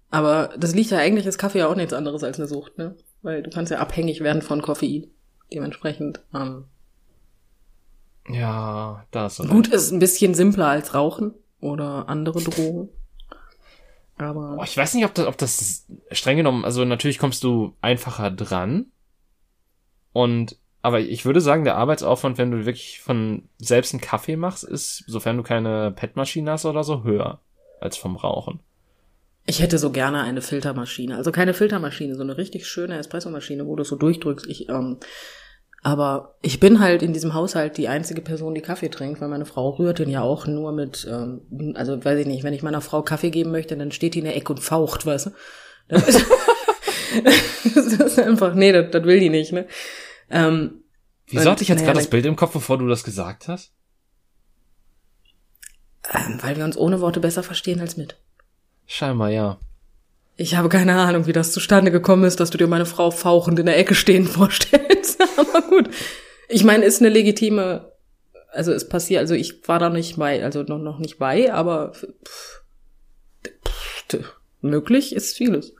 Aber 0.10 0.52
das 0.58 0.74
liegt 0.76 0.92
ja 0.92 1.00
eigentlich, 1.00 1.26
ist 1.26 1.38
Kaffee 1.38 1.60
ja 1.60 1.68
auch 1.68 1.76
nichts 1.76 1.94
anderes 1.94 2.24
als 2.24 2.38
eine 2.38 2.48
Sucht, 2.48 2.78
ne? 2.78 2.96
Weil 3.24 3.44
du 3.44 3.50
kannst 3.50 3.72
ja 3.72 3.80
abhängig 3.80 4.22
werden 4.22 4.42
von 4.42 4.62
Koffein. 4.62 5.08
Dementsprechend, 5.52 6.22
ähm, 6.34 6.66
Ja, 8.30 9.06
da 9.12 9.26
ist 9.28 9.40
er. 9.40 9.48
gut 9.48 9.68
ist 9.68 9.92
ein 9.92 10.00
bisschen 10.00 10.34
simpler 10.34 10.68
als 10.68 10.94
Rauchen 10.94 11.34
oder 11.60 12.08
andere 12.10 12.42
Drogen. 12.42 12.90
Aber. 14.18 14.58
Oh, 14.60 14.64
ich 14.64 14.76
weiß 14.78 14.94
nicht, 14.94 15.06
ob 15.06 15.14
das, 15.14 15.26
ob 15.28 15.38
das 15.38 15.86
streng 16.12 16.38
genommen, 16.38 16.66
also 16.66 16.86
natürlich 16.86 17.20
kommst 17.20 17.44
du 17.44 17.76
einfacher 17.82 18.32
dran. 18.32 18.88
Und, 20.14 20.58
aber 20.88 21.02
ich 21.02 21.26
würde 21.26 21.42
sagen, 21.42 21.66
der 21.66 21.76
Arbeitsaufwand, 21.76 22.38
wenn 22.38 22.50
du 22.50 22.66
wirklich 22.66 23.02
von 23.02 23.50
selbst 23.58 23.94
einen 23.94 24.00
Kaffee 24.00 24.38
machst, 24.38 24.64
ist, 24.64 25.04
sofern 25.06 25.36
du 25.36 25.44
keine 25.44 25.92
PET-Maschine 25.92 26.50
hast 26.52 26.64
oder 26.64 26.86
so, 26.86 27.04
höher 27.04 27.42
als 27.82 27.98
vom 27.98 28.16
Rauchen. 28.16 28.62
Ich 29.46 29.62
hätte 29.62 29.80
so 29.80 29.92
gerne 29.92 30.22
eine 30.22 30.42
Filtermaschine. 30.42 31.18
Also 31.18 31.34
keine 31.34 31.54
Filtermaschine, 31.54 32.16
so 32.16 32.22
eine 32.22 32.38
richtig 32.38 32.68
schöne 32.68 32.98
Espressomaschine, 32.98 33.68
wo 33.68 33.76
du 33.76 33.84
so 33.84 33.98
durchdrückst. 33.98 34.48
Ich, 34.48 34.70
ähm, 34.70 34.96
aber 35.84 36.38
ich 36.42 36.62
bin 36.62 36.80
halt 36.80 37.04
in 37.04 37.12
diesem 37.12 37.34
Haushalt 37.34 37.76
die 37.76 37.90
einzige 37.90 38.22
Person, 38.22 38.56
die 38.56 38.62
Kaffee 38.62 38.88
trinkt, 38.88 39.20
weil 39.20 39.28
meine 39.28 39.46
Frau 39.46 39.72
rührt 39.72 40.00
den 40.00 40.10
ja 40.10 40.22
auch 40.22 40.48
nur 40.48 40.72
mit, 40.72 41.06
ähm, 41.12 41.74
also 41.76 42.02
weiß 42.02 42.20
ich 42.20 42.28
nicht, 42.28 42.46
wenn 42.46 42.54
ich 42.54 42.64
meiner 42.64 42.80
Frau 42.80 43.02
Kaffee 43.02 43.30
geben 43.30 43.52
möchte, 43.52 43.76
dann 43.76 43.92
steht 43.92 44.16
die 44.16 44.20
in 44.20 44.26
der 44.26 44.38
Ecke 44.38 44.54
und 44.54 44.62
faucht, 44.62 45.06
weißt 45.06 45.26
du? 45.26 45.32
Das 45.90 46.08
ist, 46.08 46.26
das 47.76 47.86
ist 47.86 48.20
einfach, 48.20 48.54
nee, 48.54 48.72
das, 48.72 48.90
das 48.92 49.04
will 49.04 49.20
die 49.20 49.30
nicht, 49.30 49.52
ne? 49.52 49.68
Ähm, 50.30 50.84
Wieso 51.28 51.52
hatte 51.52 51.64
ich 51.64 51.70
jetzt 51.70 51.80
naja, 51.80 51.92
gerade 51.92 52.04
das 52.04 52.10
Bild 52.10 52.26
im 52.26 52.36
Kopf, 52.36 52.54
bevor 52.54 52.78
du 52.78 52.88
das 52.88 53.04
gesagt 53.04 53.48
hast? 53.48 53.74
ähm, 56.14 56.40
weil 56.42 56.56
wir 56.56 56.64
uns 56.64 56.78
ohne 56.78 57.02
Worte 57.02 57.20
besser 57.20 57.44
verstehen 57.44 57.80
als 57.80 57.98
mit. 57.98 58.18
Scheinbar, 58.86 59.30
ja. 59.30 59.60
Ich 60.36 60.56
habe 60.56 60.70
keine 60.70 60.96
Ahnung, 60.96 61.26
wie 61.26 61.34
das 61.34 61.52
zustande 61.52 61.92
gekommen 61.92 62.24
ist, 62.24 62.40
dass 62.40 62.52
du 62.52 62.58
dir 62.58 62.68
meine 62.68 62.86
Frau 62.86 63.12
fauchend 63.12 63.60
in 63.60 63.66
der 63.66 63.78
Ecke 63.78 63.96
stehen 63.96 64.28
vorstellst. 64.28 65.22
Aber 65.38 65.62
gut. 65.68 65.90
Ich 66.50 66.64
meine, 66.64 66.86
ist 66.86 67.02
eine 67.02 67.10
legitime, 67.10 67.92
also 68.52 68.72
es 68.72 68.88
passiert, 68.88 69.20
also 69.20 69.34
ich 69.34 69.68
war 69.68 69.80
da 69.80 69.90
nicht 69.90 70.18
bei, 70.18 70.44
also 70.44 70.64
noch, 70.64 70.78
noch 70.78 71.00
nicht 71.00 71.18
bei, 71.18 71.52
aber 71.54 71.92
pff, 71.92 72.62
pff, 73.68 74.24
möglich 74.62 75.14
ist 75.14 75.36
vieles. 75.36 75.74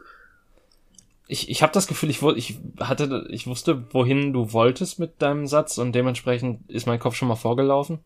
Ich, 1.28 1.50
ich 1.50 1.62
habe 1.62 1.74
das 1.74 1.88
Gefühl, 1.88 2.10
ich, 2.10 2.22
ich 2.22 2.60
hatte, 2.80 3.28
ich 3.30 3.48
wusste, 3.48 3.94
wohin 3.94 4.34
du 4.34 4.54
wolltest 4.54 5.00
mit 5.00 5.22
deinem 5.22 5.48
Satz 5.48 5.78
und 5.78 5.94
dementsprechend 5.94 6.70
ist 6.70 6.88
mein 6.88 7.00
Kopf 7.00 7.16
schon 7.16 7.28
mal 7.28 7.36
vorgelaufen. 7.36 8.00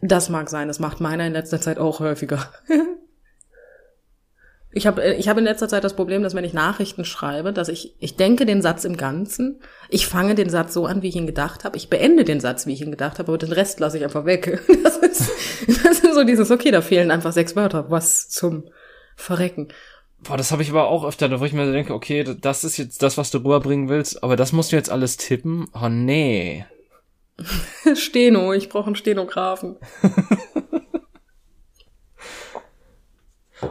Das 0.00 0.28
mag 0.28 0.50
sein, 0.50 0.68
das 0.68 0.80
macht 0.80 1.00
meiner 1.00 1.26
in 1.26 1.32
letzter 1.32 1.60
Zeit 1.60 1.78
auch 1.78 2.00
häufiger. 2.00 2.50
Ich 4.76 4.86
habe 4.86 5.14
ich 5.14 5.26
hab 5.26 5.38
in 5.38 5.44
letzter 5.44 5.68
Zeit 5.68 5.84
das 5.84 5.96
Problem, 5.96 6.22
dass 6.22 6.34
wenn 6.34 6.44
ich 6.44 6.52
Nachrichten 6.52 7.06
schreibe, 7.06 7.54
dass 7.54 7.68
ich, 7.70 7.94
ich 7.98 8.16
denke 8.16 8.44
den 8.44 8.60
Satz 8.60 8.84
im 8.84 8.98
Ganzen, 8.98 9.58
ich 9.88 10.06
fange 10.06 10.34
den 10.34 10.50
Satz 10.50 10.74
so 10.74 10.84
an, 10.84 11.00
wie 11.00 11.08
ich 11.08 11.16
ihn 11.16 11.26
gedacht 11.26 11.64
habe, 11.64 11.78
ich 11.78 11.88
beende 11.88 12.24
den 12.24 12.40
Satz, 12.40 12.66
wie 12.66 12.74
ich 12.74 12.82
ihn 12.82 12.90
gedacht 12.90 13.18
habe, 13.18 13.32
aber 13.32 13.38
den 13.38 13.52
Rest 13.52 13.80
lasse 13.80 13.96
ich 13.96 14.04
einfach 14.04 14.26
weg. 14.26 14.60
Das 14.82 14.98
ist, 14.98 15.30
das 15.82 16.00
ist 16.00 16.14
so 16.14 16.24
dieses, 16.24 16.50
okay, 16.50 16.70
da 16.70 16.82
fehlen 16.82 17.10
einfach 17.10 17.32
sechs 17.32 17.56
Wörter, 17.56 17.90
was 17.90 18.28
zum 18.28 18.64
Verrecken. 19.14 19.68
Boah, 20.18 20.36
das 20.36 20.50
habe 20.50 20.62
ich 20.62 20.70
aber 20.70 20.88
auch 20.88 21.04
öfter, 21.04 21.38
wo 21.38 21.44
ich 21.44 21.52
mir 21.52 21.70
denke, 21.70 21.94
okay, 21.94 22.24
das 22.24 22.64
ist 22.64 22.76
jetzt 22.78 23.02
das, 23.02 23.18
was 23.18 23.30
du 23.30 23.38
rüberbringen 23.38 23.88
willst, 23.88 24.22
aber 24.22 24.36
das 24.36 24.52
musst 24.52 24.72
du 24.72 24.76
jetzt 24.76 24.90
alles 24.90 25.16
tippen. 25.16 25.68
Oh 25.74 25.88
nee. 25.88 26.64
Steno, 27.94 28.52
ich 28.52 28.68
brauche 28.68 28.86
einen 28.86 28.96
Stenografen. 28.96 29.76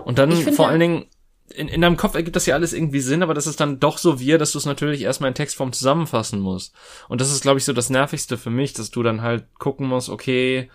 Und 0.04 0.20
dann 0.20 0.32
find 0.32 0.56
vor 0.56 0.68
allen 0.68 0.80
Dingen, 0.80 1.06
in, 1.54 1.68
in 1.68 1.82
deinem 1.82 1.98
Kopf 1.98 2.16
ergibt 2.16 2.36
das 2.36 2.46
ja 2.46 2.56
alles 2.56 2.74
irgendwie 2.74 3.00
Sinn, 3.00 3.24
aber 3.24 3.34
das 3.34 3.48
ist 3.48 3.60
dann 3.60 3.80
doch 3.80 3.98
so 3.98 4.20
wir, 4.20 4.38
dass 4.38 4.52
du 4.52 4.58
es 4.58 4.66
natürlich 4.66 5.02
erstmal 5.02 5.30
in 5.30 5.36
Textform 5.36 5.74
zusammenfassen 5.74 6.40
musst. 6.40 6.74
Und 7.08 7.22
das 7.22 7.32
ist, 7.32 7.42
glaube 7.42 7.60
ich, 7.60 7.66
so 7.66 7.74
das 7.74 7.90
Nervigste 7.90 8.38
für 8.38 8.50
mich, 8.50 8.74
dass 8.74 8.92
du 8.92 9.04
dann 9.04 9.22
halt 9.22 9.46
gucken 9.58 9.88
musst, 9.88 10.10
okay, 10.10 10.70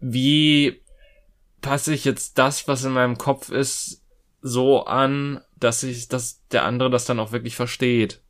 wie 0.00 0.82
passe 1.60 1.92
ich 1.92 2.04
jetzt 2.04 2.38
das, 2.38 2.66
was 2.66 2.84
in 2.84 2.92
meinem 2.92 3.18
Kopf 3.18 3.50
ist, 3.50 3.99
so 4.42 4.84
an, 4.84 5.40
dass 5.58 5.82
ich, 5.82 6.08
dass 6.08 6.46
der 6.48 6.64
andere 6.64 6.90
das 6.90 7.04
dann 7.04 7.20
auch 7.20 7.32
wirklich 7.32 7.56
versteht. 7.56 8.22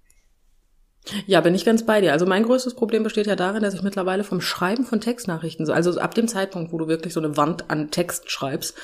Ja, 1.26 1.40
bin 1.40 1.54
ich 1.54 1.64
ganz 1.64 1.86
bei 1.86 2.00
dir. 2.00 2.12
Also 2.12 2.26
mein 2.26 2.42
größtes 2.42 2.74
Problem 2.74 3.02
besteht 3.02 3.26
ja 3.26 3.36
darin, 3.36 3.62
dass 3.62 3.74
ich 3.74 3.82
mittlerweile 3.82 4.22
vom 4.22 4.40
Schreiben 4.40 4.84
von 4.84 5.00
Textnachrichten, 5.00 5.64
so, 5.64 5.72
also 5.72 5.98
ab 5.98 6.14
dem 6.14 6.28
Zeitpunkt, 6.28 6.72
wo 6.72 6.78
du 6.78 6.88
wirklich 6.88 7.14
so 7.14 7.20
eine 7.20 7.36
Wand 7.36 7.70
an 7.70 7.90
Text 7.90 8.30
schreibst, 8.30 8.76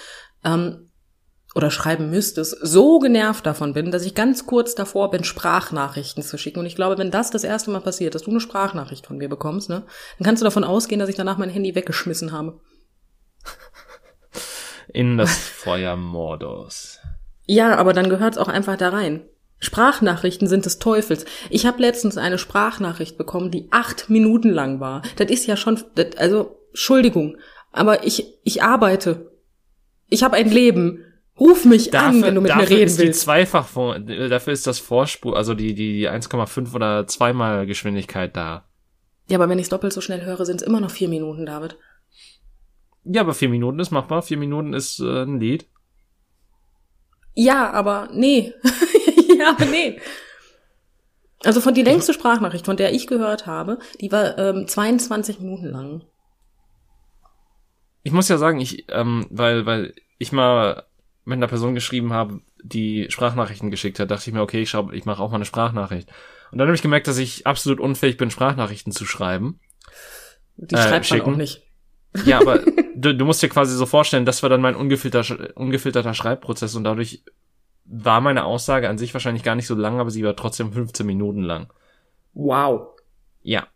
ähm, 0.45 0.91
oder 1.57 1.71
schreiben 1.71 2.11
müsstest, 2.11 2.59
so 2.61 2.99
genervt 2.99 3.47
davon 3.47 3.73
bin, 3.73 3.91
dass 3.91 4.05
ich 4.05 4.15
ganz 4.15 4.45
kurz 4.45 4.75
davor 4.75 5.11
bin, 5.11 5.25
Sprachnachrichten 5.25 6.23
zu 6.23 6.37
schicken. 6.37 6.61
Und 6.61 6.67
ich 6.67 6.77
glaube, 6.77 6.99
wenn 6.99 7.11
das 7.11 7.31
das 7.31 7.45
erste 7.45 7.71
Mal 7.71 7.81
passiert, 7.81 8.15
dass 8.15 8.23
du 8.23 8.31
eine 8.31 8.41
Sprachnachricht 8.41 9.07
von 9.07 9.17
mir 9.17 9.31
bekommst, 9.31 9.71
ne, 9.71 9.87
dann 10.19 10.25
kannst 10.27 10.43
du 10.43 10.45
davon 10.45 10.65
ausgehen, 10.65 10.99
dass 10.99 11.09
ich 11.09 11.15
danach 11.15 11.39
mein 11.39 11.49
Handy 11.49 11.75
weggeschmissen 11.75 12.31
habe. 12.31 12.61
In 14.93 15.17
das 15.17 15.35
Feuer 15.35 15.97
Mordos. 15.97 16.99
Ja, 17.47 17.77
aber 17.77 17.93
dann 17.93 18.11
gehört's 18.11 18.39
auch 18.39 18.49
einfach 18.49 18.77
da 18.77 18.91
rein. 18.91 19.23
Sprachnachrichten 19.59 20.49
sind 20.49 20.67
des 20.67 20.79
Teufels. 20.79 21.25
Ich 21.49 21.65
habe 21.65 21.81
letztens 21.81 22.19
eine 22.19 22.39
Sprachnachricht 22.39 23.17
bekommen, 23.17 23.51
die 23.51 23.69
acht 23.71 24.11
Minuten 24.11 24.51
lang 24.51 24.81
war. 24.81 25.03
Das 25.17 25.31
ist 25.31 25.47
ja 25.47 25.57
schon, 25.57 25.83
das, 25.95 26.17
also 26.19 26.59
Entschuldigung, 26.71 27.39
aber 27.73 28.05
ich 28.05 28.35
ich 28.43 28.63
arbeite. 28.63 29.31
Ich 30.09 30.23
habe 30.23 30.37
ein 30.37 30.51
Leben. 30.51 31.03
Ruf 31.39 31.67
mich 31.67 31.95
an, 31.95 32.23
wenn 32.23 32.35
du 32.35 32.41
mit 32.41 32.51
mir 32.55 32.63
dafür 32.63 32.77
reden 32.77 32.87
ist 32.87 32.99
die 32.99 33.05
willst. 33.09 33.21
Zweifach, 33.21 33.69
dafür 33.69 34.55
ist 34.55 34.67
das 34.67 34.79
Vorspur, 34.79 35.37
also 35.37 35.53
die, 35.53 35.75
die 35.75 36.09
1,5 36.09 36.75
oder 36.75 37.07
zweimal 37.07 37.67
Geschwindigkeit 37.67 38.35
da. 38.35 38.65
Ja, 39.29 39.37
aber 39.37 39.49
wenn 39.51 39.59
ich 39.59 39.69
doppelt 39.69 39.93
so 39.93 40.01
schnell 40.01 40.25
höre, 40.25 40.47
sind 40.47 40.63
es 40.63 40.67
immer 40.67 40.81
noch 40.81 40.91
vier 40.91 41.09
Minuten, 41.09 41.45
David. 41.45 41.77
Ja, 43.05 43.21
aber 43.21 43.35
vier 43.35 43.51
Minuten 43.51 43.79
ist 43.81 43.91
machbar. 43.91 44.23
Vier 44.23 44.39
Minuten 44.39 44.73
ist 44.73 44.99
äh, 45.01 45.25
ein 45.25 45.39
Lied. 45.39 45.67
Ja, 47.37 47.71
aber 47.71 48.09
nee. 48.13 48.55
ja, 49.39 49.51
aber 49.51 49.67
nee. 49.67 50.01
Also 51.45 51.61
von 51.61 51.75
die 51.75 51.83
längste 51.83 52.15
Sprachnachricht, 52.15 52.65
von 52.65 52.79
der 52.79 52.93
ich 52.93 53.07
gehört 53.07 53.47
habe, 53.47 53.79
die 54.01 54.11
war 54.11 54.39
ähm, 54.39 54.67
22 54.67 55.39
Minuten 55.39 55.67
lang. 55.67 56.03
Ich 58.03 58.13
muss 58.13 58.29
ja 58.29 58.39
sagen, 58.39 58.59
ich, 58.59 58.87
ähm, 58.91 59.27
weil, 59.31 59.67
weil 59.67 59.95
ich 60.19 60.33
mal 60.33 60.85
mit 61.25 61.37
einer 61.37 61.47
Person 61.47 61.75
geschrieben 61.75 62.13
habe, 62.13 62.41
die 62.63 63.07
Sprachnachrichten 63.11 63.71
geschickt 63.71 64.01
hat, 64.01 64.11
dachte 64.11 64.31
ich 64.31 64.35
mir, 64.35 64.41
okay, 64.41 64.63
ich 64.63 64.71
schau, 64.71 64.91
ich 64.93 65.05
mache 65.05 65.23
auch 65.23 65.31
mal 65.31 65.37
eine 65.37 65.45
Sprachnachricht. 65.45 66.09
Und 66.53 66.59
dann 66.59 66.69
habe 66.69 66.75
ich 66.77 66.83
gemerkt, 66.83 67.07
dass 67.07 67.19
ich 67.19 67.47
absolut 67.47 67.81
unfähig 67.81 68.17
bin, 68.17 68.31
Sprachnachrichten 68.31 68.93
zu 68.93 69.05
schreiben. 69.05 69.61
Die 70.57 70.75
äh, 70.75 70.79
schreibt 70.79 71.11
man 71.11 71.21
auch 71.21 71.37
nicht. 71.37 71.66
Ja, 72.25 72.41
aber 72.41 72.61
du, 72.97 73.15
du 73.15 73.25
musst 73.25 73.43
dir 73.43 73.49
quasi 73.49 73.77
so 73.77 73.87
vorstellen, 73.87 74.25
das 74.25 74.43
war 74.43 74.51
dann 74.51 74.61
mein 74.61 74.77
ungefilterter, 74.77 75.57
ungefilterter 75.57 76.15
Schreibprozess 76.15 76.75
und 76.75 76.85
dadurch 76.85 77.23
war 77.85 78.21
meine 78.21 78.45
Aussage 78.45 78.89
an 78.89 78.99
sich 78.99 79.15
wahrscheinlich 79.15 79.43
gar 79.43 79.55
nicht 79.55 79.67
so 79.67 79.75
lang, 79.75 80.01
aber 80.01 80.11
sie 80.11 80.25
war 80.25 80.35
trotzdem 80.37 80.73
15 80.73 81.07
Minuten 81.07 81.43
lang. 81.43 81.73
Wow. 82.35 82.89
Ja. 83.43 83.67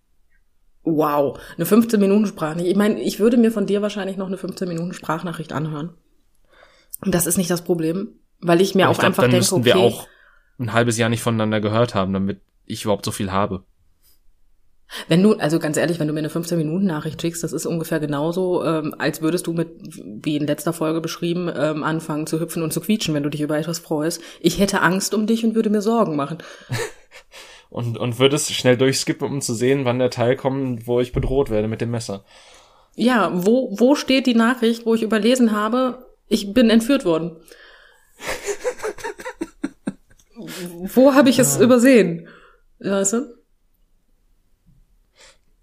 Wow. 0.83 1.39
Eine 1.57 1.67
15 1.67 2.01
Minuten 2.01 2.27
Sprachnachricht. 2.27 2.71
Ich 2.71 2.77
meine, 2.77 3.01
ich 3.01 3.21
würde 3.21 3.37
mir 3.37 3.53
von 3.53 3.67
dir 3.67 3.83
wahrscheinlich 3.83 4.17
noch 4.17 4.27
eine 4.27 4.37
15 4.37 4.69
Minuten 4.69 4.93
Sprachnachricht 4.93 5.53
anhören. 5.53 5.95
Und 7.05 7.15
das 7.15 7.27
ist 7.27 7.39
nicht 7.39 7.51
das 7.51 7.63
Problem, 7.63 8.19
weil 8.41 8.61
ich 8.61 8.75
mir 8.75 8.85
aber 8.85 8.91
auch 8.91 8.95
ich 8.95 9.01
glaub, 9.01 9.09
einfach 9.11 9.23
dann 9.23 9.31
denke, 9.31 9.43
müssten 9.43 9.61
okay, 9.61 9.65
wir 9.67 9.77
auch 9.77 10.09
ein 10.59 10.73
halbes 10.73 10.99
Jahr 10.99 11.09
nicht 11.09 11.23
voneinander 11.23 11.61
gehört 11.61 11.95
haben, 11.95 12.13
damit 12.13 12.41
ich 12.67 12.85
überhaupt 12.85 13.05
so 13.05 13.11
viel 13.11 13.33
habe. 13.33 13.65
Wenn 15.09 15.23
du, 15.23 15.35
also 15.35 15.59
ganz 15.59 15.77
ehrlich, 15.77 16.01
wenn 16.01 16.09
du 16.09 16.13
mir 16.13 16.21
eine 16.21 16.29
15-Minuten-Nachricht 16.29 17.21
schickst, 17.21 17.45
das 17.45 17.53
ist 17.53 17.67
ungefähr 17.67 18.01
genauso, 18.01 18.65
ähm, 18.65 18.95
als 18.99 19.23
würdest 19.23 19.47
du 19.47 19.53
mit, 19.53 19.69
wie 19.81 20.37
in 20.37 20.47
letzter 20.47 20.73
Folge 20.73 21.01
beschrieben, 21.01 21.51
ähm, 21.55 21.85
anfangen 21.85 22.27
zu 22.27 22.41
hüpfen 22.41 22.63
und 22.63 22.73
zu 22.73 22.81
quietschen, 22.81 23.15
wenn 23.15 23.23
du 23.23 23.29
dich 23.29 23.41
über 23.41 23.57
etwas 23.57 23.79
freust. 23.79 24.21
Ich 24.41 24.59
hätte 24.59 24.83
Angst 24.83 25.15
um 25.15 25.27
dich 25.27 25.45
und 25.45 25.55
würde 25.55 25.71
mir 25.71 25.83
Sorgen 25.83 26.17
machen. 26.17 26.39
und, 27.71 27.99
und 27.99 28.19
würdest 28.19 28.53
schnell 28.53 28.77
durchskippen, 28.77 29.29
um 29.29 29.41
zu 29.41 29.55
sehen, 29.55 29.85
wann 29.85 30.01
der 30.01 30.11
Teil 30.11 30.37
kommt, 30.37 30.87
wo 30.87 31.01
ich 31.01 31.13
bedroht 31.13 31.51
werde 31.51 31.69
mit 31.69 31.81
dem 31.81 31.93
Messer. 31.93 32.25
Ja, 32.97 33.31
wo, 33.33 33.71
wo 33.79 33.95
steht 33.95 34.27
die 34.27 34.35
Nachricht, 34.35 34.87
wo 34.87 34.95
ich 34.95 35.03
überlesen 35.03 35.53
habe, 35.53 36.07
ich 36.29 36.53
bin 36.53 36.69
entführt 36.69 37.05
worden? 37.05 37.37
wo 40.95 41.15
habe 41.15 41.31
ich 41.31 41.39
es 41.39 41.59
ah. 41.59 41.63
übersehen? 41.63 42.29
Weißt 42.81 43.13
du? 43.13 43.40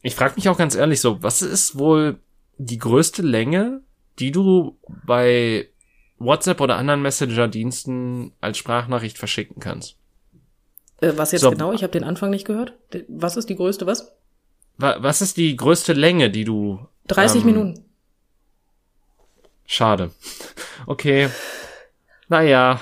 Ich 0.07 0.15
frage 0.15 0.35
mich 0.37 0.47
auch 0.47 0.57
ganz 0.57 0.73
ehrlich 0.73 1.01
so, 1.01 1.21
was 1.21 1.41
ist 1.41 1.77
wohl 1.77 2.17
die 2.57 2.77
größte 2.77 3.21
Länge, 3.21 3.81
die 4.19 4.31
du 4.31 4.77
bei 5.05 5.67
WhatsApp 6.17 6.61
oder 6.61 6.77
anderen 6.77 7.01
Messenger-Diensten 7.01 8.31
als 8.39 8.57
Sprachnachricht 8.57 9.17
verschicken 9.17 9.59
kannst? 9.59 9.97
Äh, 11.01 11.11
was 11.17 11.33
jetzt 11.33 11.41
so, 11.41 11.51
genau? 11.51 11.73
Ich 11.73 11.83
habe 11.83 11.91
den 11.91 12.05
Anfang 12.05 12.29
nicht 12.29 12.47
gehört. 12.47 12.71
Was 13.09 13.35
ist 13.35 13.49
die 13.49 13.57
größte 13.57 13.85
was? 13.85 14.15
Wa 14.77 14.95
was 14.99 15.21
ist 15.21 15.35
die 15.35 15.57
größte 15.57 15.91
Länge, 15.91 16.29
die 16.29 16.45
du? 16.45 16.79
30 17.07 17.41
ähm, 17.41 17.45
Minuten. 17.45 17.85
Schade. 19.65 20.11
Okay. 20.85 21.27
Naja. 22.29 22.79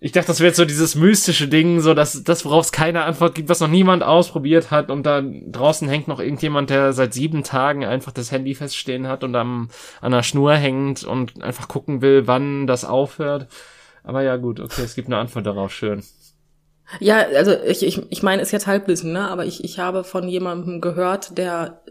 Ich, 0.00 0.12
dachte, 0.12 0.28
das 0.28 0.40
wäre 0.40 0.54
so 0.54 0.64
dieses 0.64 0.94
mystische 0.94 1.48
Ding, 1.48 1.80
so 1.80 1.92
dass 1.92 2.22
das, 2.22 2.44
worauf 2.44 2.66
es 2.66 2.72
keine 2.72 3.04
Antwort 3.04 3.34
gibt, 3.34 3.48
was 3.48 3.60
noch 3.60 3.68
niemand 3.68 4.02
ausprobiert 4.02 4.70
hat 4.70 4.90
und 4.90 5.04
da 5.04 5.22
draußen 5.22 5.88
hängt 5.88 6.06
noch 6.06 6.20
irgendjemand, 6.20 6.70
der 6.70 6.92
seit 6.92 7.14
sieben 7.14 7.42
Tagen 7.42 7.84
einfach 7.84 8.12
das 8.12 8.30
Handy 8.30 8.54
feststehen 8.54 9.08
hat 9.08 9.24
und 9.24 9.34
am, 9.34 9.70
an 10.00 10.12
der 10.12 10.22
Schnur 10.22 10.54
hängt 10.54 11.04
und 11.04 11.42
einfach 11.42 11.68
gucken 11.68 12.00
will, 12.00 12.26
wann 12.26 12.66
das 12.66 12.84
aufhört. 12.84 13.48
Aber 14.04 14.22
ja, 14.22 14.36
gut, 14.36 14.60
okay, 14.60 14.82
es 14.82 14.94
gibt 14.94 15.08
eine 15.08 15.18
Antwort 15.18 15.46
darauf, 15.46 15.72
schön. 15.72 16.02
Ja, 17.00 17.18
also 17.18 17.52
ich, 17.66 17.84
ich, 17.84 18.00
ich 18.10 18.22
meine, 18.22 18.40
ist 18.40 18.52
jetzt 18.52 18.66
Halbwissen, 18.66 19.12
ne? 19.12 19.28
Aber 19.28 19.44
ich, 19.44 19.62
ich 19.62 19.78
habe 19.78 20.04
von 20.04 20.26
jemandem 20.26 20.80
gehört, 20.80 21.36
der 21.36 21.82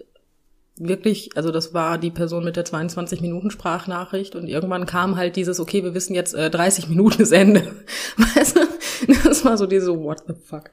wirklich, 0.79 1.35
also 1.35 1.51
das 1.51 1.73
war 1.73 1.97
die 1.97 2.11
Person 2.11 2.43
mit 2.43 2.55
der 2.55 2.65
22 2.65 3.21
Minuten 3.21 3.51
Sprachnachricht 3.51 4.35
und 4.35 4.47
irgendwann 4.47 4.85
kam 4.85 5.15
halt 5.15 5.35
dieses, 5.35 5.59
okay, 5.59 5.83
wir 5.83 5.93
wissen 5.93 6.13
jetzt 6.13 6.33
äh, 6.33 6.49
30 6.49 6.89
Minuten 6.89 7.21
ist 7.21 7.31
Ende. 7.31 7.75
Weißt 8.17 8.57
du? 8.57 8.61
Das 9.23 9.45
war 9.45 9.57
so 9.57 9.65
diese 9.65 9.97
what 9.97 10.23
the 10.27 10.33
fuck. 10.33 10.71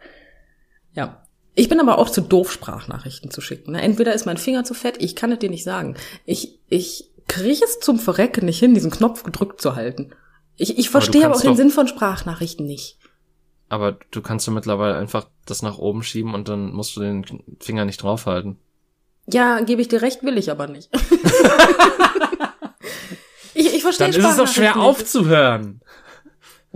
Ja. 0.95 1.23
Ich 1.57 1.69
bin 1.69 1.79
aber 1.79 1.99
auch 1.99 2.11
zu 2.11 2.21
doof, 2.21 2.51
Sprachnachrichten 2.51 3.31
zu 3.31 3.41
schicken. 3.41 3.73
Ne? 3.73 3.83
Entweder 3.83 4.13
ist 4.13 4.27
mein 4.27 4.39
Finger 4.39 4.65
zu 4.65 4.75
fett, 4.75 4.97
ich 4.99 5.15
kann 5.15 5.31
es 5.31 5.39
dir 5.39 5.51
nicht 5.51 5.63
sagen. 5.63 5.97
Ich, 6.25 6.59
ich 6.69 7.11
kriege 7.29 7.65
es 7.65 7.79
zum 7.79 7.99
Verrecken 7.99 8.47
nicht 8.47 8.59
hin, 8.59 8.75
diesen 8.75 8.91
Knopf 8.91 9.23
gedrückt 9.23 9.61
zu 9.61 9.77
halten. 9.77 10.11
Ich, 10.57 10.79
ich 10.79 10.91
verstehe 10.91 11.25
aber, 11.25 11.35
aber 11.35 11.37
auch 11.37 11.43
den 11.43 11.57
Sinn 11.57 11.71
von 11.71 11.87
Sprachnachrichten 11.87 12.67
nicht. 12.67 12.99
Aber 13.69 13.99
du 14.11 14.21
kannst 14.21 14.47
du 14.47 14.51
mittlerweile 14.51 14.97
einfach 14.97 15.29
das 15.47 15.63
nach 15.63 15.79
oben 15.79 16.03
schieben 16.03 16.35
und 16.35 16.49
dann 16.49 16.73
musst 16.73 16.97
du 16.97 17.01
den 17.01 17.25
Finger 17.61 17.85
nicht 17.85 18.03
draufhalten. 18.03 18.59
Ja, 19.27 19.61
gebe 19.61 19.81
ich 19.83 19.89
dir 19.89 20.03
recht, 20.03 20.22
will 20.22 20.37
ich 20.39 20.51
aber 20.51 20.66
nicht. 20.66 20.91
ich, 23.55 23.75
ich 23.75 23.83
verstehe 23.83 24.11
Dann 24.11 24.20
ist 24.20 24.27
es 24.29 24.37
doch 24.37 24.47
schwer 24.49 24.75
nicht. 24.75 24.85
aufzuhören. 24.85 25.81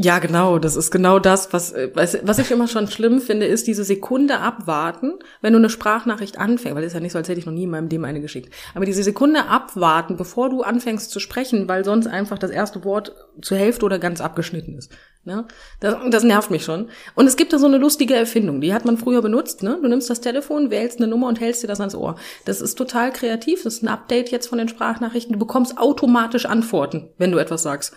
Ja, 0.00 0.20
genau, 0.20 0.60
das 0.60 0.76
ist 0.76 0.92
genau 0.92 1.18
das, 1.18 1.52
was, 1.52 1.74
was, 1.94 2.18
was 2.22 2.38
ich 2.38 2.52
immer 2.52 2.68
schon 2.68 2.86
schlimm 2.86 3.20
finde, 3.20 3.46
ist 3.46 3.66
diese 3.66 3.82
Sekunde 3.82 4.38
abwarten, 4.38 5.14
wenn 5.40 5.52
du 5.52 5.58
eine 5.58 5.70
Sprachnachricht 5.70 6.38
anfängst, 6.38 6.76
weil 6.76 6.84
es 6.84 6.92
ist 6.92 6.94
ja 6.94 7.00
nicht 7.00 7.10
so, 7.10 7.18
als 7.18 7.28
hätte 7.28 7.40
ich 7.40 7.46
noch 7.46 7.52
nie 7.52 7.64
in 7.64 7.70
meinem 7.70 7.88
Leben 7.88 8.04
eine 8.04 8.20
geschickt, 8.20 8.54
aber 8.76 8.84
diese 8.84 9.02
Sekunde 9.02 9.46
abwarten, 9.46 10.16
bevor 10.16 10.50
du 10.50 10.62
anfängst 10.62 11.10
zu 11.10 11.18
sprechen, 11.18 11.66
weil 11.66 11.84
sonst 11.84 12.06
einfach 12.06 12.38
das 12.38 12.52
erste 12.52 12.84
Wort 12.84 13.12
zur 13.42 13.58
Hälfte 13.58 13.84
oder 13.84 13.98
ganz 13.98 14.20
abgeschnitten 14.20 14.78
ist. 14.78 14.92
Ne? 15.24 15.46
Das, 15.80 15.96
das 16.10 16.22
nervt 16.22 16.52
mich 16.52 16.64
schon. 16.64 16.90
Und 17.16 17.26
es 17.26 17.36
gibt 17.36 17.52
da 17.52 17.58
so 17.58 17.66
eine 17.66 17.78
lustige 17.78 18.14
Erfindung, 18.14 18.60
die 18.60 18.72
hat 18.72 18.84
man 18.84 18.98
früher 18.98 19.20
benutzt. 19.20 19.64
Ne? 19.64 19.78
Du 19.82 19.88
nimmst 19.88 20.08
das 20.08 20.20
Telefon, 20.20 20.70
wählst 20.70 20.98
eine 20.98 21.08
Nummer 21.08 21.26
und 21.26 21.40
hältst 21.40 21.64
dir 21.64 21.66
das 21.66 21.80
ans 21.80 21.96
Ohr. 21.96 22.14
Das 22.44 22.60
ist 22.60 22.76
total 22.76 23.12
kreativ, 23.12 23.64
das 23.64 23.74
ist 23.74 23.82
ein 23.82 23.88
Update 23.88 24.30
jetzt 24.30 24.46
von 24.46 24.58
den 24.58 24.68
Sprachnachrichten. 24.68 25.32
Du 25.32 25.38
bekommst 25.40 25.76
automatisch 25.76 26.46
Antworten, 26.46 27.10
wenn 27.18 27.32
du 27.32 27.38
etwas 27.38 27.64
sagst. 27.64 27.94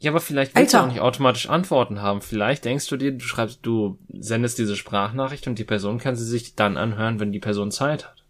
Ja, 0.00 0.12
aber 0.12 0.20
vielleicht 0.20 0.54
willst 0.54 0.74
Alter. 0.74 0.86
du 0.86 0.88
auch 0.88 0.94
nicht 0.94 1.02
automatisch 1.02 1.48
Antworten 1.50 2.00
haben. 2.00 2.22
Vielleicht 2.22 2.64
denkst 2.64 2.88
du 2.88 2.96
dir, 2.96 3.12
du 3.12 3.20
schreibst, 3.20 3.60
du 3.62 3.98
sendest 4.08 4.58
diese 4.58 4.74
Sprachnachricht 4.74 5.46
und 5.46 5.58
die 5.58 5.64
Person 5.64 5.98
kann 5.98 6.16
sie 6.16 6.24
sich 6.24 6.54
dann 6.54 6.78
anhören, 6.78 7.20
wenn 7.20 7.32
die 7.32 7.38
Person 7.38 7.70
Zeit 7.70 8.08
hat. 8.08 8.24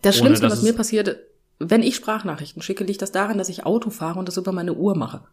Das 0.00 0.16
Ohne, 0.16 0.28
Schlimmste, 0.28 0.50
was 0.50 0.62
mir 0.62 0.72
passiert, 0.72 1.18
wenn 1.58 1.82
ich 1.82 1.94
Sprachnachrichten 1.94 2.62
schicke, 2.62 2.84
liegt 2.84 3.02
das 3.02 3.12
daran, 3.12 3.36
dass 3.36 3.50
ich 3.50 3.66
Auto 3.66 3.90
fahre 3.90 4.18
und 4.18 4.28
das 4.28 4.38
über 4.38 4.52
meine 4.52 4.72
Uhr 4.72 4.96
mache. 4.96 5.24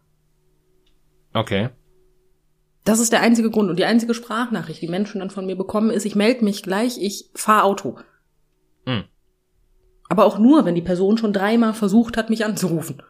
Okay. 1.32 1.70
Das 2.84 3.00
ist 3.00 3.12
der 3.12 3.22
einzige 3.22 3.50
Grund 3.50 3.70
und 3.70 3.78
die 3.78 3.86
einzige 3.86 4.12
Sprachnachricht, 4.12 4.82
die 4.82 4.88
Menschen 4.88 5.20
dann 5.20 5.30
von 5.30 5.46
mir 5.46 5.56
bekommen, 5.56 5.88
ist, 5.88 6.04
ich 6.04 6.16
melde 6.16 6.44
mich 6.44 6.62
gleich, 6.62 6.98
ich 7.00 7.30
fahre 7.34 7.64
Auto. 7.64 7.98
Hm. 8.84 9.04
Aber 10.10 10.26
auch 10.26 10.38
nur, 10.38 10.66
wenn 10.66 10.74
die 10.74 10.82
Person 10.82 11.16
schon 11.16 11.32
dreimal 11.32 11.72
versucht 11.72 12.18
hat, 12.18 12.28
mich 12.28 12.44
anzurufen. 12.44 13.02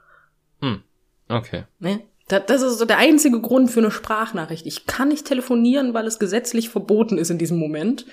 Hm. 0.61 0.83
Okay. 1.29 1.65
Ne? 1.81 2.05
Das 2.29 2.63
ist 2.63 2.79
so 2.79 2.85
der 2.85 2.99
einzige 2.99 3.41
Grund 3.41 3.71
für 3.71 3.79
eine 3.79 3.93
Sprachnachricht. 3.93 4.67
Ich 4.67 4.87
kann 4.87 5.09
nicht 5.09 5.27
telefonieren, 5.27 5.95
weil 5.95 6.07
es 6.07 6.19
gesetzlich 6.19 6.71
verboten 6.71 7.19
ist 7.19 7.31
in 7.31 7.39
diesem 7.39 7.59
Moment. 7.59 8.05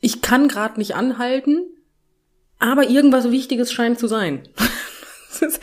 Ich 0.00 0.22
kann 0.22 0.46
gerade 0.46 0.78
nicht 0.78 0.94
anhalten, 0.94 1.66
aber 2.60 2.88
irgendwas 2.88 3.30
Wichtiges 3.30 3.72
scheint 3.72 3.98
zu 3.98 4.06
sein. 4.06 4.48
das, 5.28 5.42
ist, 5.42 5.60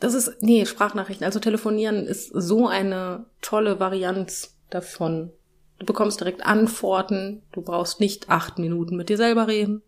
das 0.00 0.14
ist, 0.14 0.42
nee, 0.42 0.66
Sprachnachrichten, 0.66 1.24
also 1.24 1.38
telefonieren 1.38 2.06
ist 2.06 2.30
so 2.34 2.66
eine 2.66 3.26
tolle 3.40 3.78
Varianz 3.78 4.58
davon. 4.68 5.30
Du 5.78 5.86
bekommst 5.86 6.18
direkt 6.18 6.44
Antworten, 6.44 7.42
du 7.52 7.62
brauchst 7.62 8.00
nicht 8.00 8.28
acht 8.30 8.58
Minuten 8.58 8.96
mit 8.96 9.08
dir 9.08 9.16
selber 9.16 9.46
reden. 9.46 9.82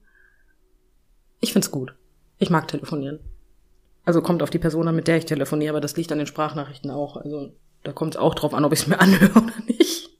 Ich 1.40 1.52
find's 1.52 1.72
gut. 1.72 1.94
Ich 2.38 2.50
mag 2.50 2.68
telefonieren. 2.68 3.18
Also 4.04 4.20
kommt 4.20 4.42
auf 4.42 4.50
die 4.50 4.58
Person 4.58 4.88
an, 4.88 4.96
mit 4.96 5.08
der 5.08 5.18
ich 5.18 5.24
telefoniere, 5.24 5.70
aber 5.70 5.80
das 5.80 5.96
liegt 5.96 6.12
an 6.12 6.18
den 6.18 6.26
Sprachnachrichten 6.26 6.90
auch. 6.90 7.16
Also 7.16 7.52
da 7.82 7.92
kommt 7.92 8.14
es 8.14 8.20
auch 8.20 8.34
drauf 8.34 8.54
an, 8.54 8.64
ob 8.64 8.72
ich 8.72 8.80
es 8.80 8.86
mir 8.86 9.00
anhöre 9.00 9.38
oder 9.38 9.60
nicht. 9.66 10.10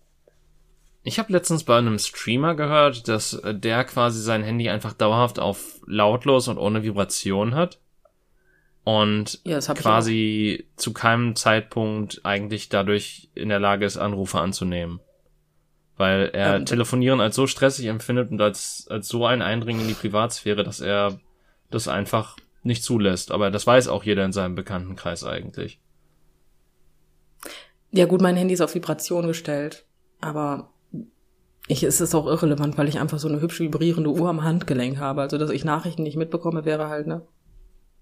Ich 1.07 1.18
habe 1.18 1.32
letztens 1.32 1.64
bei 1.64 1.76
einem 1.76 1.99
Streamer 1.99 2.55
gehört, 2.55 3.09
dass 3.09 3.41
der 3.45 3.85
quasi 3.85 4.22
sein 4.22 4.43
Handy 4.43 4.70
einfach 4.70 4.95
dauerhaft 4.95 5.39
auf 5.39 5.80
lautlos 5.87 6.49
und 6.49 6.57
ohne 6.57 6.82
Vibration 6.82 7.55
hat. 7.55 7.78
Und 8.85 9.41
ja, 9.45 9.61
quasi 9.61 10.66
zu 10.76 10.93
keinem 10.93 11.37
Zeitpunkt 11.37 12.20
eigentlich 12.24 12.68
dadurch 12.68 13.30
in 13.35 13.49
der 13.49 13.61
Lage 13.61 13.85
ist, 13.85 13.97
Anrufe 13.97 14.41
anzunehmen. 14.41 15.01
Weil 15.97 16.30
er 16.32 16.57
ähm, 16.57 16.66
Telefonieren 16.66 17.20
als 17.20 17.37
so 17.37 17.47
stressig 17.47 17.87
empfindet 17.87 18.30
und 18.30 18.41
als, 18.41 18.87
als 18.91 19.09
so 19.09 19.26
ein 19.26 19.43
Eindringen 19.43 19.82
in 19.82 19.89
die 19.89 19.95
Privatsphäre, 19.95 20.64
dass 20.64 20.80
er 20.80 21.18
das 21.70 21.89
einfach 21.89 22.37
nicht 22.64 22.82
zulässt. 22.82 23.30
Aber 23.30 23.50
das 23.50 23.66
weiß 23.66 23.88
auch 23.88 24.04
jeder 24.04 24.24
in 24.24 24.32
seinem 24.32 24.54
Bekanntenkreis 24.54 25.24
eigentlich. 25.24 25.80
Ja 27.90 28.06
gut, 28.06 28.20
mein 28.20 28.36
Handy 28.36 28.54
ist 28.54 28.60
auf 28.60 28.74
Vibration 28.74 29.26
gestellt. 29.26 29.86
Aber 30.20 30.70
ich, 31.68 31.82
es 31.82 32.00
ist 32.00 32.14
auch 32.14 32.26
irrelevant, 32.26 32.76
weil 32.76 32.88
ich 32.88 32.98
einfach 32.98 33.18
so 33.18 33.28
eine 33.28 33.40
hübsch 33.40 33.60
vibrierende 33.60 34.10
Uhr 34.10 34.28
am 34.28 34.42
Handgelenk 34.42 34.98
habe. 34.98 35.22
Also, 35.22 35.38
dass 35.38 35.50
ich 35.50 35.64
Nachrichten 35.64 36.02
nicht 36.02 36.16
mitbekomme, 36.16 36.64
wäre 36.64 36.88
halt, 36.88 37.06
ne, 37.06 37.22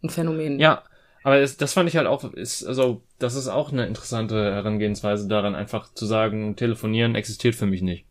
ein 0.03 0.11
Phänomen. 0.11 0.59
Ja, 0.59 0.83
aber 1.23 1.41
das, 1.41 1.57
das 1.57 1.73
fand 1.73 1.89
ich 1.89 1.97
halt 1.97 2.09
auch, 2.09 2.25
ist, 2.33 2.65
also, 2.65 3.03
das 3.19 3.35
ist 3.35 3.49
auch 3.49 3.71
eine 3.71 3.87
interessante 3.87 4.53
Herangehensweise 4.53 5.29
daran, 5.29 5.55
einfach 5.55 5.93
zu 5.95 6.07
sagen, 6.07 6.57
telefonieren 6.57 7.15
existiert 7.15 7.55
für 7.55 7.67
mich 7.67 7.83
nicht. 7.83 8.07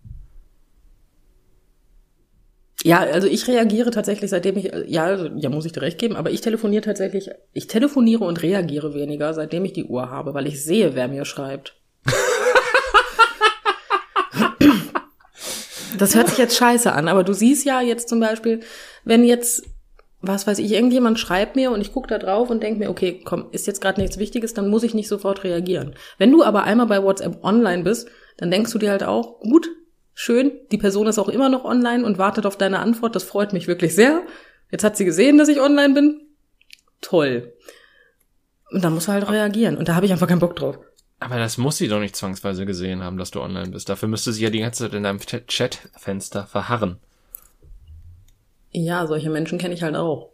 Ja, 2.84 3.00
also 3.00 3.28
ich 3.28 3.48
reagiere 3.48 3.92
tatsächlich, 3.92 4.32
seitdem 4.32 4.58
ich, 4.58 4.72
ja, 4.88 5.04
also, 5.04 5.28
ja, 5.36 5.50
muss 5.50 5.66
ich 5.66 5.72
dir 5.72 5.84
recht 5.84 6.00
geben, 6.00 6.16
aber 6.16 6.32
ich 6.32 6.42
telefoniere 6.42 6.82
tatsächlich, 6.82 7.30
ich 7.54 7.68
telefoniere 7.68 8.24
und 8.24 8.42
reagiere 8.42 8.96
weniger, 8.96 9.34
seitdem 9.34 9.66
ich 9.66 9.74
die 9.74 9.86
Uhr 9.86 10.10
habe, 10.10 10.34
weil 10.34 10.48
ich 10.48 10.64
sehe, 10.64 10.96
wer 10.96 11.08
mir 11.08 11.26
schreibt. 11.26 11.76
das 15.98 16.16
hört 16.16 16.30
sich 16.30 16.40
jetzt 16.40 16.58
scheiße 16.58 16.92
an, 16.92 17.08
aber 17.08 17.24
du 17.24 17.34
siehst 17.34 17.66
ja 17.66 17.82
jetzt 17.82 18.10
zum 18.10 18.20
Beispiel, 18.20 18.62
wenn 19.04 19.24
jetzt, 19.24 19.64
was 20.22 20.48
weiß 20.48 20.58
ich, 20.58 20.72
irgendjemand 20.72 21.20
schreibt 21.20 21.56
mir 21.56 21.70
und 21.70 21.82
ich 21.82 21.94
gucke 21.94 22.08
da 22.08 22.18
drauf 22.18 22.50
und 22.50 22.64
denke 22.64 22.80
mir, 22.80 22.90
okay, 22.90 23.22
komm, 23.24 23.46
ist 23.52 23.68
jetzt 23.68 23.82
gerade 23.82 24.02
nichts 24.02 24.18
Wichtiges, 24.18 24.56
dann 24.56 24.70
muss 24.70 24.82
ich 24.82 24.96
nicht 24.96 25.08
sofort 25.08 25.44
reagieren. 25.44 25.94
Wenn 26.18 26.32
du 26.32 26.44
aber 26.44 26.64
einmal 26.64 26.88
bei 26.88 27.04
WhatsApp 27.04 27.44
online 27.44 27.84
bist, 27.84 28.10
dann 28.38 28.50
denkst 28.50 28.72
du 28.72 28.80
dir 28.80 28.90
halt 28.90 29.04
auch, 29.04 29.40
gut, 29.40 29.70
schön, 30.14 30.52
die 30.72 30.78
Person 30.78 31.08
ist 31.08 31.20
auch 31.20 31.30
immer 31.30 31.50
noch 31.50 31.66
online 31.66 32.06
und 32.06 32.18
wartet 32.18 32.46
auf 32.46 32.58
deine 32.58 32.80
Antwort, 32.80 33.16
das 33.16 33.24
freut 33.24 33.54
mich 33.54 33.68
wirklich 33.68 33.96
sehr. 33.96 34.24
Jetzt 34.72 34.84
hat 34.84 34.98
sie 34.98 35.06
gesehen, 35.06 35.38
dass 35.38 35.50
ich 35.50 35.60
online 35.60 35.94
bin. 35.94 36.22
Toll. 37.02 37.54
Und 38.72 38.84
dann 38.84 38.94
muss 38.94 39.08
er 39.08 39.16
halt 39.16 39.30
reagieren. 39.30 39.78
Und 39.78 39.90
da 39.90 39.96
habe 39.96 40.06
ich 40.06 40.12
einfach 40.12 40.28
keinen 40.28 40.40
Bock 40.40 40.56
drauf. 40.56 40.80
Aber 41.20 41.38
das 41.38 41.58
muss 41.58 41.78
sie 41.78 41.88
doch 41.88 42.00
nicht 42.00 42.16
zwangsweise 42.16 42.66
gesehen 42.66 43.04
haben, 43.04 43.18
dass 43.18 43.32
du 43.32 43.42
online 43.42 43.70
bist. 43.70 43.90
Dafür 43.90 44.08
müsste 44.08 44.32
sie 44.34 44.44
ja 44.44 44.50
die 44.50 44.62
ganze 44.62 44.86
Zeit 44.86 44.94
in 44.94 45.04
deinem 45.04 45.20
Chatfenster 45.20 46.48
verharren. 46.48 46.98
Ja, 48.72 49.06
solche 49.06 49.30
Menschen 49.30 49.60
kenne 49.60 49.74
ich 49.74 49.84
halt 49.84 49.96
auch. 49.96 50.32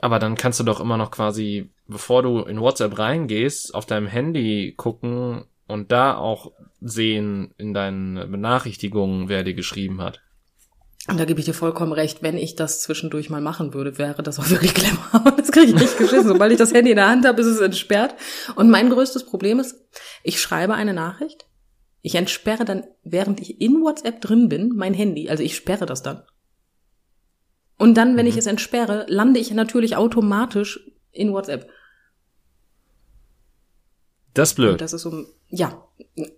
Aber 0.00 0.18
dann 0.18 0.36
kannst 0.36 0.60
du 0.60 0.64
doch 0.64 0.80
immer 0.80 0.96
noch 0.96 1.10
quasi, 1.10 1.68
bevor 1.86 2.22
du 2.22 2.40
in 2.42 2.60
WhatsApp 2.60 2.98
reingehst, 2.98 3.74
auf 3.74 3.84
deinem 3.84 4.06
Handy 4.06 4.74
gucken 4.76 5.44
und 5.68 5.92
da 5.92 6.16
auch 6.16 6.52
sehen 6.80 7.54
in 7.58 7.74
deinen 7.74 8.30
Benachrichtigungen, 8.30 9.28
wer 9.28 9.44
dir 9.44 9.54
geschrieben 9.54 10.02
hat. 10.02 10.20
Und 11.08 11.18
da 11.18 11.24
gebe 11.24 11.40
ich 11.40 11.46
dir 11.46 11.54
vollkommen 11.54 11.92
recht, 11.92 12.22
wenn 12.22 12.36
ich 12.36 12.54
das 12.54 12.82
zwischendurch 12.82 13.30
mal 13.30 13.40
machen 13.40 13.72
würde, 13.72 13.96
wäre 13.96 14.22
das 14.22 14.38
auch 14.38 14.50
wirklich 14.50 14.74
clever. 14.74 15.32
Das 15.36 15.52
kriege 15.52 15.68
ich 15.68 15.74
nicht 15.74 15.96
geschissen. 15.96 16.28
Sobald 16.28 16.52
ich 16.52 16.58
das 16.58 16.74
Handy 16.74 16.90
in 16.90 16.96
der 16.96 17.08
Hand 17.08 17.26
habe, 17.26 17.40
ist 17.40 17.46
es 17.46 17.60
entsperrt. 17.60 18.14
Und 18.56 18.68
mein 18.68 18.90
größtes 18.90 19.24
Problem 19.24 19.60
ist, 19.60 19.76
ich 20.22 20.40
schreibe 20.40 20.74
eine 20.74 20.92
Nachricht, 20.92 21.46
ich 22.02 22.14
entsperre 22.14 22.64
dann, 22.64 22.84
während 23.04 23.40
ich 23.40 23.60
in 23.60 23.82
WhatsApp 23.82 24.20
drin 24.20 24.48
bin, 24.48 24.74
mein 24.74 24.94
Handy. 24.94 25.30
Also 25.30 25.42
ich 25.42 25.56
sperre 25.56 25.86
das 25.86 26.02
dann. 26.02 26.22
Und 27.78 27.94
dann, 27.94 28.16
wenn 28.16 28.26
mhm. 28.26 28.30
ich 28.30 28.36
es 28.36 28.46
entsperre, 28.46 29.06
lande 29.08 29.40
ich 29.40 29.50
natürlich 29.52 29.96
automatisch 29.96 30.80
in 31.10 31.32
WhatsApp. 31.32 31.70
Das 34.34 34.50
ist 34.50 34.54
blöd. 34.54 34.72
Und 34.72 34.80
das 34.80 34.92
ist 34.92 35.02
so, 35.02 35.24
ja, 35.48 35.82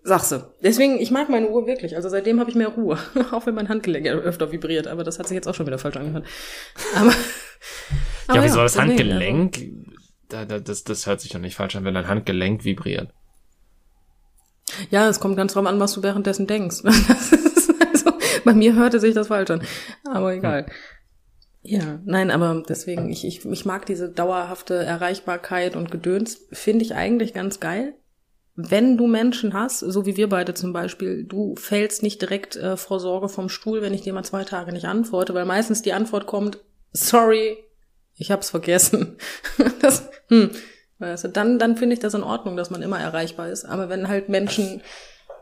sagst 0.05 0.33
du. 0.33 0.53
Deswegen, 0.63 0.99
ich 0.99 1.11
mag 1.11 1.29
meine 1.29 1.49
Uhr 1.49 1.67
wirklich. 1.67 1.97
Also 1.97 2.09
seitdem 2.09 2.41
habe 2.41 2.51
ich 2.51 2.57
mehr 2.57 2.69
Ruhe. 2.69 2.99
auch 3.33 3.47
wenn 3.47 3.55
mein 3.55 3.69
Handgelenk 3.69 4.07
öfter 4.07 4.53
vibriert. 4.53 4.87
Aber 4.87 5.05
das 5.05 5.19
hat 5.19 5.29
sich 5.29 5.35
jetzt 5.35 5.49
auch 5.49 5.55
schon 5.55 5.67
wieder 5.67 5.79
falsch 5.79 5.97
angehört. 5.97 6.27
Aber, 6.95 7.11
aber 8.29 8.39
ja, 8.39 8.45
wieso 8.45 8.59
ja, 8.59 8.63
das 8.63 8.79
Handgelenk? 8.79 9.59
Da, 10.29 10.45
da, 10.45 10.61
das, 10.61 10.85
das 10.85 11.07
hört 11.07 11.21
sich 11.21 11.33
doch 11.33 11.41
nicht 11.41 11.57
falsch 11.57 11.77
an, 11.77 11.85
wenn 11.85 11.95
dein 11.95 12.09
Handgelenk 12.09 12.65
vibriert. 12.65 13.13
Ja, 14.91 15.09
es 15.09 15.19
kommt 15.19 15.37
ganz 15.37 15.55
drauf 15.55 15.67
an, 15.67 15.81
was 15.81 15.93
du 15.95 16.03
währenddessen 16.03 16.47
denkst. 16.47 16.79
also, 16.85 18.13
bei 18.45 18.55
mir 18.55 18.75
hörte 18.75 19.01
sich 19.01 19.15
das 19.15 19.27
falsch 19.27 19.51
an. 19.51 19.63
Aber 20.05 20.33
egal. 20.33 20.67
Hm. 20.67 20.73
Ja, 21.63 22.01
nein, 22.05 22.31
aber 22.31 22.63
deswegen, 22.67 23.11
ich, 23.11 23.27
ich, 23.27 23.45
ich 23.45 23.65
mag 23.67 23.85
diese 23.85 24.09
dauerhafte 24.09 24.75
Erreichbarkeit 24.75 25.77
und 25.77 25.91
Gedöns, 25.91 26.47
finde 26.53 26.85
ich 26.85 26.95
eigentlich 26.95 27.35
ganz 27.35 27.61
geil. 27.61 27.95
Wenn 28.57 28.97
du 28.97 29.07
Menschen 29.07 29.53
hast, 29.55 29.81
so 29.81 30.07
wie 30.07 30.17
wir 30.17 30.29
beide 30.29 30.55
zum 30.55 30.73
Beispiel, 30.73 31.25
du 31.25 31.55
fällst 31.57 32.03
nicht 32.03 32.21
direkt 32.21 32.57
äh, 32.57 32.77
vor 32.77 32.99
Sorge 32.99 33.29
vom 33.29 33.49
Stuhl, 33.49 33.83
wenn 33.83 33.95
ich 33.95 34.03
dir 34.03 34.13
mal 34.13 34.25
zwei 34.25 34.45
Tage 34.45 34.73
nicht 34.73 34.87
antworte, 34.87 35.35
weil 35.35 35.45
meistens 35.45 35.83
die 35.83 35.93
Antwort 35.93 36.27
kommt, 36.27 36.59
sorry, 36.93 37.59
ich 38.15 38.31
hab's 38.31 38.51
vergessen. 38.51 39.19
das, 39.83 40.09
hm, 40.29 40.51
weißt 40.99 41.25
du, 41.25 41.29
dann, 41.29 41.59
dann 41.59 41.77
finde 41.77 41.95
ich 41.95 42.01
das 42.01 42.15
in 42.15 42.23
Ordnung, 42.23 42.57
dass 42.57 42.71
man 42.71 42.83
immer 42.83 42.99
erreichbar 42.99 43.51
ist. 43.51 43.65
Aber 43.65 43.89
wenn 43.89 44.09
halt 44.09 44.29
Menschen, 44.31 44.83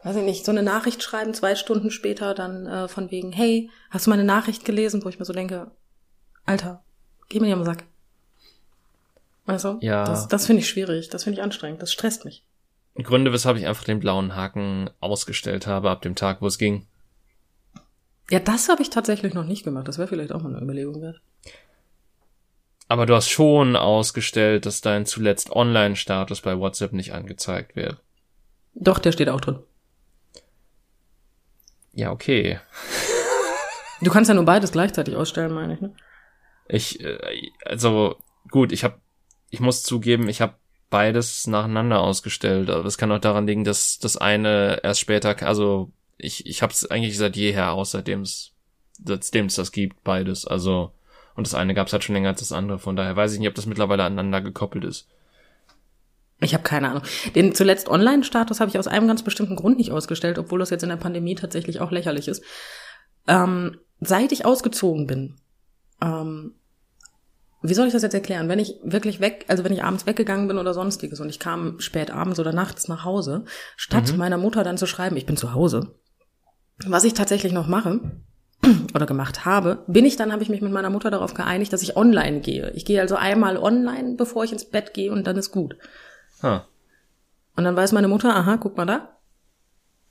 weiß 0.02 0.16
ich 0.16 0.24
nicht, 0.24 0.44
so 0.44 0.52
eine 0.52 0.62
Nachricht 0.62 1.02
schreiben, 1.02 1.32
zwei 1.32 1.54
Stunden 1.54 1.90
später, 1.90 2.34
dann 2.34 2.66
äh, 2.66 2.88
von 2.88 3.10
wegen, 3.10 3.32
hey, 3.32 3.70
hast 3.90 4.06
du 4.06 4.10
meine 4.10 4.24
Nachricht 4.24 4.64
gelesen, 4.64 5.04
wo 5.04 5.08
ich 5.08 5.18
mir 5.18 5.24
so 5.24 5.32
denke, 5.32 5.70
Alter, 6.48 6.82
geh 7.28 7.40
mir 7.40 7.46
nicht 7.46 7.54
am 7.54 7.64
Sack. 7.64 7.84
Weißt 9.44 9.66
du? 9.66 9.78
Ja. 9.82 10.04
Das, 10.04 10.28
das 10.28 10.46
finde 10.46 10.62
ich 10.62 10.68
schwierig, 10.68 11.10
das 11.10 11.24
finde 11.24 11.38
ich 11.38 11.42
anstrengend, 11.42 11.82
das 11.82 11.92
stresst 11.92 12.24
mich. 12.24 12.42
Gründe, 12.94 13.34
weshalb 13.34 13.58
ich 13.58 13.66
einfach 13.66 13.84
den 13.84 14.00
blauen 14.00 14.34
Haken 14.34 14.88
ausgestellt 14.98 15.66
habe 15.66 15.90
ab 15.90 16.00
dem 16.00 16.14
Tag, 16.14 16.40
wo 16.40 16.46
es 16.46 16.56
ging. 16.56 16.86
Ja, 18.30 18.40
das 18.40 18.70
habe 18.70 18.80
ich 18.80 18.88
tatsächlich 18.88 19.34
noch 19.34 19.44
nicht 19.44 19.62
gemacht. 19.62 19.86
Das 19.88 19.98
wäre 19.98 20.08
vielleicht 20.08 20.32
auch 20.32 20.42
mal 20.42 20.54
eine 20.54 20.62
Überlegung 20.62 21.02
wert. 21.02 21.20
Aber 22.88 23.04
du 23.04 23.14
hast 23.14 23.28
schon 23.28 23.76
ausgestellt, 23.76 24.64
dass 24.64 24.80
dein 24.80 25.04
zuletzt 25.04 25.50
Online-Status 25.50 26.40
bei 26.40 26.58
WhatsApp 26.58 26.94
nicht 26.94 27.12
angezeigt 27.12 27.76
wird. 27.76 27.98
Doch, 28.74 28.98
der 28.98 29.12
steht 29.12 29.28
auch 29.28 29.40
drin. 29.42 29.58
Ja, 31.92 32.10
okay. 32.10 32.58
Du 34.00 34.10
kannst 34.10 34.28
ja 34.28 34.34
nur 34.34 34.44
beides 34.44 34.72
gleichzeitig 34.72 35.14
ausstellen, 35.14 35.52
meine 35.52 35.74
ich, 35.74 35.80
ne? 35.82 35.94
Ich, 36.68 37.00
äh, 37.00 37.50
also 37.64 38.16
gut, 38.50 38.72
ich 38.72 38.84
habe, 38.84 39.00
ich 39.50 39.60
muss 39.60 39.82
zugeben, 39.82 40.28
ich 40.28 40.40
habe 40.40 40.54
beides 40.90 41.46
nacheinander 41.46 42.00
ausgestellt. 42.00 42.70
Aber 42.70 42.84
es 42.84 42.98
kann 42.98 43.12
auch 43.12 43.18
daran 43.18 43.46
liegen, 43.46 43.64
dass 43.64 43.98
das 43.98 44.16
eine 44.16 44.80
erst 44.82 45.00
später, 45.00 45.46
also 45.46 45.90
ich, 46.16 46.46
ich 46.46 46.62
habe 46.62 46.72
es 46.72 46.90
eigentlich 46.90 47.16
seit 47.16 47.36
jeher 47.36 47.72
aus, 47.72 47.92
seitdem 47.92 48.22
es, 48.22 48.52
seitdem 49.04 49.46
es 49.46 49.54
das 49.54 49.72
gibt, 49.72 50.02
beides. 50.04 50.46
Also 50.46 50.92
und 51.38 51.46
das 51.46 51.54
eine 51.54 51.72
gab 51.72 51.86
es 51.86 51.92
halt 51.92 52.02
schon 52.02 52.16
länger 52.16 52.30
als 52.30 52.40
das 52.40 52.50
andere. 52.50 52.80
Von 52.80 52.96
daher 52.96 53.14
weiß 53.14 53.32
ich 53.32 53.38
nicht, 53.38 53.48
ob 53.48 53.54
das 53.54 53.66
mittlerweile 53.66 54.02
aneinander 54.02 54.40
gekoppelt 54.40 54.82
ist. 54.82 55.06
Ich 56.40 56.52
habe 56.52 56.64
keine 56.64 56.88
Ahnung. 56.90 57.04
Den 57.36 57.54
zuletzt 57.54 57.88
Online-Status 57.88 58.58
habe 58.58 58.70
ich 58.70 58.78
aus 58.78 58.88
einem 58.88 59.06
ganz 59.06 59.22
bestimmten 59.22 59.54
Grund 59.54 59.76
nicht 59.76 59.92
ausgestellt, 59.92 60.36
obwohl 60.40 60.58
das 60.58 60.70
jetzt 60.70 60.82
in 60.82 60.88
der 60.88 60.96
Pandemie 60.96 61.36
tatsächlich 61.36 61.78
auch 61.80 61.92
lächerlich 61.92 62.26
ist. 62.26 62.42
Ähm, 63.28 63.78
seit 64.00 64.32
ich 64.32 64.44
ausgezogen 64.44 65.06
bin, 65.06 65.36
ähm, 66.00 66.54
wie 67.60 67.74
soll 67.74 67.88
ich 67.88 67.92
das 67.92 68.02
jetzt 68.02 68.14
erklären? 68.14 68.48
Wenn 68.48 68.60
ich 68.60 68.76
wirklich 68.84 69.20
weg, 69.20 69.44
also 69.48 69.64
wenn 69.64 69.72
ich 69.72 69.82
abends 69.82 70.06
weggegangen 70.06 70.46
bin 70.46 70.58
oder 70.58 70.74
sonstiges 70.74 71.20
und 71.20 71.28
ich 71.28 71.40
kam 71.40 71.80
spät 71.80 72.10
abends 72.10 72.38
oder 72.38 72.52
nachts 72.52 72.86
nach 72.86 73.04
Hause, 73.04 73.44
statt 73.76 74.12
mhm. 74.12 74.18
meiner 74.18 74.38
Mutter 74.38 74.62
dann 74.62 74.78
zu 74.78 74.86
schreiben, 74.86 75.16
ich 75.16 75.26
bin 75.26 75.36
zu 75.36 75.54
Hause, 75.54 75.94
was 76.86 77.04
ich 77.04 77.14
tatsächlich 77.14 77.52
noch 77.52 77.66
mache 77.66 78.00
oder 78.94 79.06
gemacht 79.06 79.44
habe, 79.44 79.84
bin 79.88 80.04
ich 80.04 80.16
dann, 80.16 80.32
habe 80.32 80.42
ich 80.42 80.48
mich 80.48 80.62
mit 80.62 80.72
meiner 80.72 80.90
Mutter 80.90 81.10
darauf 81.10 81.34
geeinigt, 81.34 81.72
dass 81.72 81.82
ich 81.82 81.96
online 81.96 82.40
gehe. 82.40 82.70
Ich 82.74 82.84
gehe 82.84 83.00
also 83.00 83.16
einmal 83.16 83.56
online, 83.56 84.14
bevor 84.16 84.44
ich 84.44 84.52
ins 84.52 84.64
Bett 84.64 84.94
gehe 84.94 85.10
und 85.10 85.26
dann 85.26 85.36
ist 85.36 85.50
gut. 85.50 85.76
Huh. 86.42 86.60
Und 87.56 87.64
dann 87.64 87.74
weiß 87.74 87.90
meine 87.90 88.06
Mutter, 88.06 88.36
aha, 88.36 88.56
guck 88.56 88.76
mal 88.76 88.86
da, 88.86 89.17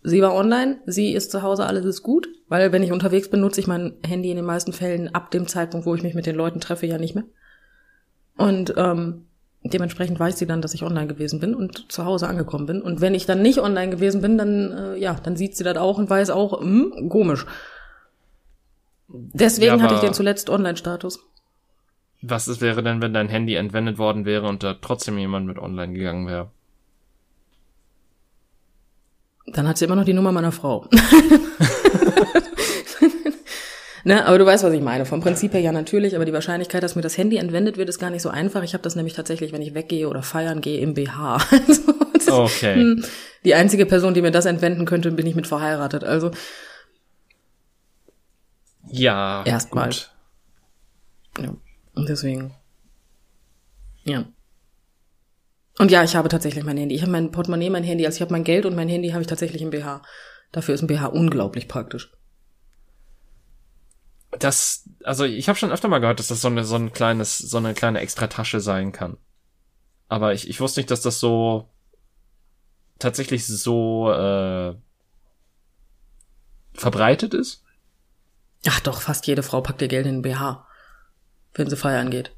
sie 0.04 0.22
war 0.22 0.34
online, 0.34 0.80
sie 0.86 1.14
ist 1.14 1.32
zu 1.32 1.41
Hause, 1.41 1.66
alles 1.66 1.86
ist 1.86 2.04
gut, 2.04 2.28
weil 2.48 2.72
wenn 2.72 2.84
ich 2.84 2.91
unterwegs 2.91 3.30
bin, 3.30 3.41
nutze 3.41 3.60
ich 3.60 3.68
mein 3.68 3.93
Handy 4.06 4.30
in 4.30 4.38
den 4.38 4.45
meisten 4.45 4.74
Fällen 4.74 5.14
ab 5.14 5.32
dem 5.32 5.48
Zeitpunkt, 5.48 5.86
wo 5.86 5.95
ich 5.95 6.04
mich 6.04 6.14
mit 6.14 6.26
den 6.26 6.36
Leuten 6.36 6.60
treffe, 6.60 6.86
ja 6.86 6.98
nicht 6.98 7.16
mehr. 7.16 7.26
Und 8.38 8.74
ähm, 8.78 9.26
dementsprechend 9.64 10.20
weiß 10.20 10.38
sie 10.38 10.45
dann, 10.45 10.62
dass 10.62 10.74
ich 10.74 10.84
online 10.84 11.08
gewesen 11.08 11.39
bin 11.39 11.56
und 11.56 11.91
zu 11.91 12.06
Hause 12.06 12.28
angekommen 12.28 12.68
bin. 12.68 12.82
Und 12.82 13.02
wenn 13.02 13.16
ich 13.16 13.26
dann 13.26 13.41
nicht 13.41 13.60
online 13.60 13.89
gewesen 13.89 14.22
bin, 14.22 14.38
dann 14.38 14.72
äh, 14.72 14.95
ja, 14.98 15.16
dann 15.16 15.36
sieht 15.36 15.56
sie 15.56 15.64
das 15.64 15.78
auch 15.78 15.98
und 15.98 16.10
weiß 16.10 16.30
auch, 16.30 16.62
hm, 16.62 17.10
komisch. 17.10 17.45
Deswegen 19.08 19.78
ja, 19.78 19.82
hatte 19.82 19.95
ich 19.95 20.02
den 20.02 20.14
zuletzt 20.14 20.50
Online-Status. 20.50 21.20
Was 22.22 22.48
es 22.48 22.62
wäre 22.62 22.84
denn, 22.84 23.02
wenn 23.02 23.14
dein 23.14 23.30
Handy 23.30 23.56
entwendet 23.56 23.98
worden 23.98 24.26
wäre 24.26 24.48
und 24.48 24.64
da 24.64 24.74
trotzdem 24.74 25.18
jemand 25.18 25.48
mit 25.48 25.58
online 25.58 25.93
gegangen 25.93 26.28
wäre? 26.28 26.52
Dann 29.48 29.68
hat 29.68 29.78
sie 29.78 29.86
immer 29.86 29.95
noch 29.95 30.06
die 30.06 30.14
Nummer 30.14 30.32
meiner 30.32 30.52
Frau. 30.52 30.86
ne, 34.04 34.26
aber 34.26 34.38
du 34.38 34.45
weißt, 34.45 34.64
was 34.64 34.74
ich 34.74 34.82
meine. 34.82 35.06
Vom 35.06 35.22
Prinzip 35.22 35.54
her 35.54 35.62
ja 35.62 35.72
natürlich, 35.72 36.16
aber 36.16 36.26
die 36.26 36.34
Wahrscheinlichkeit, 36.34 36.84
dass 36.84 36.95
mir 36.95 37.02
das 37.02 37.18
Handy 37.18 37.38
entwendet 37.38 37.78
wird, 37.78 37.88
ist 37.89 38.00
gar 38.00 38.10
nicht 38.10 38.22
so 38.22 38.30
einfach. 38.30 38.64
Ich 38.64 38.74
habe 38.74 38.84
das 38.84 38.95
nämlich 38.95 39.14
tatsächlich, 39.14 39.54
wenn 39.54 39.62
ich 39.62 39.74
weggehe 39.74 40.10
oder 40.10 40.22
feiern 40.22 40.62
gehe, 40.62 40.80
im 40.80 40.93
BH. 40.93 41.38
Also, 42.18 42.41
okay. 42.43 42.74
Hm, 42.76 43.06
die 43.45 43.54
einzige 43.54 43.86
Person, 43.86 44.16
die 44.16 44.24
mir 44.24 44.32
das 44.32 44.45
entwenden 44.45 44.86
könnte, 44.86 45.12
bin 45.12 45.28
ich 45.28 45.36
mit 45.36 45.45
verheiratet. 45.45 46.04
Also 46.04 46.32
ja. 48.89 49.43
Erstmal. 49.45 49.91
Ja. 51.39 51.54
Und 51.93 52.10
deswegen. 52.10 52.54
Ja. 54.04 54.26
Und 55.78 55.91
ja, 55.91 56.03
ich 56.03 56.15
habe 56.15 56.30
tatsächlich 56.30 56.63
mein 56.63 56.78
Handy. 56.78 56.95
Ich 56.95 57.01
habe 57.01 57.11
mein 57.11 57.32
Portemonnaie, 57.32 57.69
mein 57.69 57.84
Handy, 57.84 58.05
also 58.05 58.17
ich 58.17 58.21
habe 58.21 58.32
mein 58.32 58.43
Geld 58.43 58.65
und 58.65 58.75
mein 58.75 58.89
Handy 58.89 59.09
habe 59.09 59.21
ich 59.21 59.28
tatsächlich 59.28 59.61
im 59.61 59.69
BH. 59.69 60.01
Dafür 60.51 60.73
ist 60.73 60.82
ein 60.82 60.88
BH 60.88 61.07
unglaublich 61.07 61.67
praktisch. 61.67 62.11
Das, 64.32 64.89
also 65.03 65.23
ich 65.23 65.47
habe 65.47 65.57
schon 65.57 65.71
öfter 65.71 65.88
mal 65.88 65.99
gehört, 65.99 66.19
dass 66.19 66.28
das 66.28 66.41
so 66.41 66.47
eine 66.47 66.63
so 66.63 66.75
ein 66.75 66.91
kleines, 66.93 67.38
so 67.38 67.57
eine 67.57 67.73
kleine 67.73 67.99
Extratasche 67.99 68.59
sein 68.59 68.91
kann. 68.91 69.17
Aber 70.09 70.34
ich, 70.34 70.49
ich 70.49 70.59
wusste 70.59 70.80
nicht, 70.80 70.91
dass 70.91 71.01
das 71.01 71.19
so 71.19 71.69
tatsächlich 72.99 73.45
so 73.45 74.11
äh, 74.11 74.75
verbreitet 76.73 77.34
ist. 77.34 77.63
Ach 78.67 78.80
doch, 78.80 79.01
fast 79.01 79.28
jede 79.28 79.43
Frau 79.43 79.61
packt 79.61 79.82
ihr 79.82 79.88
Geld 79.88 80.07
in 80.07 80.21
den 80.21 80.21
BH, 80.23 80.65
wenn 81.53 81.69
sie 81.69 81.78
feiern 81.78 82.09
geht. 82.09 82.36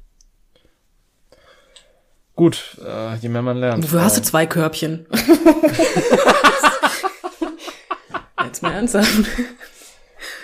Gut, 2.40 2.78
äh, 2.82 3.16
je 3.16 3.28
mehr 3.28 3.42
man 3.42 3.58
lernt. 3.58 3.84
Wofür 3.84 4.02
hast 4.02 4.16
du 4.16 4.22
zwei 4.22 4.46
Körbchen? 4.46 5.04
Jetzt 8.42 8.62
mal 8.62 8.72
ernsthaft. 8.72 9.26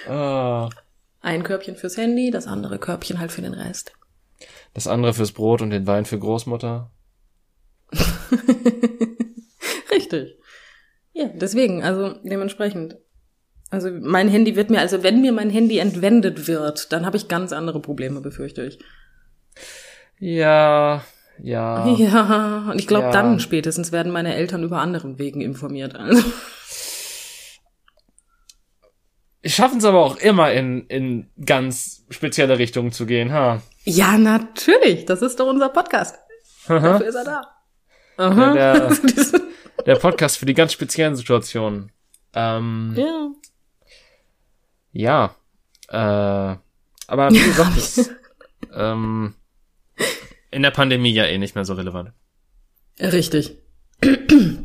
Ah, 0.07 0.69
Ein 1.23 1.43
Körbchen 1.43 1.75
fürs 1.77 1.97
Handy, 1.97 2.31
das 2.31 2.47
andere 2.47 2.79
Körbchen 2.79 3.19
halt 3.19 3.33
für 3.33 3.41
den 3.41 3.55
Rest. 3.55 3.95
das 4.75 4.87
andere 4.87 5.15
fürs 5.15 5.33
Brot 5.33 5.63
und 5.63 5.71
den 5.71 5.87
Wein 5.87 6.05
für 6.05 6.19
Großmutter. 6.19 6.91
Richtig. 9.91 10.37
Ja, 11.15 11.29
deswegen, 11.33 11.83
also 11.83 12.13
dementsprechend. 12.25 12.99
Also 13.71 13.89
mein 13.91 14.29
Handy 14.29 14.55
wird 14.55 14.69
mir, 14.69 14.81
also 14.81 15.03
wenn 15.03 15.23
mir 15.23 15.33
mein 15.33 15.49
Handy 15.49 15.79
entwendet 15.79 16.47
wird, 16.47 16.93
dann 16.93 17.07
habe 17.07 17.17
ich 17.17 17.29
ganz 17.29 17.55
andere 17.55 17.81
Probleme, 17.81 18.21
befürchte 18.21 18.67
ich. 18.67 18.79
Ja, 20.19 21.03
ja. 21.43 21.87
Ja, 21.97 22.67
und 22.71 22.79
ich 22.79 22.87
glaube, 22.87 23.07
Ja. 23.07 23.13
dann 23.13 23.41
spätestens 23.41 23.93
werden 23.93 24.13
meine 24.13 24.35
Eltern 24.35 24.63
über 24.63 24.81
anderen 24.81 25.19
Wegen 25.19 25.41
informiert. 25.41 25.95
Also, 25.97 26.23
Schaffen 29.45 29.79
es 29.79 29.85
aber 29.85 30.05
auch 30.05 30.17
immer 30.17 30.53
in, 30.53 30.87
in 30.89 31.31
ganz 31.45 32.05
spezielle 32.11 32.59
Richtungen 32.59 32.91
zu 32.91 33.07
gehen, 33.07 33.33
ha? 33.33 33.63
ja, 33.85 34.19
natürlich. 34.19 35.05
Das 35.05 35.23
ist 35.23 35.39
doch 35.39 35.47
unser 35.47 35.69
Podcast. 35.69 36.17
Aha. 36.67 36.79
Dafür 36.81 37.07
ist 37.07 37.15
er 37.15 37.25
da. 37.25 37.43
Aha. 38.17 38.53
Der- 38.55 38.97
Der 39.87 39.95
Podcast 39.95 40.39
für 40.39 40.47
die 40.47 40.55
ganz 40.55 40.73
speziellen 40.73 41.15
Situationen. 41.15 41.93
Ähm, 42.35 42.93
ja. 42.97 43.31
ja. 45.91 46.53
Äh, 46.53 46.57
aber 47.07 47.31
wie 47.31 47.39
gesagt, 47.39 47.77
das, 47.77 48.11
ähm, 48.75 49.35
in 50.57 50.63
der 50.63 50.71
Pandemie 50.71 51.13
ja 51.13 51.25
eh 51.25 51.37
nicht 51.37 51.55
mehr 51.55 51.67
so 51.67 51.75
relevant. 51.75 52.13
Richtig. 52.99 53.59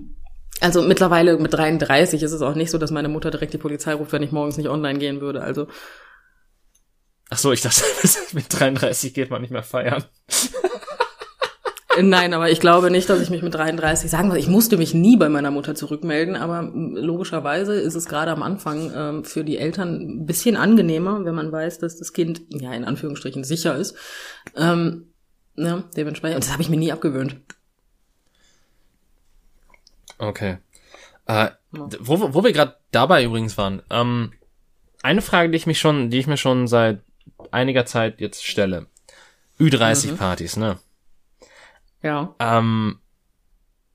Also 0.64 0.84
mittlerweile 0.84 1.40
mit 1.40 1.52
33 1.52 2.22
ist 2.22 2.34
es 2.34 2.44
auch 2.44 2.54
nicht 2.54 2.70
so, 2.70 2.78
dass 2.78 2.92
meine 2.92 3.08
Mutter 3.08 3.32
direkt 3.32 3.52
die 3.52 3.58
Polizei 3.58 3.96
ruft, 3.96 4.12
wenn 4.12 4.22
ich 4.22 4.32
morgens 4.32 4.58
nicht 4.58 4.70
online 4.70 5.00
gehen 5.00 5.20
würde. 5.20 5.42
Also 5.42 5.66
Ach 7.32 7.40
so, 7.40 7.52
ich 7.52 7.62
dachte, 7.62 7.82
mit 8.34 8.46
33 8.48 9.12
geht 9.16 9.32
man 9.32 9.42
nicht 9.42 9.50
mehr 9.50 9.64
feiern. 9.64 10.04
Nein, 12.00 12.36
aber 12.36 12.52
ich 12.52 12.60
glaube 12.60 12.92
nicht, 12.92 13.10
dass 13.10 13.22
ich 13.22 13.32
mich 13.32 13.42
mit 13.42 13.56
33 13.56 14.12
sagen 14.12 14.32
will. 14.32 14.38
Ich 14.38 14.48
musste 14.48 14.78
mich 14.78 14.94
nie 14.94 15.18
bei 15.18 15.30
meiner 15.30 15.50
Mutter 15.50 15.74
zurückmelden, 15.74 16.36
aber 16.36 16.72
logischerweise 16.72 17.74
ist 17.74 17.96
es 17.96 18.06
gerade 18.06 18.30
am 18.30 18.44
Anfang 18.44 18.92
ähm, 18.96 19.26
für 19.26 19.44
die 19.44 19.58
Eltern 19.58 19.96
ein 19.96 20.26
bisschen 20.28 20.58
angenehmer, 20.58 21.26
wenn 21.26 21.34
man 21.34 21.52
weiß, 21.52 21.80
dass 21.80 21.98
das 21.98 22.14
Kind 22.14 22.44
ja 22.50 22.72
in 22.72 22.86
Anführungsstrichen 22.86 23.44
sicher 23.44 23.76
ist. 23.76 23.96
Ähm, 24.56 25.11
ja, 25.56 25.84
dementsprechend. 25.96 26.36
Und 26.36 26.44
das 26.44 26.52
habe 26.52 26.62
ich 26.62 26.70
mir 26.70 26.78
nie 26.78 26.92
abgewöhnt. 26.92 27.38
Okay. 30.18 30.58
Äh, 31.26 31.50
wo, 31.72 32.34
wo 32.34 32.44
wir 32.44 32.52
gerade 32.52 32.78
dabei 32.92 33.24
übrigens 33.24 33.58
waren, 33.58 33.82
ähm, 33.90 34.34
eine 35.02 35.22
Frage, 35.22 35.50
die 35.50 35.58
ich 35.58 35.68
mich 35.68 35.80
schon, 35.80 36.10
die 36.10 36.20
ich 36.20 36.28
mir 36.28 36.38
schon 36.38 36.68
seit 36.68 37.02
einiger 37.52 37.86
Zeit 37.86 38.22
jetzt 38.22 38.46
stelle. 38.46 38.88
Ü30-Partys, 39.60 40.58
ne? 40.58 40.80
Ja. 42.04 42.36
Ähm, 42.40 43.00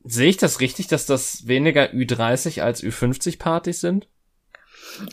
sehe 0.05 0.29
ich 0.29 0.37
das 0.37 0.61
richtig, 0.61 0.87
dass 0.89 1.07
das 1.07 1.47
weniger 1.47 1.91
Ü30 1.91 2.63
als 2.63 2.83
Ü50-Partys 2.83 3.81
sind? 3.81 4.09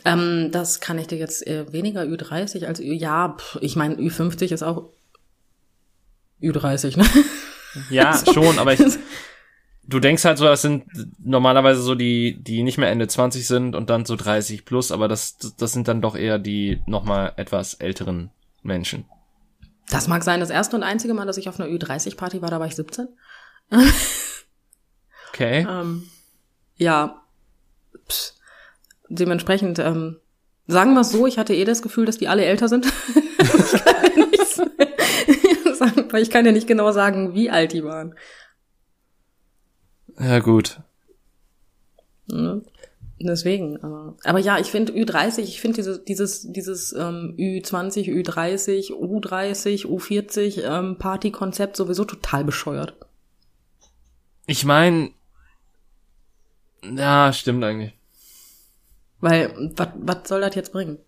Ähm, 0.04 0.50
das 0.52 0.80
kann 0.80 0.98
ich 0.98 1.08
dir 1.08 1.18
jetzt 1.18 1.46
äh, 1.46 1.72
weniger 1.72 2.02
Ü30 2.02 2.66
als 2.66 2.80
Ü. 2.80 2.92
Ja, 2.92 3.36
pff, 3.38 3.58
ich 3.60 3.76
meine, 3.76 3.96
Ü50 3.96 4.52
ist 4.52 4.62
auch 4.62 4.90
Ü30, 6.44 6.98
ne? 6.98 7.06
Ja, 7.90 8.20
schon, 8.32 8.58
aber 8.58 8.72
ich, 8.72 8.80
du 9.86 10.00
denkst 10.00 10.24
halt 10.24 10.38
so, 10.38 10.44
das 10.44 10.62
sind 10.62 10.84
normalerweise 11.18 11.82
so 11.82 11.94
die, 11.94 12.36
die 12.40 12.62
nicht 12.62 12.78
mehr 12.78 12.90
Ende 12.90 13.08
20 13.08 13.46
sind 13.46 13.74
und 13.74 13.90
dann 13.90 14.04
so 14.04 14.16
30 14.16 14.64
plus, 14.64 14.92
aber 14.92 15.08
das, 15.08 15.36
das 15.58 15.72
sind 15.72 15.88
dann 15.88 16.00
doch 16.00 16.16
eher 16.16 16.38
die 16.38 16.82
nochmal 16.86 17.32
etwas 17.36 17.74
älteren 17.74 18.30
Menschen. 18.62 19.04
Das 19.90 20.08
mag 20.08 20.24
sein. 20.24 20.40
Das 20.40 20.50
erste 20.50 20.76
und 20.76 20.82
einzige 20.82 21.14
Mal, 21.14 21.26
dass 21.26 21.36
ich 21.36 21.48
auf 21.48 21.60
einer 21.60 21.68
Ü30-Party 21.68 22.40
war, 22.40 22.50
da 22.50 22.58
war 22.58 22.66
ich 22.66 22.76
17. 22.76 23.08
Okay. 25.30 25.66
Ähm, 25.74 26.08
ja, 26.76 27.22
pss, 28.08 28.38
dementsprechend, 29.08 29.78
ähm, 29.78 30.20
sagen 30.66 30.94
wir 30.94 31.00
es 31.00 31.10
so, 31.10 31.26
ich 31.26 31.38
hatte 31.38 31.54
eh 31.54 31.64
das 31.64 31.82
Gefühl, 31.82 32.06
dass 32.06 32.18
die 32.18 32.28
alle 32.28 32.44
älter 32.44 32.68
sind. 32.68 32.86
ich 33.38 33.84
kann 33.84 34.30
nichts 34.30 34.56
sagen, 34.56 34.70
weil 36.14 36.22
ich 36.22 36.30
kann 36.30 36.46
ja 36.46 36.52
nicht 36.52 36.68
genau 36.68 36.92
sagen, 36.92 37.34
wie 37.34 37.50
alt 37.50 37.72
die 37.72 37.82
waren. 37.82 38.14
Ja, 40.16 40.38
gut. 40.38 40.80
Ne? 42.28 42.62
Deswegen, 43.18 43.82
aber, 43.82 44.16
aber 44.22 44.38
ja, 44.38 44.60
ich 44.60 44.70
finde 44.70 44.92
Ü30, 44.92 45.40
ich 45.40 45.60
finde 45.60 45.74
dieses, 45.74 46.04
dieses, 46.04 46.52
dieses 46.52 46.92
ähm, 46.92 47.34
Ü20, 47.36 48.04
Ü30, 48.04 48.92
U30, 48.92 49.86
U40 49.86 50.62
ähm, 50.62 50.98
Partykonzept 50.98 51.74
sowieso 51.74 52.04
total 52.04 52.44
bescheuert. 52.44 52.94
Ich 54.46 54.64
meine, 54.64 55.10
ja, 56.84 57.32
stimmt 57.32 57.64
eigentlich. 57.64 57.98
Weil, 59.18 59.72
was 59.96 60.28
soll 60.28 60.42
das 60.42 60.54
jetzt 60.54 60.70
bringen? 60.70 60.98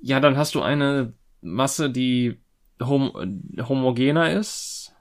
Ja, 0.00 0.18
dann 0.18 0.38
hast 0.38 0.54
du 0.54 0.62
eine 0.62 1.12
Masse, 1.42 1.90
die 1.90 2.39
hom 2.80 3.12
homogener 3.68 4.32
ist. 4.32 4.92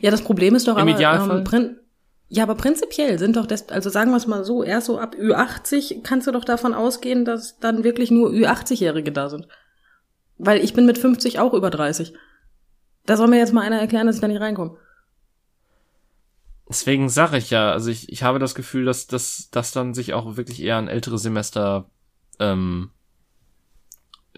Ja, 0.00 0.10
das 0.10 0.22
Problem 0.22 0.54
ist 0.54 0.68
doch 0.68 0.76
Im 0.76 0.82
aber, 0.82 0.90
Idealfall? 0.90 1.44
Ähm, 1.52 1.76
ja, 2.28 2.44
aber 2.44 2.54
prinzipiell 2.54 3.18
sind 3.18 3.36
doch 3.36 3.46
das, 3.46 3.68
also 3.68 3.90
sagen 3.90 4.10
wir 4.10 4.16
es 4.16 4.26
mal 4.26 4.44
so, 4.44 4.62
erst 4.62 4.86
so 4.86 4.98
ab 4.98 5.14
Ü80 5.14 6.02
kannst 6.02 6.26
du 6.26 6.32
doch 6.32 6.44
davon 6.44 6.72
ausgehen, 6.72 7.24
dass 7.24 7.58
dann 7.58 7.84
wirklich 7.84 8.10
nur 8.10 8.30
Ü80-Jährige 8.30 9.12
da 9.12 9.28
sind. 9.28 9.48
Weil 10.38 10.64
ich 10.64 10.72
bin 10.72 10.86
mit 10.86 10.98
50 10.98 11.40
auch 11.40 11.52
über 11.52 11.70
30. 11.70 12.14
Da 13.04 13.16
soll 13.16 13.28
mir 13.28 13.38
jetzt 13.38 13.52
mal 13.52 13.62
einer 13.62 13.80
erklären, 13.80 14.06
dass 14.06 14.16
ich 14.16 14.22
da 14.22 14.28
nicht 14.28 14.40
reinkomme. 14.40 14.78
Deswegen 16.68 17.10
sage 17.10 17.36
ich 17.36 17.50
ja, 17.50 17.70
also 17.70 17.90
ich, 17.90 18.10
ich 18.10 18.22
habe 18.22 18.38
das 18.38 18.54
Gefühl, 18.54 18.86
dass 18.86 19.06
dass 19.06 19.50
das 19.50 19.72
dann 19.72 19.92
sich 19.92 20.14
auch 20.14 20.38
wirklich 20.38 20.62
eher 20.62 20.76
an 20.76 20.88
ältere 20.88 21.18
Semester, 21.18 21.90
ähm, 22.38 22.92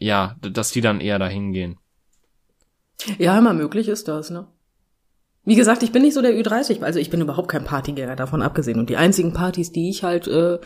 ja, 0.00 0.34
dass 0.40 0.72
die 0.72 0.80
dann 0.80 1.00
eher 1.00 1.20
dahin 1.20 1.52
gehen. 1.52 1.78
Ja, 3.18 3.38
immer 3.38 3.52
möglich 3.52 3.88
ist 3.88 4.08
das, 4.08 4.30
ne? 4.30 4.46
Wie 5.44 5.56
gesagt, 5.56 5.82
ich 5.82 5.92
bin 5.92 6.02
nicht 6.02 6.14
so 6.14 6.22
der 6.22 6.32
Ü30, 6.32 6.82
also 6.82 6.98
ich 6.98 7.10
bin 7.10 7.20
überhaupt 7.20 7.48
kein 7.48 7.64
Partygänger 7.64 8.16
davon 8.16 8.40
abgesehen. 8.40 8.78
Und 8.78 8.88
die 8.88 8.96
einzigen 8.96 9.34
Partys, 9.34 9.72
die 9.72 9.90
ich 9.90 10.02
halt, 10.02 10.26
äh, 10.26 10.58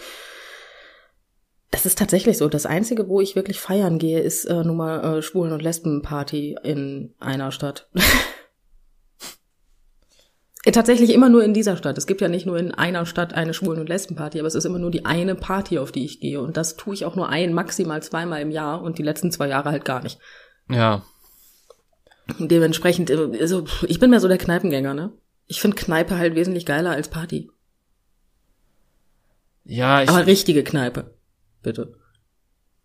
das 1.70 1.85
ist 1.85 1.99
tatsächlich 1.99 2.39
so. 2.39 2.49
Das 2.49 2.64
einzige, 2.64 3.09
wo 3.09 3.20
ich 3.20 3.35
wirklich 3.35 3.59
feiern 3.61 3.99
gehe, 3.99 4.20
ist 4.20 4.45
äh, 4.45 4.62
nun 4.62 4.76
mal 4.76 5.18
äh, 5.18 5.22
Schwulen- 5.22 5.53
und 5.53 5.62
Lesbenparty 5.62 6.59
in 6.62 7.12
einer 7.18 7.51
Stadt. 7.51 7.89
Tatsächlich 10.72 11.12
immer 11.14 11.29
nur 11.29 11.43
in 11.43 11.55
dieser 11.55 11.76
Stadt. 11.76 11.99
Es 11.99 12.07
gibt 12.07 12.20
ja 12.20 12.29
nicht 12.29 12.47
nur 12.47 12.59
in 12.59 12.72
einer 12.72 13.07
Stadt 13.07 13.33
eine 13.33 13.55
Schwulen- 13.55 13.81
und 13.81 13.89
Lesbenparty, 13.89 14.39
aber 14.39 14.49
es 14.49 14.55
ist 14.55 14.66
immer 14.66 14.79
nur 14.79 14.91
die 14.91 15.07
eine 15.07 15.35
Party, 15.35 15.79
auf 15.79 15.93
die 15.93 16.05
ich 16.05 16.20
gehe. 16.20 16.41
Und 16.41 16.57
das 16.57 16.76
tue 16.76 16.95
ich 16.95 17.05
auch 17.05 17.16
nur 17.16 17.31
ein, 17.31 17.53
maximal 17.53 18.03
zweimal 18.03 18.43
im 18.43 18.51
Jahr 18.51 18.83
und 18.83 18.99
die 18.99 19.03
letzten 19.03 19.33
zwei 19.33 19.49
Jahre 19.49 19.70
halt 19.70 19.85
gar 19.85 20.03
nicht. 20.03 20.20
Ja, 20.70 21.03
Dementsprechend, 22.39 23.11
äh, 23.11 23.39
also 23.41 23.64
ich 23.87 23.99
bin 23.99 24.11
mehr 24.11 24.20
so 24.20 24.29
der 24.29 24.39
Kneipengänger, 24.39 24.95
ne? 24.95 25.12
Ich 25.47 25.61
finde 25.61 25.76
Kneipe 25.76 26.18
halt 26.18 26.35
wesentlich 26.35 26.66
geiler 26.66 26.91
als 26.91 27.09
Party. 27.09 27.51
ja, 29.64 30.03
ich, 30.03 30.09
Aber 30.11 30.26
richtige 30.26 30.62
Kneipe. 30.62 31.14
Bitte. 31.62 31.95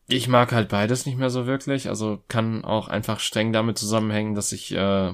ich 0.07 0.27
mag 0.27 0.51
halt 0.51 0.69
beides 0.69 1.05
nicht 1.05 1.17
mehr 1.17 1.29
so 1.29 1.45
wirklich. 1.45 1.89
Also 1.89 2.23
kann 2.27 2.63
auch 2.63 2.87
einfach 2.87 3.19
streng 3.19 3.51
damit 3.53 3.77
zusammenhängen, 3.77 4.33
dass 4.35 4.51
ich 4.51 4.73
äh, 4.73 5.13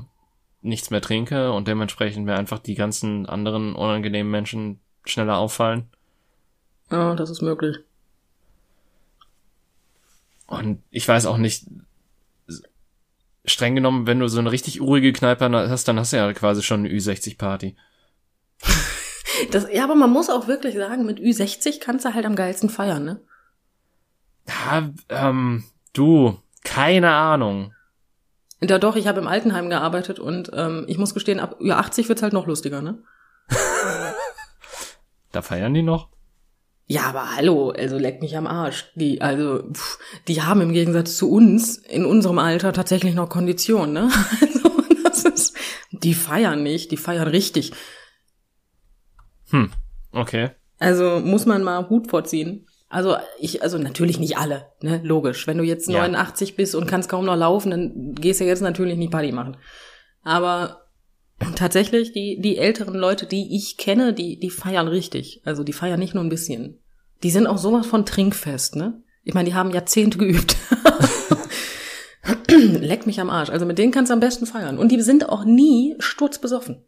nichts 0.61 0.89
mehr 0.91 1.01
trinke 1.01 1.51
und 1.51 1.67
dementsprechend 1.67 2.25
mir 2.25 2.35
einfach 2.35 2.59
die 2.59 2.75
ganzen 2.75 3.25
anderen 3.25 3.75
unangenehmen 3.75 4.31
Menschen 4.31 4.79
schneller 5.05 5.37
auffallen. 5.37 5.89
Ja, 6.91 7.15
das 7.15 7.29
ist 7.29 7.41
möglich. 7.41 7.77
Und 10.47 10.81
ich 10.89 11.07
weiß 11.07 11.25
auch 11.27 11.37
nicht, 11.37 11.67
streng 13.45 13.75
genommen, 13.75 14.07
wenn 14.07 14.19
du 14.19 14.27
so 14.27 14.39
eine 14.39 14.51
richtig 14.51 14.81
urige 14.81 15.13
Kneipe 15.13 15.49
hast, 15.51 15.87
dann 15.87 15.99
hast 15.99 16.13
du 16.13 16.17
ja 16.17 16.31
quasi 16.33 16.61
schon 16.63 16.81
eine 16.81 16.89
Ü60-Party. 16.89 17.75
Das, 19.51 19.67
ja, 19.71 19.85
aber 19.85 19.95
man 19.95 20.09
muss 20.09 20.29
auch 20.29 20.47
wirklich 20.47 20.75
sagen, 20.75 21.05
mit 21.05 21.17
Ü60 21.17 21.79
kannst 21.79 22.03
du 22.03 22.13
halt 22.13 22.25
am 22.25 22.35
geilsten 22.35 22.69
feiern, 22.69 23.05
ne? 23.05 23.21
Ja, 24.47 24.89
ähm, 25.07 25.63
du, 25.93 26.37
keine 26.65 27.11
Ahnung. 27.11 27.73
Ja 28.61 28.79
doch, 28.79 28.97
ich 28.97 29.07
habe 29.07 29.21
im 29.21 29.27
Altenheim 29.27 29.69
gearbeitet 29.69 30.19
und 30.19 30.51
ähm, 30.53 30.83
ich 30.87 30.97
muss 30.97 31.13
gestehen, 31.13 31.39
ab 31.39 31.61
Ü80 31.61 32.09
wird's 32.09 32.21
halt 32.21 32.33
noch 32.33 32.47
lustiger, 32.47 32.81
ne? 32.81 33.01
Da 35.31 35.41
feiern 35.41 35.73
die 35.73 35.83
noch? 35.83 36.09
Ja, 36.91 37.03
aber 37.03 37.35
hallo, 37.35 37.69
also 37.69 37.99
leck 37.99 38.19
mich 38.19 38.35
am 38.35 38.47
Arsch. 38.47 38.91
Die, 38.95 39.21
also, 39.21 39.61
pff, 39.71 39.99
die 40.27 40.41
haben 40.41 40.59
im 40.61 40.73
Gegensatz 40.73 41.17
zu 41.17 41.29
uns 41.31 41.77
in 41.77 42.03
unserem 42.03 42.39
Alter 42.39 42.73
tatsächlich 42.73 43.13
noch 43.13 43.29
Kondition, 43.29 43.93
ne? 43.93 44.09
Also, 44.41 44.71
das 45.03 45.23
ist, 45.23 45.55
die 45.91 46.15
feiern 46.15 46.63
nicht, 46.63 46.89
die 46.89 46.97
feiern 46.97 47.27
richtig. 47.27 47.73
Hm, 49.51 49.71
okay. 50.13 50.49
Also 50.79 51.19
muss 51.23 51.45
man 51.45 51.61
mal 51.61 51.89
Hut 51.89 52.09
vorziehen. 52.09 52.65
Also 52.87 53.17
ich, 53.37 53.61
also 53.61 53.77
natürlich 53.77 54.19
nicht 54.19 54.37
alle, 54.37 54.71
ne, 54.81 54.99
logisch. 55.03 55.45
Wenn 55.45 55.59
du 55.59 55.63
jetzt 55.63 55.87
Ja. 55.89 55.99
89 55.99 56.55
bist 56.55 56.73
und 56.73 56.87
kannst 56.87 57.07
kaum 57.09 57.25
noch 57.25 57.35
laufen, 57.35 57.69
dann 57.69 58.15
gehst 58.15 58.39
du 58.39 58.45
jetzt 58.45 58.61
natürlich 58.61 58.97
nicht 58.97 59.11
Party 59.11 59.31
machen. 59.31 59.57
Aber 60.23 60.88
tatsächlich, 61.55 62.11
die, 62.11 62.39
die 62.39 62.57
älteren 62.57 62.95
Leute, 62.95 63.25
die 63.25 63.55
ich 63.55 63.77
kenne, 63.77 64.13
die, 64.13 64.39
die 64.39 64.49
feiern 64.49 64.87
richtig. 64.87 65.41
Also 65.45 65.63
die 65.63 65.73
feiern 65.73 65.99
nicht 65.99 66.13
nur 66.13 66.23
ein 66.23 66.29
bisschen. 66.29 66.79
Die 67.23 67.31
sind 67.31 67.47
auch 67.47 67.57
sowas 67.57 67.85
von 67.85 68.05
trinkfest, 68.05 68.75
ne? 68.75 69.01
Ich 69.23 69.33
meine, 69.33 69.49
die 69.49 69.55
haben 69.55 69.71
Jahrzehnte 69.71 70.17
geübt. 70.17 70.55
Leck 72.47 73.05
mich 73.05 73.19
am 73.19 73.29
Arsch. 73.29 73.49
Also 73.49 73.65
mit 73.65 73.77
denen 73.77 73.91
kannst 73.91 74.09
du 74.09 74.13
am 74.13 74.19
besten 74.19 74.45
feiern. 74.45 74.77
Und 74.77 74.91
die 74.91 75.01
sind 75.01 75.29
auch 75.29 75.43
nie 75.43 75.95
sturzbesoffen. 75.99 76.83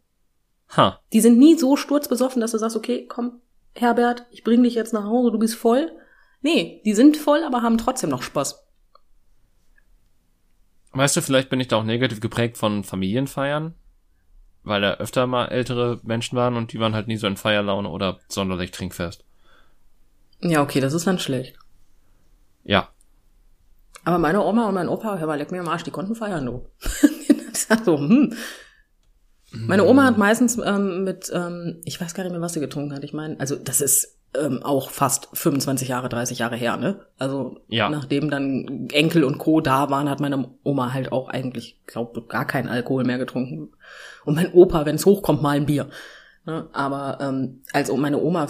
Ha. 0.76 1.00
Die 1.12 1.20
sind 1.20 1.38
nie 1.38 1.56
so 1.56 1.76
sturzbesoffen, 1.76 2.40
dass 2.40 2.52
du 2.52 2.58
sagst, 2.58 2.76
okay, 2.76 3.06
komm, 3.06 3.40
Herbert, 3.74 4.26
ich 4.30 4.44
bring 4.44 4.62
dich 4.62 4.74
jetzt 4.74 4.92
nach 4.92 5.04
Hause, 5.04 5.30
du 5.30 5.38
bist 5.38 5.54
voll. 5.54 5.92
Nee, 6.40 6.82
die 6.84 6.94
sind 6.94 7.16
voll, 7.16 7.44
aber 7.44 7.62
haben 7.62 7.78
trotzdem 7.78 8.10
noch 8.10 8.22
Spaß. 8.22 8.66
Weißt 10.92 11.16
du, 11.16 11.22
vielleicht 11.22 11.48
bin 11.48 11.60
ich 11.60 11.68
da 11.68 11.76
auch 11.76 11.84
negativ 11.84 12.20
geprägt 12.20 12.58
von 12.58 12.84
Familienfeiern, 12.84 13.74
weil 14.64 14.80
da 14.80 14.94
öfter 14.94 15.26
mal 15.26 15.46
ältere 15.46 16.00
Menschen 16.02 16.36
waren 16.36 16.56
und 16.56 16.72
die 16.72 16.80
waren 16.80 16.94
halt 16.94 17.08
nie 17.08 17.16
so 17.16 17.26
in 17.26 17.36
Feierlaune 17.36 17.88
oder 17.88 18.18
sonderlich 18.28 18.70
trinkfest. 18.70 19.24
Ja, 20.40 20.62
okay, 20.62 20.80
das 20.80 20.92
ist 20.92 21.06
dann 21.06 21.18
schlecht. 21.18 21.56
Ja. 22.64 22.88
Aber 24.04 24.18
meine 24.18 24.42
Oma 24.42 24.68
und 24.68 24.74
mein 24.74 24.88
Opa, 24.88 25.18
hör 25.18 25.26
mal, 25.26 25.38
leck 25.38 25.52
mir 25.52 25.60
am 25.60 25.68
Arsch, 25.68 25.84
die 25.84 25.90
konnten 25.90 26.14
feiern, 26.14 26.46
du. 26.46 26.66
so, 27.84 27.98
hm. 27.98 28.34
Meine 29.54 29.84
Oma 29.84 30.04
hat 30.04 30.18
meistens 30.18 30.58
ähm, 30.58 31.04
mit, 31.04 31.30
ähm, 31.32 31.82
ich 31.84 32.00
weiß 32.00 32.14
gar 32.14 32.22
nicht 32.22 32.32
mehr, 32.32 32.40
was 32.40 32.54
sie 32.54 32.60
getrunken 32.60 32.94
hat. 32.94 33.04
Ich 33.04 33.12
meine, 33.12 33.38
also 33.38 33.56
das 33.56 33.80
ist 33.80 34.18
ähm, 34.38 34.62
auch 34.62 34.90
fast 34.90 35.28
25 35.34 35.88
Jahre, 35.88 36.08
30 36.08 36.38
Jahre 36.38 36.56
her, 36.56 36.76
ne? 36.76 37.00
Also 37.18 37.60
Ja. 37.68 37.90
nachdem 37.90 38.30
dann 38.30 38.88
Enkel 38.92 39.24
und 39.24 39.38
Co. 39.38 39.60
da 39.60 39.90
waren, 39.90 40.08
hat 40.08 40.20
meine 40.20 40.48
Oma 40.62 40.92
halt 40.92 41.12
auch 41.12 41.28
eigentlich, 41.28 41.78
glaube 41.86 42.22
gar 42.28 42.46
keinen 42.46 42.68
Alkohol 42.68 43.04
mehr 43.04 43.18
getrunken. 43.18 43.70
Und 44.24 44.36
mein 44.36 44.52
Opa, 44.52 44.86
wenn 44.86 44.94
es 44.96 45.04
hochkommt, 45.06 45.42
mal 45.42 45.56
ein 45.56 45.66
Bier. 45.66 45.88
Ne? 46.46 46.66
Aber 46.72 47.18
ähm, 47.20 47.60
als 47.72 47.92
meine 47.92 48.20
Oma 48.22 48.46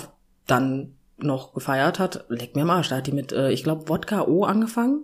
dann 0.47 0.95
noch 1.19 1.53
gefeiert 1.55 1.99
hat, 1.99 2.25
leck 2.29 2.55
mir 2.57 2.63
am 2.63 2.71
Arsch, 2.71 2.89
da 2.89 2.97
hat 2.97 3.07
die 3.07 3.13
mit, 3.13 3.33
äh, 3.33 3.51
ich 3.51 3.65
glaube, 3.65 3.89
Wodka 3.89 4.23
O 4.27 4.45
angefangen. 4.45 5.01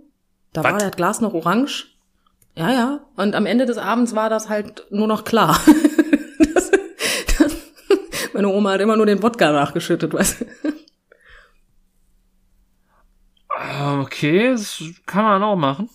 Da 0.53 0.63
Was? 0.65 0.73
war 0.73 0.79
das 0.79 0.93
Glas 0.93 1.21
noch 1.21 1.35
orange. 1.35 1.87
Ja, 2.57 2.71
ja. 2.73 3.01
Und 3.17 3.35
am 3.37 3.47
Ende 3.47 3.67
des 3.67 3.79
Abends 3.79 4.15
war 4.15 4.31
das 4.31 4.49
halt 4.49 4.87
nur 4.91 5.07
noch 5.07 5.25
klar. 5.25 5.59
meine 8.39 8.51
Oma 8.51 8.71
hat 8.71 8.81
immer 8.81 8.97
nur 8.97 9.07
den 9.07 9.21
Wodka 9.21 9.51
nachgeschüttet, 9.51 10.13
weißt 10.15 10.43
du. 10.43 10.45
Ah, 13.49 14.01
Okay, 14.03 14.51
das 14.51 14.81
kann 15.07 15.25
man 15.25 15.43
auch 15.43 15.57
machen. 15.57 15.91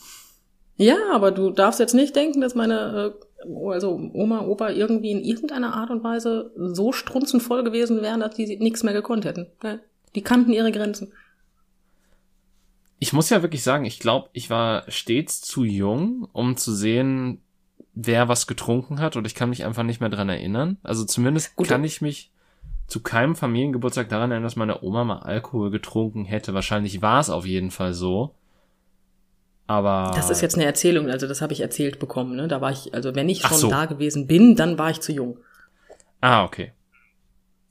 Ja, 0.76 0.98
aber 1.14 1.32
du 1.32 1.52
darfst 1.52 1.80
jetzt 1.80 1.94
nicht 1.94 2.18
denken, 2.18 2.42
dass 2.42 2.54
meine, 2.54 3.16
äh, 3.46 3.70
also 3.70 3.94
Oma, 4.14 4.42
Opa 4.42 4.72
irgendwie 4.72 5.12
in 5.12 5.24
irgendeiner 5.24 5.74
Art 5.74 5.90
und 5.90 6.04
Weise 6.04 6.52
so 6.58 6.92
strunzenvoll 6.92 7.64
gewesen 7.64 8.02
wären, 8.02 8.20
dass 8.20 8.36
die 8.36 8.58
nichts 8.58 8.84
mehr 8.84 8.94
gekonnt 8.94 9.24
hätten. 9.24 9.48
Die 10.14 10.22
kannten 10.22 10.52
ihre 10.52 10.74
Grenzen. 10.74 11.14
Ich 13.00 13.14
muss 13.14 13.30
ja 13.30 13.42
wirklich 13.42 13.64
sagen, 13.64 13.86
ich 13.86 14.00
glaube, 14.00 14.28
ich 14.34 14.50
war 14.50 14.84
stets 14.92 15.40
zu 15.40 15.64
jung, 15.64 16.28
um 16.34 16.58
zu 16.58 16.74
sehen, 16.74 17.42
wer 17.94 18.28
was 18.28 18.48
getrunken 18.48 19.00
hat 19.00 19.16
und 19.16 19.26
ich 19.26 19.36
kann 19.36 19.50
mich 19.50 19.64
einfach 19.64 19.84
nicht 19.84 20.02
mehr 20.02 20.10
dran 20.10 20.28
erinnern. 20.28 20.78
Also 20.84 21.06
zumindest 21.06 21.56
Gut, 21.56 21.70
kann 21.70 21.86
ich 21.86 22.02
mich 22.02 22.33
zu 22.88 23.02
keinem 23.02 23.36
Familiengeburtstag 23.36 24.10
daran 24.10 24.32
erinnern, 24.32 24.44
dass 24.44 24.56
meine 24.56 24.84
Oma 24.84 25.04
mal 25.04 25.20
Alkohol 25.20 25.72
getrunken 25.72 26.26
hätte. 26.26 26.54
Wahrscheinlich 26.54 27.02
war 27.02 27.20
es 27.20 27.30
auf 27.30 27.46
jeden 27.46 27.72
Fall 27.72 27.94
so. 27.94 28.36
Aber 29.66 30.12
Das 30.16 30.30
ist 30.30 30.42
jetzt 30.42 30.56
eine 30.56 30.66
Erzählung, 30.66 31.10
also 31.10 31.28
das 31.28 31.42
habe 31.42 31.54
ich 31.54 31.62
erzählt 31.62 32.00
bekommen. 32.00 32.36
Ne? 32.36 32.48
Da 32.48 32.60
war 32.60 32.72
ich, 32.72 32.94
also 32.94 33.16
wenn 33.16 33.30
ich 33.30 33.42
schon 33.42 33.58
so. 33.58 33.70
da 33.70 33.86
gewesen 33.86 34.28
bin, 34.28 34.56
dann 34.56 34.78
war 34.78 34.90
ich 34.90 35.00
zu 35.00 35.14
jung. 35.14 35.38
Ah, 36.20 36.44
okay. 36.44 36.74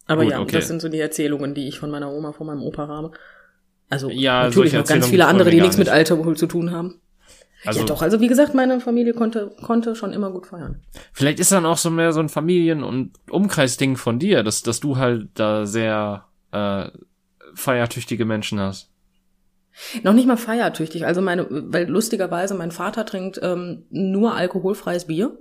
Aber 0.06 0.24
Gut, 0.24 0.32
ja, 0.32 0.40
okay. 0.40 0.56
das 0.56 0.68
sind 0.68 0.80
so 0.80 0.88
die 0.88 0.98
Erzählungen, 0.98 1.54
die 1.54 1.68
ich 1.68 1.78
von 1.78 1.90
meiner 1.90 2.10
Oma, 2.10 2.32
von 2.32 2.46
meinem 2.46 2.62
Opa 2.62 2.88
habe. 2.88 3.12
Also 3.88 4.08
Ja, 4.10 4.44
natürlich 4.44 4.72
noch 4.72 4.86
ganz 4.86 5.06
viele 5.06 5.26
andere, 5.26 5.50
die 5.50 5.60
nichts 5.60 5.76
gar 5.76 5.84
mit 5.84 5.88
Alkohol 5.90 6.36
zu 6.36 6.46
tun 6.46 6.70
haben. 6.70 7.01
Also 7.64 7.80
ja 7.80 7.86
doch, 7.86 8.02
also 8.02 8.20
wie 8.20 8.28
gesagt, 8.28 8.54
meine 8.54 8.80
Familie 8.80 9.14
konnte, 9.14 9.54
konnte 9.62 9.94
schon 9.94 10.12
immer 10.12 10.30
gut 10.30 10.46
feiern. 10.46 10.82
vielleicht 11.12 11.38
ist 11.38 11.52
dann 11.52 11.66
auch 11.66 11.78
so 11.78 11.90
mehr 11.90 12.12
so 12.12 12.20
ein 12.20 12.28
Familien- 12.28 12.82
und 12.82 13.12
Umkreisding 13.30 13.96
von 13.96 14.18
dir, 14.18 14.42
dass, 14.42 14.62
dass 14.62 14.80
du 14.80 14.96
halt 14.96 15.28
da 15.34 15.64
sehr 15.64 16.26
äh, 16.50 16.88
feiertüchtige 17.54 18.24
Menschen 18.24 18.58
hast. 18.58 18.90
Noch 20.02 20.12
nicht 20.12 20.26
mal 20.26 20.36
feiertüchtig. 20.36 21.06
Also 21.06 21.22
meine, 21.22 21.46
weil 21.48 21.88
lustigerweise 21.88 22.54
mein 22.54 22.72
Vater 22.72 23.06
trinkt 23.06 23.40
ähm, 23.42 23.84
nur 23.90 24.34
alkoholfreies 24.34 25.06
Bier. 25.06 25.38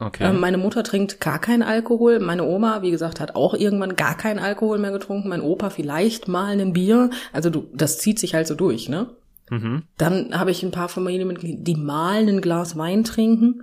Okay. 0.00 0.28
Ähm, 0.28 0.40
meine 0.40 0.58
Mutter 0.58 0.82
trinkt 0.84 1.20
gar 1.20 1.40
keinen 1.40 1.62
Alkohol. 1.62 2.18
Meine 2.20 2.44
Oma, 2.44 2.82
wie 2.82 2.90
gesagt, 2.90 3.20
hat 3.20 3.34
auch 3.34 3.54
irgendwann 3.54 3.96
gar 3.96 4.16
keinen 4.16 4.38
Alkohol 4.38 4.78
mehr 4.78 4.92
getrunken. 4.92 5.28
Mein 5.28 5.42
Opa 5.42 5.70
vielleicht 5.70 6.28
mal 6.28 6.58
ein 6.58 6.72
Bier. 6.72 7.10
Also 7.32 7.50
du, 7.50 7.68
das 7.72 7.98
zieht 7.98 8.18
sich 8.18 8.34
halt 8.34 8.46
so 8.46 8.54
durch, 8.54 8.88
ne? 8.88 9.10
Mhm. 9.50 9.84
Dann 9.96 10.38
habe 10.38 10.50
ich 10.50 10.62
ein 10.62 10.70
paar 10.70 10.88
Familienmitglieder, 10.88 11.62
die 11.62 11.76
mal 11.76 12.26
ein 12.26 12.40
Glas 12.40 12.76
Wein 12.76 13.04
trinken. 13.04 13.62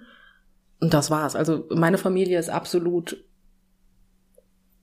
Und 0.79 0.93
das 0.93 1.09
war's. 1.09 1.36
Also 1.36 1.67
meine 1.69 1.97
Familie 1.97 2.38
ist 2.39 2.49
absolut 2.49 3.17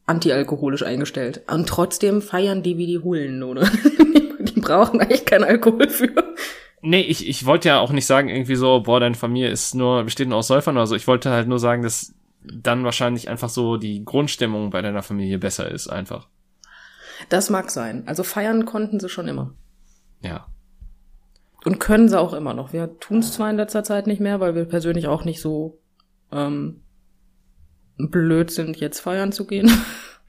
antialkoholisch 0.06 0.82
eingestellt. 0.82 1.42
Und 1.50 1.68
trotzdem 1.68 2.22
feiern 2.22 2.62
die 2.62 2.76
wie 2.76 2.86
die 2.86 2.98
Hullen, 2.98 3.42
oder? 3.42 3.62
die 4.38 4.60
brauchen 4.60 5.00
eigentlich 5.00 5.24
keinen 5.24 5.44
Alkohol 5.44 5.88
für. 5.88 6.12
Nee, 6.82 7.02
ich, 7.02 7.28
ich 7.28 7.46
wollte 7.46 7.68
ja 7.68 7.78
auch 7.78 7.92
nicht 7.92 8.06
sagen, 8.06 8.28
irgendwie 8.28 8.56
so, 8.56 8.80
boah, 8.80 8.98
deine 8.98 9.14
Familie 9.14 9.50
ist 9.50 9.74
nur, 9.74 10.02
besteht 10.02 10.28
nur 10.28 10.38
aus 10.38 10.48
Säufern 10.48 10.76
oder 10.76 10.86
so. 10.86 10.96
Ich 10.96 11.06
wollte 11.06 11.30
halt 11.30 11.46
nur 11.46 11.60
sagen, 11.60 11.82
dass 11.82 12.12
dann 12.44 12.84
wahrscheinlich 12.84 13.28
einfach 13.28 13.48
so 13.48 13.76
die 13.76 14.04
Grundstimmung 14.04 14.70
bei 14.70 14.82
deiner 14.82 15.02
Familie 15.02 15.38
besser 15.38 15.70
ist, 15.70 15.88
einfach. 15.88 16.28
Das 17.28 17.50
mag 17.50 17.70
sein. 17.70 18.02
Also 18.06 18.24
feiern 18.24 18.64
konnten 18.64 18.98
sie 18.98 19.08
schon 19.08 19.28
immer. 19.28 19.54
Ja. 20.22 20.46
Und 21.64 21.78
können 21.78 22.08
sie 22.08 22.18
auch 22.18 22.32
immer 22.32 22.54
noch. 22.54 22.72
Wir 22.72 22.98
tun 22.98 23.18
es 23.18 23.32
zwar 23.32 23.50
in 23.50 23.56
letzter 23.56 23.84
Zeit 23.84 24.06
nicht 24.06 24.20
mehr, 24.20 24.40
weil 24.40 24.54
wir 24.54 24.64
persönlich 24.64 25.06
auch 25.06 25.24
nicht 25.24 25.40
so 25.40 25.80
ähm, 26.32 26.82
blöd 27.98 28.50
sind, 28.50 28.78
jetzt 28.78 29.00
feiern 29.00 29.32
zu 29.32 29.46
gehen. 29.46 29.70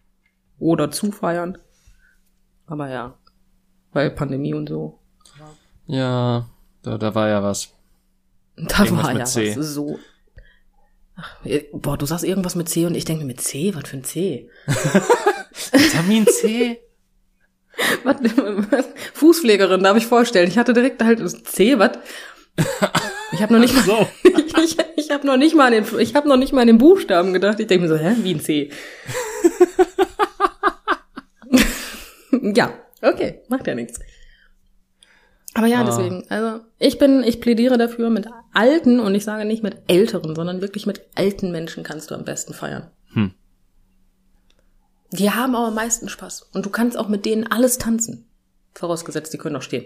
Oder 0.60 0.92
zu 0.92 1.12
feiern. 1.12 1.58
Aber 2.68 2.90
ja. 2.90 3.18
Weil 3.92 4.12
Pandemie 4.12 4.54
und 4.54 4.70
so. 4.70 5.00
Ja, 5.86 6.48
da, 6.84 6.98
da 6.98 7.16
war 7.16 7.30
ja 7.30 7.44
was. 7.44 7.74
Da 8.56 8.84
Irgendwas 8.84 9.06
war 9.06 9.18
ja 9.18 9.26
C. 9.26 9.58
was 9.58 9.74
so. 9.74 10.00
Ach, 11.16 11.46
äh, 11.46 11.66
boah, 11.74 11.98
du 11.98 12.06
sagst 12.06 12.24
irgendwas 12.24 12.56
mit 12.56 12.70
C 12.70 12.86
und 12.86 12.96
ich 12.96 13.06
denke 13.06 13.26
mit 13.26 13.42
C, 13.42 13.76
was 13.76 13.90
für 13.90 13.98
ein 13.98 14.04
C? 14.04 14.50
Vitamin 15.72 16.26
C? 16.28 16.80
Was, 18.04 18.18
was? 18.72 18.86
Fußpflegerin, 19.14 19.82
darf 19.84 19.98
ich 19.98 20.06
vorstellen. 20.06 20.48
Ich 20.48 20.58
hatte 20.58 20.74
direkt 20.74 21.04
halt 21.04 21.20
das 21.20 21.42
C, 21.44 21.80
was? 21.80 21.92
Ich 23.32 23.42
habe 23.42 23.54
noch 23.54 23.60
nicht 23.60 23.74
mal, 23.88 24.08
ich, 24.24 24.58
ich, 24.58 24.78
ich 24.96 25.10
habe 25.12 25.26
noch 25.26 25.38
nicht 25.38 25.56
mal 25.56 25.74
an 25.74 25.84
den, 25.84 26.00
ich 26.00 26.14
habe 26.16 26.28
noch 26.30 26.38
nicht 26.38 26.54
mal 26.54 26.62
an 26.62 26.68
den 26.68 26.78
Buchstaben 26.78 27.34
gedacht. 27.34 27.60
Ich 27.60 27.68
denke 27.68 27.88
mir 27.88 27.90
so, 27.90 27.98
hä, 27.98 28.16
wie 28.20 28.36
ein 28.36 28.40
C? 28.42 28.70
ja, 32.56 32.74
okay, 33.02 33.42
macht 33.48 33.68
ja 33.68 33.76
nichts. 33.76 34.00
Aber 35.56 35.68
ja, 35.68 35.82
Ah. 35.82 35.84
deswegen, 35.84 36.26
also 36.30 36.62
ich 36.80 36.98
bin, 36.98 37.24
ich 37.24 37.40
plädiere 37.40 37.78
dafür, 37.78 38.10
mit 38.10 38.28
alten, 38.54 39.00
und 39.00 39.14
ich 39.14 39.24
sage 39.24 39.46
nicht 39.46 39.62
mit 39.64 39.78
älteren, 39.88 40.36
sondern 40.36 40.62
wirklich 40.62 40.86
mit 40.88 41.02
alten 41.16 41.52
Menschen 41.52 41.84
kannst 41.84 42.10
du 42.12 42.16
am 42.16 42.26
besten 42.26 42.54
feiern. 42.54 42.90
Hm. 43.14 43.34
Die 45.14 45.30
haben 45.30 45.56
aber 45.56 45.68
am 45.68 45.76
meisten 45.76 46.10
Spaß. 46.10 46.50
Und 46.54 46.66
du 46.66 46.72
kannst 46.72 46.98
auch 46.98 47.08
mit 47.08 47.24
denen 47.26 47.46
alles 47.46 47.78
tanzen. 47.78 48.26
Vorausgesetzt, 48.74 49.32
die 49.32 49.38
können 49.38 49.56
auch 49.56 49.62
stehen. 49.62 49.86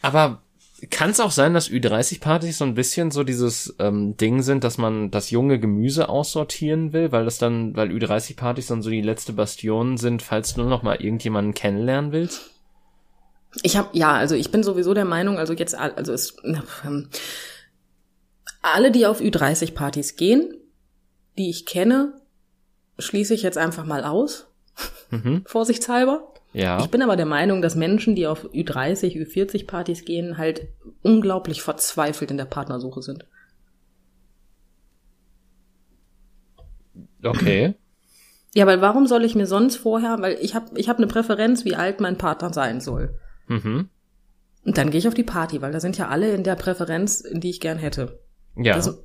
Aber 0.00 0.42
Kann 0.90 1.10
es 1.10 1.20
auch 1.20 1.30
sein, 1.30 1.54
dass 1.54 1.68
Ü30-Partys 1.68 2.58
so 2.58 2.64
ein 2.64 2.74
bisschen 2.74 3.12
so 3.12 3.22
dieses 3.22 3.76
ähm, 3.78 4.16
Ding 4.16 4.42
sind, 4.42 4.64
dass 4.64 4.78
man 4.78 5.12
das 5.12 5.30
junge 5.30 5.60
Gemüse 5.60 6.08
aussortieren 6.08 6.92
will, 6.92 7.12
weil 7.12 7.24
das 7.24 7.38
dann, 7.38 7.76
weil 7.76 7.90
Ü30-Partys 7.90 8.66
dann 8.66 8.82
so 8.82 8.90
die 8.90 9.02
letzte 9.02 9.32
Bastion 9.32 9.96
sind, 9.96 10.22
falls 10.22 10.54
du 10.54 10.62
nur 10.62 10.70
noch 10.70 10.82
mal 10.82 10.96
irgendjemanden 10.96 11.54
kennenlernen 11.54 12.10
willst? 12.10 12.50
Ich 13.62 13.76
habe 13.76 13.90
ja, 13.92 14.14
also 14.14 14.34
ich 14.34 14.50
bin 14.50 14.64
sowieso 14.64 14.92
der 14.92 15.04
Meinung, 15.04 15.38
also 15.38 15.52
jetzt, 15.52 15.76
also 15.76 16.12
es, 16.12 16.36
ähm, 16.84 17.10
alle, 18.62 18.90
die 18.90 19.06
auf 19.06 19.20
Ü30-Partys 19.20 20.16
gehen, 20.16 20.52
die 21.38 21.50
ich 21.50 21.64
kenne, 21.64 22.14
schließe 22.98 23.34
ich 23.34 23.42
jetzt 23.42 23.58
einfach 23.58 23.84
mal 23.84 24.04
aus, 24.04 24.48
mhm. 25.10 25.42
vorsichtshalber. 25.46 26.32
Ja. 26.52 26.80
Ich 26.80 26.90
bin 26.90 27.02
aber 27.02 27.16
der 27.16 27.26
Meinung, 27.26 27.62
dass 27.62 27.76
Menschen, 27.76 28.14
die 28.14 28.26
auf 28.26 28.44
Ü30, 28.52 29.16
Ü40 29.16 29.66
Partys 29.66 30.04
gehen, 30.04 30.36
halt 30.36 30.68
unglaublich 31.00 31.62
verzweifelt 31.62 32.30
in 32.30 32.36
der 32.36 32.44
Partnersuche 32.44 33.02
sind. 33.02 33.24
Okay. 37.22 37.74
Ja, 38.54 38.66
weil 38.66 38.82
warum 38.82 39.06
soll 39.06 39.24
ich 39.24 39.34
mir 39.34 39.46
sonst 39.46 39.76
vorher, 39.76 40.18
weil 40.20 40.36
ich 40.42 40.54
habe 40.54 40.78
ich 40.78 40.90
hab 40.90 40.98
eine 40.98 41.06
Präferenz, 41.06 41.64
wie 41.64 41.74
alt 41.74 42.02
mein 42.02 42.18
Partner 42.18 42.52
sein 42.52 42.82
soll. 42.82 43.18
Mhm. 43.46 43.88
Und 44.64 44.76
dann 44.76 44.90
gehe 44.90 44.98
ich 44.98 45.08
auf 45.08 45.14
die 45.14 45.22
Party, 45.22 45.62
weil 45.62 45.72
da 45.72 45.80
sind 45.80 45.96
ja 45.96 46.08
alle 46.08 46.34
in 46.34 46.44
der 46.44 46.56
Präferenz, 46.56 47.24
die 47.32 47.48
ich 47.48 47.60
gern 47.60 47.78
hätte. 47.78 48.20
Ja. 48.56 48.74
Also, 48.74 49.04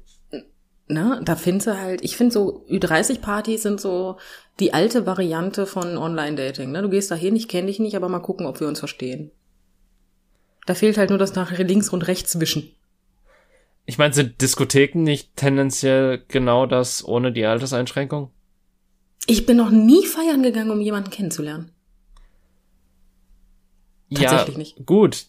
ne, 0.87 1.21
da 1.23 1.35
findest 1.35 1.67
du 1.67 1.77
halt, 1.77 2.03
ich 2.03 2.17
finde 2.17 2.33
so 2.33 2.65
Ü30-Partys 2.69 3.63
sind 3.63 3.81
so 3.81 4.17
die 4.59 4.73
alte 4.73 5.05
Variante 5.05 5.65
von 5.65 5.97
Online-Dating. 5.97 6.71
Ne? 6.71 6.81
Du 6.81 6.89
gehst 6.89 7.11
da 7.11 7.15
hin, 7.15 7.35
ich 7.35 7.47
kenne 7.47 7.67
dich 7.67 7.79
nicht, 7.79 7.95
aber 7.95 8.09
mal 8.09 8.19
gucken, 8.19 8.45
ob 8.45 8.59
wir 8.59 8.67
uns 8.67 8.79
verstehen. 8.79 9.31
Da 10.65 10.73
fehlt 10.73 10.97
halt 10.97 11.09
nur 11.09 11.19
das 11.19 11.35
nachher 11.35 11.63
links 11.63 11.89
und 11.89 12.07
rechts 12.07 12.39
wischen. 12.39 12.71
Ich 13.85 13.97
meine, 13.97 14.13
sind 14.13 14.41
Diskotheken 14.41 15.03
nicht 15.03 15.35
tendenziell 15.37 16.23
genau 16.27 16.65
das 16.65 17.05
ohne 17.07 17.31
die 17.31 17.45
Alterseinschränkung? 17.45 18.31
Ich 19.27 19.45
bin 19.45 19.57
noch 19.57 19.69
nie 19.69 20.05
feiern 20.05 20.43
gegangen, 20.43 20.71
um 20.71 20.81
jemanden 20.81 21.09
kennenzulernen. 21.09 21.71
Tatsächlich 24.13 24.55
ja, 24.55 24.57
nicht. 24.57 24.85
Gut. 24.85 25.25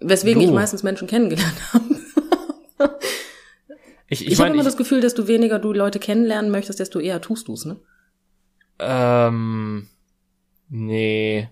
Weswegen 0.00 0.40
du. 0.40 0.48
ich 0.48 0.54
meistens 0.54 0.82
Menschen 0.82 1.08
kennengelernt 1.08 1.56
habe. 1.72 2.98
Ich 4.08 4.22
ich, 4.22 4.32
ich 4.32 4.40
habe 4.40 4.50
immer 4.50 4.64
das 4.64 4.76
Gefühl, 4.76 5.00
dass 5.00 5.14
du 5.14 5.28
weniger 5.28 5.58
du 5.58 5.72
Leute 5.72 5.98
kennenlernen 5.98 6.50
möchtest, 6.50 6.80
desto 6.80 6.98
eher 6.98 7.20
tust 7.20 7.48
du's, 7.48 7.64
ne? 7.64 7.76
Ähm, 8.78 9.88
nee. 10.68 11.48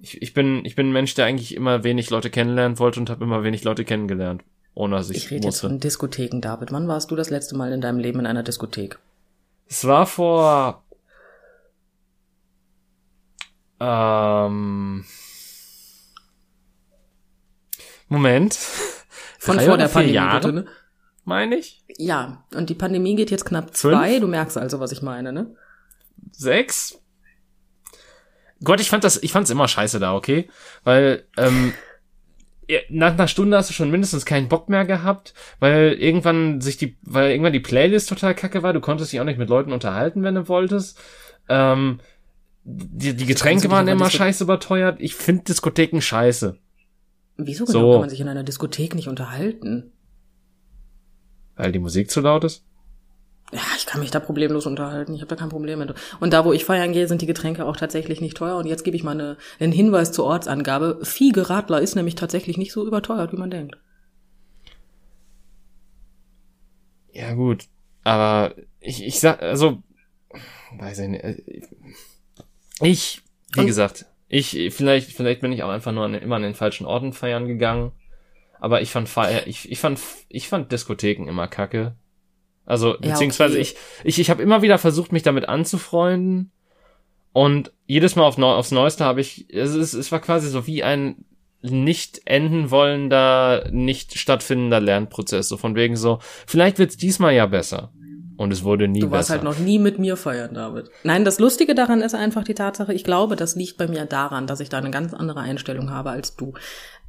Ich, 0.00 0.22
ich, 0.22 0.32
bin, 0.32 0.64
ich 0.64 0.76
bin 0.76 0.88
ein 0.88 0.92
Mensch, 0.92 1.14
der 1.14 1.26
eigentlich 1.26 1.54
immer 1.54 1.84
wenig 1.84 2.08
Leute 2.10 2.30
kennenlernen 2.30 2.78
wollte 2.78 3.00
und 3.00 3.10
habe 3.10 3.24
immer 3.24 3.42
wenig 3.44 3.64
Leute 3.64 3.84
kennengelernt. 3.84 4.42
Ohne 4.74 4.96
dass 4.96 5.10
ich. 5.10 5.18
Ich 5.18 5.30
rede 5.30 5.48
jetzt 5.48 5.60
von 5.60 5.78
Diskotheken, 5.78 6.40
David. 6.40 6.72
Wann 6.72 6.88
warst 6.88 7.10
du 7.10 7.16
das 7.16 7.28
letzte 7.28 7.56
Mal 7.56 7.72
in 7.72 7.80
deinem 7.80 7.98
Leben 7.98 8.20
in 8.20 8.26
einer 8.26 8.42
Diskothek? 8.42 8.98
Es 9.66 9.84
war 9.84 10.06
vor. 10.06 10.84
Ähm. 13.78 15.04
Moment. 18.08 18.54
Von 19.38 19.60
vor 19.60 19.78
der 19.78 19.88
Pandemie, 19.88 20.14
Jahre, 20.14 20.40
bitte, 20.40 20.52
ne? 20.52 20.66
Meine 21.24 21.56
ich? 21.56 21.82
Ja, 21.98 22.44
und 22.54 22.70
die 22.70 22.74
Pandemie 22.74 23.14
geht 23.14 23.30
jetzt 23.30 23.44
knapp 23.44 23.76
zwei. 23.76 24.10
Fünf? 24.10 24.20
Du 24.20 24.26
merkst 24.26 24.56
also, 24.58 24.80
was 24.80 24.92
ich 24.92 25.02
meine, 25.02 25.32
ne? 25.32 25.54
Sechs? 26.32 26.98
Gott, 28.62 28.80
ich 28.80 28.90
fand 28.90 29.04
das, 29.04 29.22
ich 29.22 29.32
fand's 29.32 29.50
immer 29.50 29.68
scheiße 29.68 30.00
da, 30.00 30.14
okay? 30.14 30.48
Weil, 30.84 31.24
ähm, 31.36 31.72
nach 32.88 33.12
einer 33.12 33.28
Stunde 33.28 33.56
hast 33.56 33.70
du 33.70 33.74
schon 33.74 33.90
mindestens 33.90 34.24
keinen 34.24 34.48
Bock 34.48 34.68
mehr 34.68 34.84
gehabt, 34.84 35.34
weil 35.58 35.92
irgendwann 35.98 36.60
sich 36.60 36.76
die, 36.76 36.96
weil 37.02 37.30
irgendwann 37.30 37.52
die 37.52 37.60
Playlist 37.60 38.08
total 38.08 38.34
kacke 38.34 38.62
war, 38.62 38.72
du 38.72 38.80
konntest 38.80 39.12
dich 39.12 39.20
auch 39.20 39.24
nicht 39.24 39.38
mit 39.38 39.48
Leuten 39.48 39.72
unterhalten, 39.72 40.22
wenn 40.22 40.34
du 40.34 40.48
wolltest. 40.48 40.98
Ähm, 41.48 42.00
die, 42.62 43.14
die 43.14 43.26
Getränke 43.26 43.70
waren 43.70 43.88
immer 43.88 44.10
scheiße 44.10 44.44
überteuert. 44.44 45.00
Ich 45.00 45.14
finde 45.14 45.44
Diskotheken 45.44 46.00
scheiße. 46.00 46.58
Wieso 47.38 47.64
genau 47.64 47.80
so. 47.80 47.92
kann 47.92 48.00
man 48.00 48.10
sich 48.10 48.20
in 48.20 48.28
einer 48.28 48.44
Diskothek 48.44 48.94
nicht 48.94 49.08
unterhalten? 49.08 49.92
Weil 51.60 51.72
die 51.72 51.78
Musik 51.78 52.10
zu 52.10 52.22
laut 52.22 52.44
ist? 52.44 52.64
Ja, 53.52 53.60
ich 53.76 53.84
kann 53.84 54.00
mich 54.00 54.10
da 54.10 54.18
problemlos 54.18 54.64
unterhalten. 54.64 55.14
Ich 55.14 55.20
habe 55.20 55.28
da 55.28 55.36
kein 55.36 55.50
Problem 55.50 55.80
mit. 55.80 55.92
Und 56.18 56.32
da, 56.32 56.46
wo 56.46 56.54
ich 56.54 56.64
feiern 56.64 56.92
gehe, 56.92 57.06
sind 57.06 57.20
die 57.20 57.26
Getränke 57.26 57.66
auch 57.66 57.76
tatsächlich 57.76 58.22
nicht 58.22 58.34
teuer. 58.34 58.56
Und 58.56 58.66
jetzt 58.66 58.82
gebe 58.82 58.96
ich 58.96 59.02
mal 59.02 59.10
eine, 59.10 59.36
einen 59.58 59.72
Hinweis 59.72 60.10
zur 60.10 60.24
Ortsangabe. 60.24 61.00
Fiege 61.02 61.50
Radler 61.50 61.82
ist 61.82 61.96
nämlich 61.96 62.14
tatsächlich 62.14 62.56
nicht 62.56 62.72
so 62.72 62.86
überteuert, 62.86 63.32
wie 63.32 63.36
man 63.36 63.50
denkt. 63.50 63.76
Ja, 67.12 67.34
gut. 67.34 67.66
Aber 68.04 68.54
ich, 68.78 69.04
ich 69.04 69.20
sag, 69.20 69.42
also, 69.42 69.82
weiß 70.78 71.00
ich 71.00 71.08
nicht. 71.08 71.24
Ich, 72.80 73.20
wie 73.52 73.60
Und 73.60 73.66
gesagt, 73.66 74.06
ich, 74.28 74.56
vielleicht, 74.70 75.12
vielleicht 75.12 75.42
bin 75.42 75.52
ich 75.52 75.62
auch 75.62 75.68
einfach 75.68 75.92
nur 75.92 76.06
an, 76.06 76.14
immer 76.14 76.36
an 76.36 76.42
den 76.42 76.54
falschen 76.54 76.86
Orten 76.86 77.12
feiern 77.12 77.46
gegangen. 77.46 77.92
Aber 78.60 78.82
ich 78.82 78.90
fand 78.90 79.08
Feier, 79.08 79.46
ich, 79.46 79.70
ich 79.70 79.78
fand, 79.78 79.98
ich 80.28 80.48
fand 80.48 80.70
Diskotheken 80.70 81.28
immer 81.28 81.48
kacke. 81.48 81.96
Also, 82.66 82.92
ja, 82.92 83.10
beziehungsweise 83.10 83.54
okay. 83.54 83.62
ich, 83.62 83.76
ich, 84.04 84.18
ich 84.20 84.30
habe 84.30 84.42
immer 84.42 84.62
wieder 84.62 84.78
versucht, 84.78 85.12
mich 85.12 85.22
damit 85.22 85.48
anzufreunden. 85.48 86.52
Und 87.32 87.72
jedes 87.86 88.16
Mal 88.16 88.24
auf 88.24 88.38
Neu 88.38 88.52
aufs 88.52 88.70
Neueste 88.70 89.04
habe 89.04 89.20
ich, 89.20 89.46
es, 89.52 89.74
ist, 89.74 89.94
es 89.94 90.12
war 90.12 90.20
quasi 90.20 90.48
so 90.48 90.66
wie 90.66 90.82
ein 90.82 91.24
nicht 91.62 92.22
enden 92.24 92.70
wollender, 92.70 93.68
nicht 93.70 94.18
stattfindender 94.18 94.80
Lernprozess. 94.80 95.48
So 95.48 95.56
von 95.56 95.74
wegen 95.74 95.96
so, 95.96 96.18
vielleicht 96.46 96.78
wird's 96.78 96.96
diesmal 96.96 97.34
ja 97.34 97.46
besser. 97.46 97.92
Und 98.36 98.52
es 98.52 98.64
wurde 98.64 98.88
nie 98.88 99.00
besser. 99.00 99.06
Du 99.08 99.12
warst 99.12 99.28
besser. 99.28 99.44
halt 99.44 99.44
noch 99.44 99.58
nie 99.58 99.78
mit 99.78 99.98
mir 99.98 100.16
feiern, 100.16 100.54
David. 100.54 100.90
Nein, 101.04 101.26
das 101.26 101.38
Lustige 101.38 101.74
daran 101.74 102.00
ist 102.00 102.14
einfach 102.14 102.42
die 102.42 102.54
Tatsache, 102.54 102.94
ich 102.94 103.04
glaube, 103.04 103.36
das 103.36 103.54
liegt 103.54 103.76
bei 103.76 103.86
mir 103.86 104.06
daran, 104.06 104.46
dass 104.46 104.60
ich 104.60 104.70
da 104.70 104.78
eine 104.78 104.90
ganz 104.90 105.12
andere 105.12 105.40
Einstellung 105.40 105.90
habe 105.90 106.10
als 106.10 106.36
du. 106.36 106.54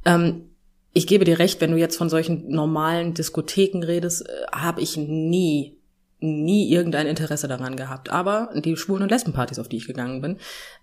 Ähm, 0.04 0.51
ich 0.92 1.06
gebe 1.06 1.24
dir 1.24 1.38
recht, 1.38 1.60
wenn 1.60 1.70
du 1.70 1.78
jetzt 1.78 1.96
von 1.96 2.10
solchen 2.10 2.48
normalen 2.50 3.14
Diskotheken 3.14 3.82
redest, 3.82 4.28
äh, 4.28 4.32
habe 4.52 4.80
ich 4.80 4.96
nie, 4.96 5.78
nie 6.20 6.70
irgendein 6.70 7.06
Interesse 7.06 7.48
daran 7.48 7.76
gehabt. 7.76 8.10
Aber 8.10 8.50
die 8.54 8.76
Schwulen- 8.76 9.02
und 9.02 9.10
Lesbenpartys, 9.10 9.58
auf 9.58 9.68
die 9.68 9.78
ich 9.78 9.86
gegangen 9.86 10.20
bin, 10.20 10.36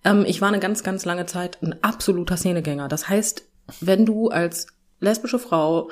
ähm, 0.03 0.25
ich 0.27 0.41
war 0.41 0.47
eine 0.47 0.59
ganz, 0.59 0.83
ganz 0.83 1.05
lange 1.05 1.25
Zeit 1.25 1.61
ein 1.61 1.81
absoluter 1.83 2.37
Szenegänger. 2.37 2.87
Das 2.87 3.07
heißt, 3.07 3.45
wenn 3.81 4.05
du 4.05 4.29
als 4.29 4.67
lesbische 4.99 5.39
Frau 5.39 5.89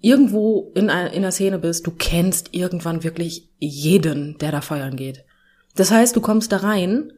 irgendwo 0.00 0.72
in, 0.74 0.90
einer, 0.90 1.12
in 1.12 1.22
der 1.22 1.30
Szene 1.30 1.58
bist, 1.58 1.86
du 1.86 1.92
kennst 1.92 2.52
irgendwann 2.52 3.04
wirklich 3.04 3.48
jeden, 3.58 4.38
der 4.38 4.50
da 4.50 4.60
feiern 4.60 4.96
geht. 4.96 5.24
Das 5.76 5.90
heißt, 5.90 6.16
du 6.16 6.20
kommst 6.20 6.50
da 6.52 6.58
rein 6.58 7.12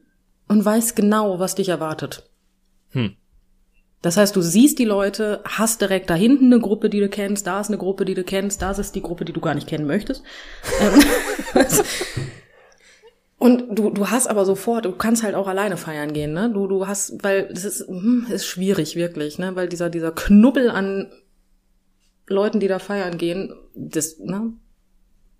und 0.47 0.63
weißt 0.63 0.95
genau, 0.95 1.39
was 1.39 1.55
dich 1.55 1.69
erwartet. 1.69 2.29
Hm. 2.91 3.15
Das 4.03 4.17
heißt, 4.17 4.35
du 4.35 4.41
siehst 4.41 4.79
die 4.79 4.85
Leute, 4.85 5.39
hast 5.45 5.79
direkt 5.79 6.09
da 6.09 6.13
hinten 6.13 6.47
eine 6.47 6.59
Gruppe, 6.59 6.89
die 6.89 6.99
du 6.99 7.07
kennst, 7.07 7.47
da 7.47 7.61
ist 7.61 7.69
eine 7.69 7.77
Gruppe, 7.77 8.03
die 8.03 8.15
du 8.15 8.25
kennst, 8.25 8.61
da 8.61 8.71
ist 8.71 8.95
die 8.95 9.01
Gruppe, 9.01 9.23
die 9.23 9.31
du 9.31 9.39
gar 9.39 9.55
nicht 9.55 9.65
kennen 9.65 9.87
möchtest. 9.87 10.23
Ähm, 10.81 10.99
und 13.37 13.79
du, 13.79 13.91
du 13.91 14.09
hast 14.09 14.27
aber 14.27 14.43
sofort, 14.43 14.83
du 14.83 14.91
kannst 14.91 15.23
halt 15.23 15.35
auch 15.35 15.47
alleine 15.47 15.77
feiern 15.77 16.11
gehen, 16.11 16.33
ne? 16.33 16.51
Du, 16.53 16.67
du 16.67 16.85
hast, 16.85 17.23
weil 17.23 17.47
das 17.47 17.63
ist, 17.63 17.87
hm, 17.87 18.27
ist 18.29 18.45
schwierig 18.45 18.97
wirklich, 18.97 19.39
ne? 19.39 19.55
Weil 19.55 19.69
dieser, 19.69 19.89
dieser 19.89 20.11
Knubbel 20.11 20.69
an 20.69 21.09
Leuten, 22.27 22.59
die 22.59 22.67
da 22.67 22.79
feiern 22.79 23.17
gehen, 23.17 23.55
das, 23.73 24.19
ne? 24.19 24.51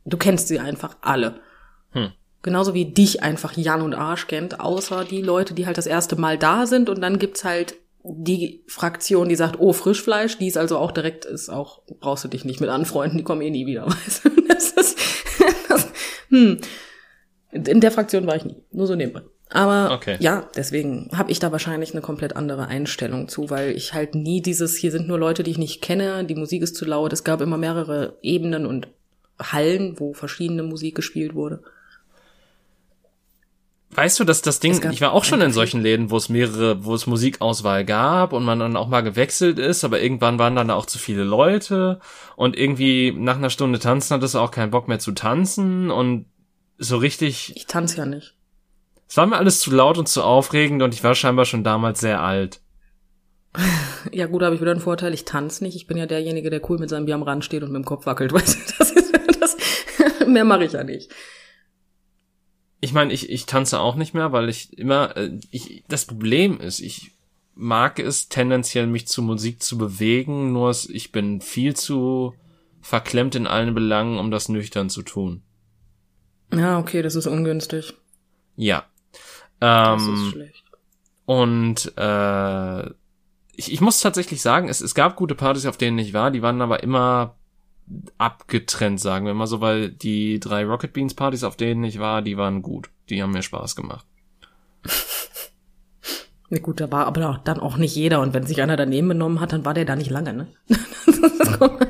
Du 0.06 0.16
kennst 0.16 0.48
sie 0.48 0.60
einfach 0.60 0.96
alle. 1.02 1.42
Hm. 1.92 2.14
Genauso 2.44 2.74
wie 2.74 2.86
dich 2.86 3.24
einfach 3.24 3.58
Jan 3.58 3.82
und 3.82 3.94
Arsch 3.94 4.28
kennt, 4.28 4.62
außer 4.62 5.04
die 5.04 5.22
Leute, 5.22 5.54
die 5.54 5.66
halt 5.66 5.78
das 5.78 5.86
erste 5.86 6.16
Mal 6.16 6.38
da 6.38 6.66
sind 6.66 6.88
und 6.88 7.02
dann 7.02 7.20
gibt's 7.20 7.44
halt 7.44 7.76
die 8.04 8.64
Fraktion, 8.68 9.30
die 9.30 9.36
sagt, 9.36 9.60
oh, 9.60 9.74
Frischfleisch, 9.74 10.38
die 10.38 10.48
ist 10.48 10.58
also 10.58 10.78
auch 10.78 10.92
direkt, 10.92 11.26
ist 11.26 11.50
auch, 11.50 11.82
brauchst 12.00 12.24
du 12.24 12.28
dich 12.28 12.44
nicht 12.44 12.60
mit 12.60 12.70
anfreunden, 12.70 13.18
die 13.18 13.24
kommen 13.24 13.42
eh 13.42 13.50
nie 13.50 13.66
wieder, 13.66 13.86
weißt 13.88 14.26
du? 14.26 14.30
Das 14.48 14.72
ist, 14.72 15.00
das, 15.70 15.88
hm. 16.30 16.60
In 17.52 17.82
der 17.82 17.92
Fraktion 17.92 18.26
war 18.26 18.36
ich 18.36 18.46
nie, 18.46 18.56
nur 18.72 18.88
so 18.88 18.96
nebenbei. 18.96 19.22
Aber 19.50 19.94
okay. 19.94 20.18
ja, 20.20 20.50
deswegen 20.56 21.12
habe 21.14 21.32
ich 21.32 21.38
da 21.38 21.52
wahrscheinlich 21.52 21.92
eine 21.92 22.02
komplett 22.02 22.36
andere 22.36 22.68
Einstellung 22.68 23.28
zu, 23.28 23.52
weil 23.52 23.72
ich 23.72 23.94
halt 23.94 24.16
nie 24.16 24.42
dieses, 24.42 24.76
hier 24.76 24.92
sind 24.92 25.08
nur 25.08 25.20
Leute, 25.20 25.44
die 25.44 25.52
ich 25.52 25.60
nicht 25.60 25.82
kenne, 25.82 26.26
die 26.26 26.34
Musik 26.34 26.64
ist 26.64 26.76
zu 26.76 26.86
laut. 26.86 27.14
Es 27.14 27.24
gab 27.24 27.40
immer 27.40 27.58
mehrere 27.58 28.18
Ebenen 28.24 28.66
und 28.66 28.88
Hallen, 29.40 30.00
wo 30.00 30.14
verschiedene 30.14 30.64
Musik 30.64 30.96
gespielt 30.96 31.36
wurde. 31.36 31.62
Weißt 33.96 34.20
du, 34.20 34.24
dass 34.24 34.42
das 34.42 34.60
Ding, 34.60 34.82
ich 34.92 35.02
war 35.02 35.14
auch 35.14 35.24
schon 35.24 35.42
in 35.42 35.52
solchen 35.52 35.82
Läden, 35.82 36.10
wo 36.10 36.18
es 36.18 36.30
mehrere, 36.30 36.84
wo 36.84 36.96
es 36.96 37.08
Musikauswahl 37.08 37.86
gab 37.86 38.34
und 38.34 38.44
man 38.44 38.60
dann 38.60 38.76
auch 38.76 38.88
mal 38.88 39.02
gewechselt 39.02 39.60
ist, 39.60 39.84
aber 39.84 40.02
irgendwann 40.02 40.40
waren 40.40 40.56
dann 40.56 40.72
auch 40.72 40.86
zu 40.86 40.98
viele 40.98 41.24
Leute 41.24 42.00
und 42.36 42.58
irgendwie 42.58 43.12
nach 43.12 43.38
einer 43.38 43.50
Stunde 43.50 43.80
tanzen 43.80 44.16
hattest 44.16 44.36
du 44.36 44.40
auch 44.40 44.52
keinen 44.52 44.72
Bock 44.72 44.88
mehr 44.88 45.00
zu 45.00 45.12
tanzen 45.12 45.92
und 45.92 46.26
so 46.78 46.98
richtig. 46.98 47.54
Ich 47.56 47.68
tanze 47.68 47.98
ja 47.98 48.06
nicht. 48.06 48.36
Es 49.08 49.18
war 49.18 49.28
mir 49.28 49.38
alles 49.38 49.60
zu 49.60 49.70
laut 49.70 49.98
und 49.98 50.08
zu 50.08 50.24
aufregend 50.24 50.82
und 50.82 50.94
ich 50.94 51.04
war 51.04 51.14
scheinbar 51.14 51.46
schon 51.46 51.64
damals 51.64 52.00
sehr 52.00 52.22
alt. 52.22 52.62
Ja, 54.12 54.26
gut, 54.26 54.44
habe 54.44 54.54
ich 54.54 54.60
wieder 54.60 54.72
einen 54.72 54.82
Vorteil. 54.82 55.14
Ich 55.14 55.24
tanze 55.24 55.64
nicht. 55.64 55.76
Ich 55.76 55.88
bin 55.88 55.96
ja 55.96 56.06
derjenige, 56.06 56.50
der 56.50 56.70
cool 56.70 56.78
mit 56.78 56.90
seinem 56.90 57.06
Bier 57.06 57.16
am 57.16 57.24
Rand 57.24 57.46
steht 57.46 57.64
und 57.64 57.72
mit 57.72 57.82
dem 57.82 57.86
Kopf 57.86 58.06
wackelt. 58.06 58.34
Weißt 58.34 58.56
du, 58.56 58.74
das 58.78 58.92
ist, 58.92 59.14
das, 59.40 59.58
mehr 60.28 60.44
mache 60.44 60.66
ich 60.66 60.74
ja 60.74 60.84
nicht. 60.84 61.10
Ich 62.84 62.92
meine, 62.92 63.14
ich, 63.14 63.30
ich 63.30 63.46
tanze 63.46 63.80
auch 63.80 63.96
nicht 63.96 64.14
mehr, 64.14 64.34
weil 64.34 64.50
ich 64.50 64.78
immer, 64.78 65.16
äh, 65.16 65.40
ich, 65.52 65.86
das 65.88 66.04
Problem 66.04 66.60
ist, 66.60 66.82
ich 66.82 67.12
mag 67.56 67.98
es 67.98 68.28
tendenziell, 68.28 68.88
mich 68.88 69.08
zu 69.08 69.22
Musik 69.22 69.64
zu 69.64 69.78
bewegen, 69.78 70.52
nur 70.52 70.70
es, 70.70 70.90
ich 70.90 71.14
bin 71.14 71.40
viel 71.40 71.78
zu 71.78 72.34
verklemmt 72.82 73.36
in 73.36 73.48
allen 73.48 73.74
Belangen, 73.74 74.20
um 74.20 74.32
das 74.32 74.50
nüchtern 74.50 74.90
zu 74.90 75.02
tun. 75.02 75.44
Ja, 76.54 76.78
okay, 76.78 77.02
das 77.02 77.16
ist 77.16 77.26
ungünstig. 77.26 77.94
Ja. 78.58 78.84
Das 79.62 80.06
Ähm, 80.06 80.14
ist 80.16 80.32
schlecht. 80.32 80.64
Und 81.26 81.94
äh, 81.96 82.90
ich, 83.56 83.72
ich 83.72 83.80
muss 83.80 84.02
tatsächlich 84.02 84.42
sagen, 84.42 84.68
es, 84.68 84.82
es 84.82 84.94
gab 84.94 85.16
gute 85.16 85.36
Partys, 85.36 85.68
auf 85.68 85.78
denen 85.78 86.00
ich 86.00 86.12
war, 86.14 86.32
die 86.32 86.42
waren 86.42 86.62
aber 86.62 86.84
immer 86.84 87.38
abgetrennt, 88.18 89.00
sagen 89.00 89.26
wir 89.26 89.34
mal 89.34 89.48
so, 89.48 89.62
weil 89.62 89.90
die 89.90 90.40
drei 90.40 90.66
Rocket 90.66 90.94
Beans 90.94 91.14
Partys, 91.14 91.44
auf 91.44 91.58
denen 91.58 91.84
ich 91.84 92.00
war, 92.00 92.22
die 92.22 92.38
waren 92.38 92.62
gut. 92.62 92.90
Die 93.10 93.22
haben 93.22 93.32
mir 93.32 93.44
Spaß 93.44 93.76
gemacht. 93.76 94.06
Na 96.50 96.60
gut, 96.60 96.80
da 96.80 96.92
war 96.92 97.08
aber 97.08 97.42
dann 97.44 97.60
auch 97.60 97.78
nicht 97.78 97.96
jeder. 97.96 98.22
Und 98.22 98.34
wenn 98.34 98.46
sich 98.46 98.62
einer 98.62 98.78
daneben 98.78 99.10
benommen 99.10 99.40
hat, 99.40 99.54
dann 99.54 99.66
war 99.66 99.74
der 99.74 99.86
da 99.86 99.96
nicht 99.96 100.10
lange, 100.10 100.34
ne? 100.34 100.48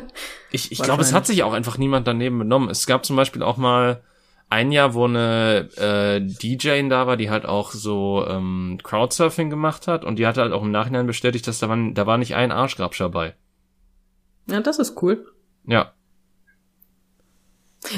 Ich, 0.56 0.72
ich 0.72 0.84
glaube, 0.84 1.02
es 1.02 1.14
hat 1.14 1.26
sich 1.26 1.42
auch 1.42 1.54
einfach 1.54 1.80
niemand 1.80 2.08
daneben 2.08 2.38
benommen. 2.38 2.70
Es 2.70 2.86
gab 2.86 3.04
zum 3.06 3.16
Beispiel 3.16 3.42
auch 3.42 3.58
mal 3.58 4.04
ein 4.50 4.72
Jahr, 4.72 4.94
wo 4.94 5.06
eine 5.06 5.68
äh, 5.78 6.22
DJ 6.22 6.88
da 6.90 7.08
war, 7.08 7.18
die 7.18 7.32
halt 7.32 7.48
auch 7.48 7.72
so 7.72 8.24
ähm, 8.28 8.78
Crowdsurfing 8.84 9.50
gemacht 9.50 9.88
hat 9.88 10.06
und 10.06 10.20
die 10.20 10.28
hat 10.28 10.38
halt 10.38 10.54
auch 10.54 10.62
im 10.62 10.70
Nachhinein 10.70 11.08
bestätigt, 11.08 11.48
dass 11.48 11.58
da 11.58 11.70
war, 11.70 11.78
da 11.94 12.06
war 12.06 12.20
nicht 12.20 12.36
ein 12.36 12.52
Arschgrabscher 12.52 13.10
bei. 13.10 13.34
ja, 14.46 14.62
das 14.62 14.78
ist 14.78 15.02
cool. 15.02 15.26
Ja, 15.66 15.94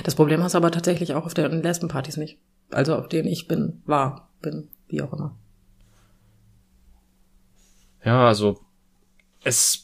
Das 0.04 0.16
Problem 0.16 0.42
hast 0.44 0.54
du 0.54 0.58
aber 0.58 0.72
tatsächlich 0.72 1.14
auch 1.14 1.26
auf 1.26 1.34
den 1.34 1.62
Lesbenpartys 1.62 2.18
nicht. 2.18 2.38
Also 2.72 2.96
auf 2.96 3.08
denen 3.08 3.28
ich 3.28 3.48
bin, 3.48 3.82
war, 3.86 4.30
bin, 4.42 4.70
wie 4.88 5.02
auch 5.02 5.14
immer. 5.14 5.36
Ja, 8.04 8.28
also 8.28 8.60
es 9.44 9.82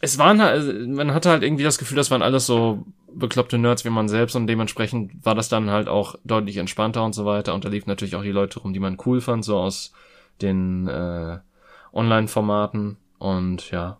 es 0.00 0.18
waren 0.18 0.42
halt, 0.42 0.52
also, 0.52 0.72
man 0.72 1.14
hatte 1.14 1.30
halt 1.30 1.44
irgendwie 1.44 1.62
das 1.62 1.78
Gefühl, 1.78 1.96
das 1.96 2.10
waren 2.10 2.22
alles 2.22 2.46
so 2.46 2.84
bekloppte 3.12 3.58
Nerds 3.58 3.84
wie 3.84 3.90
man 3.90 4.08
selbst 4.08 4.34
und 4.34 4.48
dementsprechend 4.48 5.24
war 5.24 5.34
das 5.36 5.48
dann 5.48 5.70
halt 5.70 5.88
auch 5.88 6.16
deutlich 6.24 6.56
entspannter 6.56 7.04
und 7.04 7.14
so 7.14 7.24
weiter 7.24 7.54
und 7.54 7.64
da 7.64 7.68
liefen 7.68 7.88
natürlich 7.88 8.16
auch 8.16 8.22
die 8.22 8.32
Leute 8.32 8.58
rum, 8.60 8.72
die 8.72 8.80
man 8.80 8.98
cool 9.06 9.20
fand, 9.20 9.44
so 9.44 9.58
aus 9.58 9.92
den 10.40 10.88
äh, 10.88 11.38
Online-Formaten 11.92 12.96
und 13.18 13.70
ja, 13.70 13.98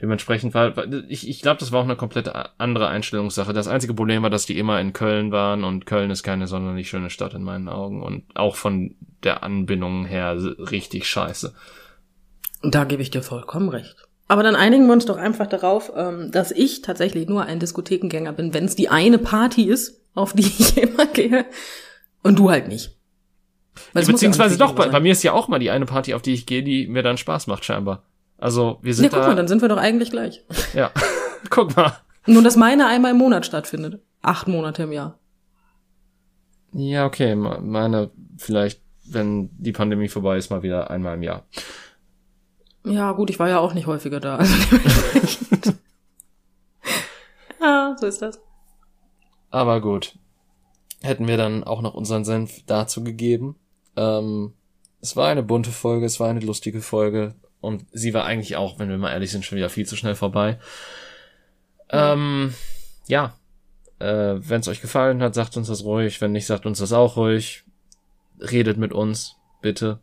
dementsprechend 0.00 0.54
war, 0.54 0.72
ich, 1.08 1.28
ich 1.28 1.42
glaube, 1.42 1.58
das 1.60 1.72
war 1.72 1.80
auch 1.80 1.84
eine 1.84 1.96
komplett 1.96 2.30
andere 2.58 2.88
Einstellungssache. 2.88 3.52
Das 3.52 3.68
einzige 3.68 3.94
Problem 3.94 4.22
war, 4.22 4.30
dass 4.30 4.46
die 4.46 4.58
immer 4.58 4.80
in 4.80 4.92
Köln 4.92 5.32
waren 5.32 5.64
und 5.64 5.86
Köln 5.86 6.10
ist 6.10 6.22
keine 6.22 6.46
sonderlich 6.46 6.88
schöne 6.88 7.10
Stadt 7.10 7.34
in 7.34 7.42
meinen 7.42 7.68
Augen 7.68 8.02
und 8.02 8.24
auch 8.34 8.56
von 8.56 8.94
der 9.22 9.42
Anbindung 9.42 10.04
her 10.04 10.36
richtig 10.70 11.06
scheiße. 11.08 11.54
Und 12.62 12.74
da 12.74 12.84
gebe 12.84 13.02
ich 13.02 13.10
dir 13.10 13.22
vollkommen 13.22 13.68
recht. 13.68 14.08
Aber 14.28 14.42
dann 14.42 14.56
einigen 14.56 14.86
wir 14.86 14.92
uns 14.92 15.06
doch 15.06 15.16
einfach 15.16 15.46
darauf, 15.46 15.90
ähm, 15.96 16.30
dass 16.30 16.50
ich 16.50 16.82
tatsächlich 16.82 17.28
nur 17.28 17.44
ein 17.44 17.60
Diskothekengänger 17.60 18.32
bin, 18.32 18.52
wenn 18.52 18.66
es 18.66 18.76
die 18.76 18.90
eine 18.90 19.18
Party 19.18 19.64
ist, 19.64 20.02
auf 20.14 20.34
die 20.34 20.42
ich 20.58 20.76
immer 20.76 21.06
gehe, 21.06 21.46
und 22.22 22.38
du 22.38 22.50
halt 22.50 22.68
nicht. 22.68 22.94
Ja 23.94 24.02
Beziehungsweise 24.02 24.54
nicht 24.54 24.60
doch, 24.60 24.74
bei, 24.74 24.88
bei 24.88 25.00
mir 25.00 25.12
ist 25.12 25.22
ja 25.22 25.32
auch 25.32 25.48
mal 25.48 25.60
die 25.60 25.70
eine 25.70 25.86
Party, 25.86 26.14
auf 26.14 26.22
die 26.22 26.34
ich 26.34 26.46
gehe, 26.46 26.62
die 26.62 26.86
mir 26.88 27.02
dann 27.02 27.16
Spaß 27.16 27.46
macht, 27.46 27.64
scheinbar. 27.64 28.02
Also, 28.38 28.78
wir 28.82 28.94
sind 28.94 29.04
Ja, 29.04 29.10
guck 29.10 29.20
da. 29.22 29.26
mal, 29.28 29.34
dann 29.36 29.48
sind 29.48 29.60
wir 29.62 29.68
doch 29.68 29.76
eigentlich 29.78 30.10
gleich. 30.10 30.44
ja. 30.74 30.90
guck 31.50 31.76
mal. 31.76 31.92
Nur, 32.26 32.42
dass 32.42 32.56
meine 32.56 32.86
einmal 32.86 33.10
im 33.12 33.18
Monat 33.18 33.44
stattfindet. 33.46 34.00
Acht 34.22 34.48
Monate 34.48 34.84
im 34.84 34.92
Jahr. 34.92 35.18
Ja, 36.72 37.06
okay. 37.06 37.34
me- 37.34 37.60
Meine, 37.60 38.10
vielleicht, 38.36 38.80
wenn 39.06 39.50
die 39.56 39.72
Pandemie 39.72 40.08
vorbei 40.08 40.36
ist, 40.36 40.50
mal 40.50 40.62
wieder 40.62 40.90
einmal 40.90 41.14
im 41.14 41.22
Jahr. 41.22 41.46
Ja, 42.84 43.12
gut, 43.12 43.30
ich 43.30 43.38
war 43.38 43.48
ja 43.48 43.58
auch 43.58 43.74
nicht 43.74 43.86
häufiger 43.86 44.20
da. 44.20 44.36
Also 44.36 44.54
ja, 47.60 47.96
so 47.98 48.06
ist 48.06 48.22
das. 48.22 48.40
Aber 49.50 49.80
gut. 49.80 50.16
Hätten 51.00 51.26
wir 51.28 51.36
dann 51.36 51.64
auch 51.64 51.80
noch 51.80 51.94
unseren 51.94 52.24
Senf 52.24 52.62
dazu 52.66 53.02
gegeben. 53.04 53.56
Ähm, 53.96 54.52
es 55.00 55.16
war 55.16 55.28
eine 55.28 55.42
bunte 55.42 55.70
Folge, 55.70 56.06
es 56.06 56.18
war 56.20 56.28
eine 56.28 56.40
lustige 56.40 56.80
Folge. 56.82 57.34
Und 57.60 57.84
sie 57.92 58.14
war 58.14 58.24
eigentlich 58.24 58.56
auch, 58.56 58.78
wenn 58.78 58.88
wir 58.88 58.98
mal 58.98 59.12
ehrlich 59.12 59.30
sind, 59.30 59.44
schon 59.44 59.56
wieder 59.56 59.68
viel 59.70 59.86
zu 59.86 59.96
schnell 59.96 60.14
vorbei. 60.14 60.58
Ähm, 61.90 62.54
ja. 63.06 63.34
Äh, 63.98 64.36
wenn 64.38 64.60
es 64.60 64.68
euch 64.68 64.80
gefallen 64.80 65.22
hat, 65.22 65.34
sagt 65.34 65.56
uns 65.56 65.68
das 65.68 65.84
ruhig. 65.84 66.20
Wenn 66.20 66.32
nicht, 66.32 66.46
sagt 66.46 66.66
uns 66.66 66.78
das 66.78 66.92
auch 66.92 67.16
ruhig. 67.16 67.64
Redet 68.40 68.76
mit 68.76 68.92
uns, 68.92 69.34
bitte. 69.60 69.98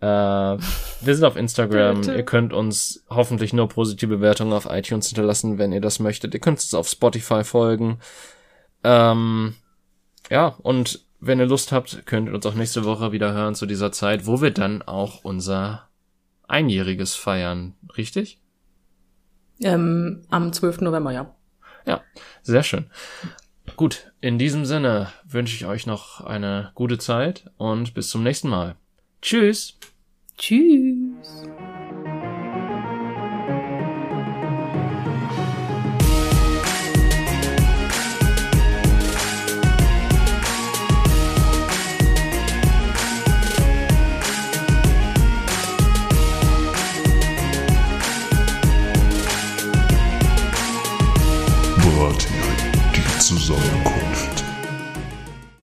Äh, 0.00 0.06
wir 0.06 1.14
sind 1.14 1.24
auf 1.24 1.36
Instagram. 1.36 2.00
Bitte. 2.00 2.14
Ihr 2.14 2.24
könnt 2.24 2.52
uns 2.52 3.04
hoffentlich 3.08 3.52
nur 3.52 3.68
positive 3.68 4.16
Bewertungen 4.16 4.52
auf 4.52 4.66
iTunes 4.66 5.08
hinterlassen, 5.08 5.58
wenn 5.58 5.72
ihr 5.72 5.80
das 5.80 6.00
möchtet. 6.00 6.34
Ihr 6.34 6.40
könnt 6.40 6.58
uns 6.58 6.74
auf 6.74 6.88
Spotify 6.88 7.44
folgen. 7.44 8.00
Ähm, 8.84 9.54
ja, 10.30 10.56
und 10.62 11.04
wenn 11.20 11.40
ihr 11.40 11.46
Lust 11.46 11.72
habt, 11.72 12.06
könnt 12.06 12.28
ihr 12.28 12.34
uns 12.34 12.46
auch 12.46 12.54
nächste 12.54 12.84
Woche 12.84 13.12
wieder 13.12 13.32
hören 13.32 13.54
zu 13.54 13.66
dieser 13.66 13.90
Zeit, 13.90 14.26
wo 14.26 14.40
wir 14.40 14.52
dann 14.52 14.82
auch 14.82 15.24
unser 15.24 15.87
Einjähriges 16.48 17.14
feiern. 17.14 17.74
Richtig? 17.96 18.40
Ähm, 19.60 20.22
am 20.30 20.52
12. 20.52 20.80
November, 20.80 21.12
ja. 21.12 21.34
Ja, 21.86 22.02
sehr 22.42 22.62
schön. 22.62 22.90
Gut, 23.76 24.12
in 24.20 24.38
diesem 24.38 24.64
Sinne 24.64 25.12
wünsche 25.24 25.54
ich 25.54 25.66
euch 25.66 25.86
noch 25.86 26.20
eine 26.20 26.72
gute 26.74 26.98
Zeit 26.98 27.50
und 27.56 27.94
bis 27.94 28.10
zum 28.10 28.22
nächsten 28.22 28.48
Mal. 28.48 28.76
Tschüss! 29.22 29.78
Tschüss. 30.36 31.48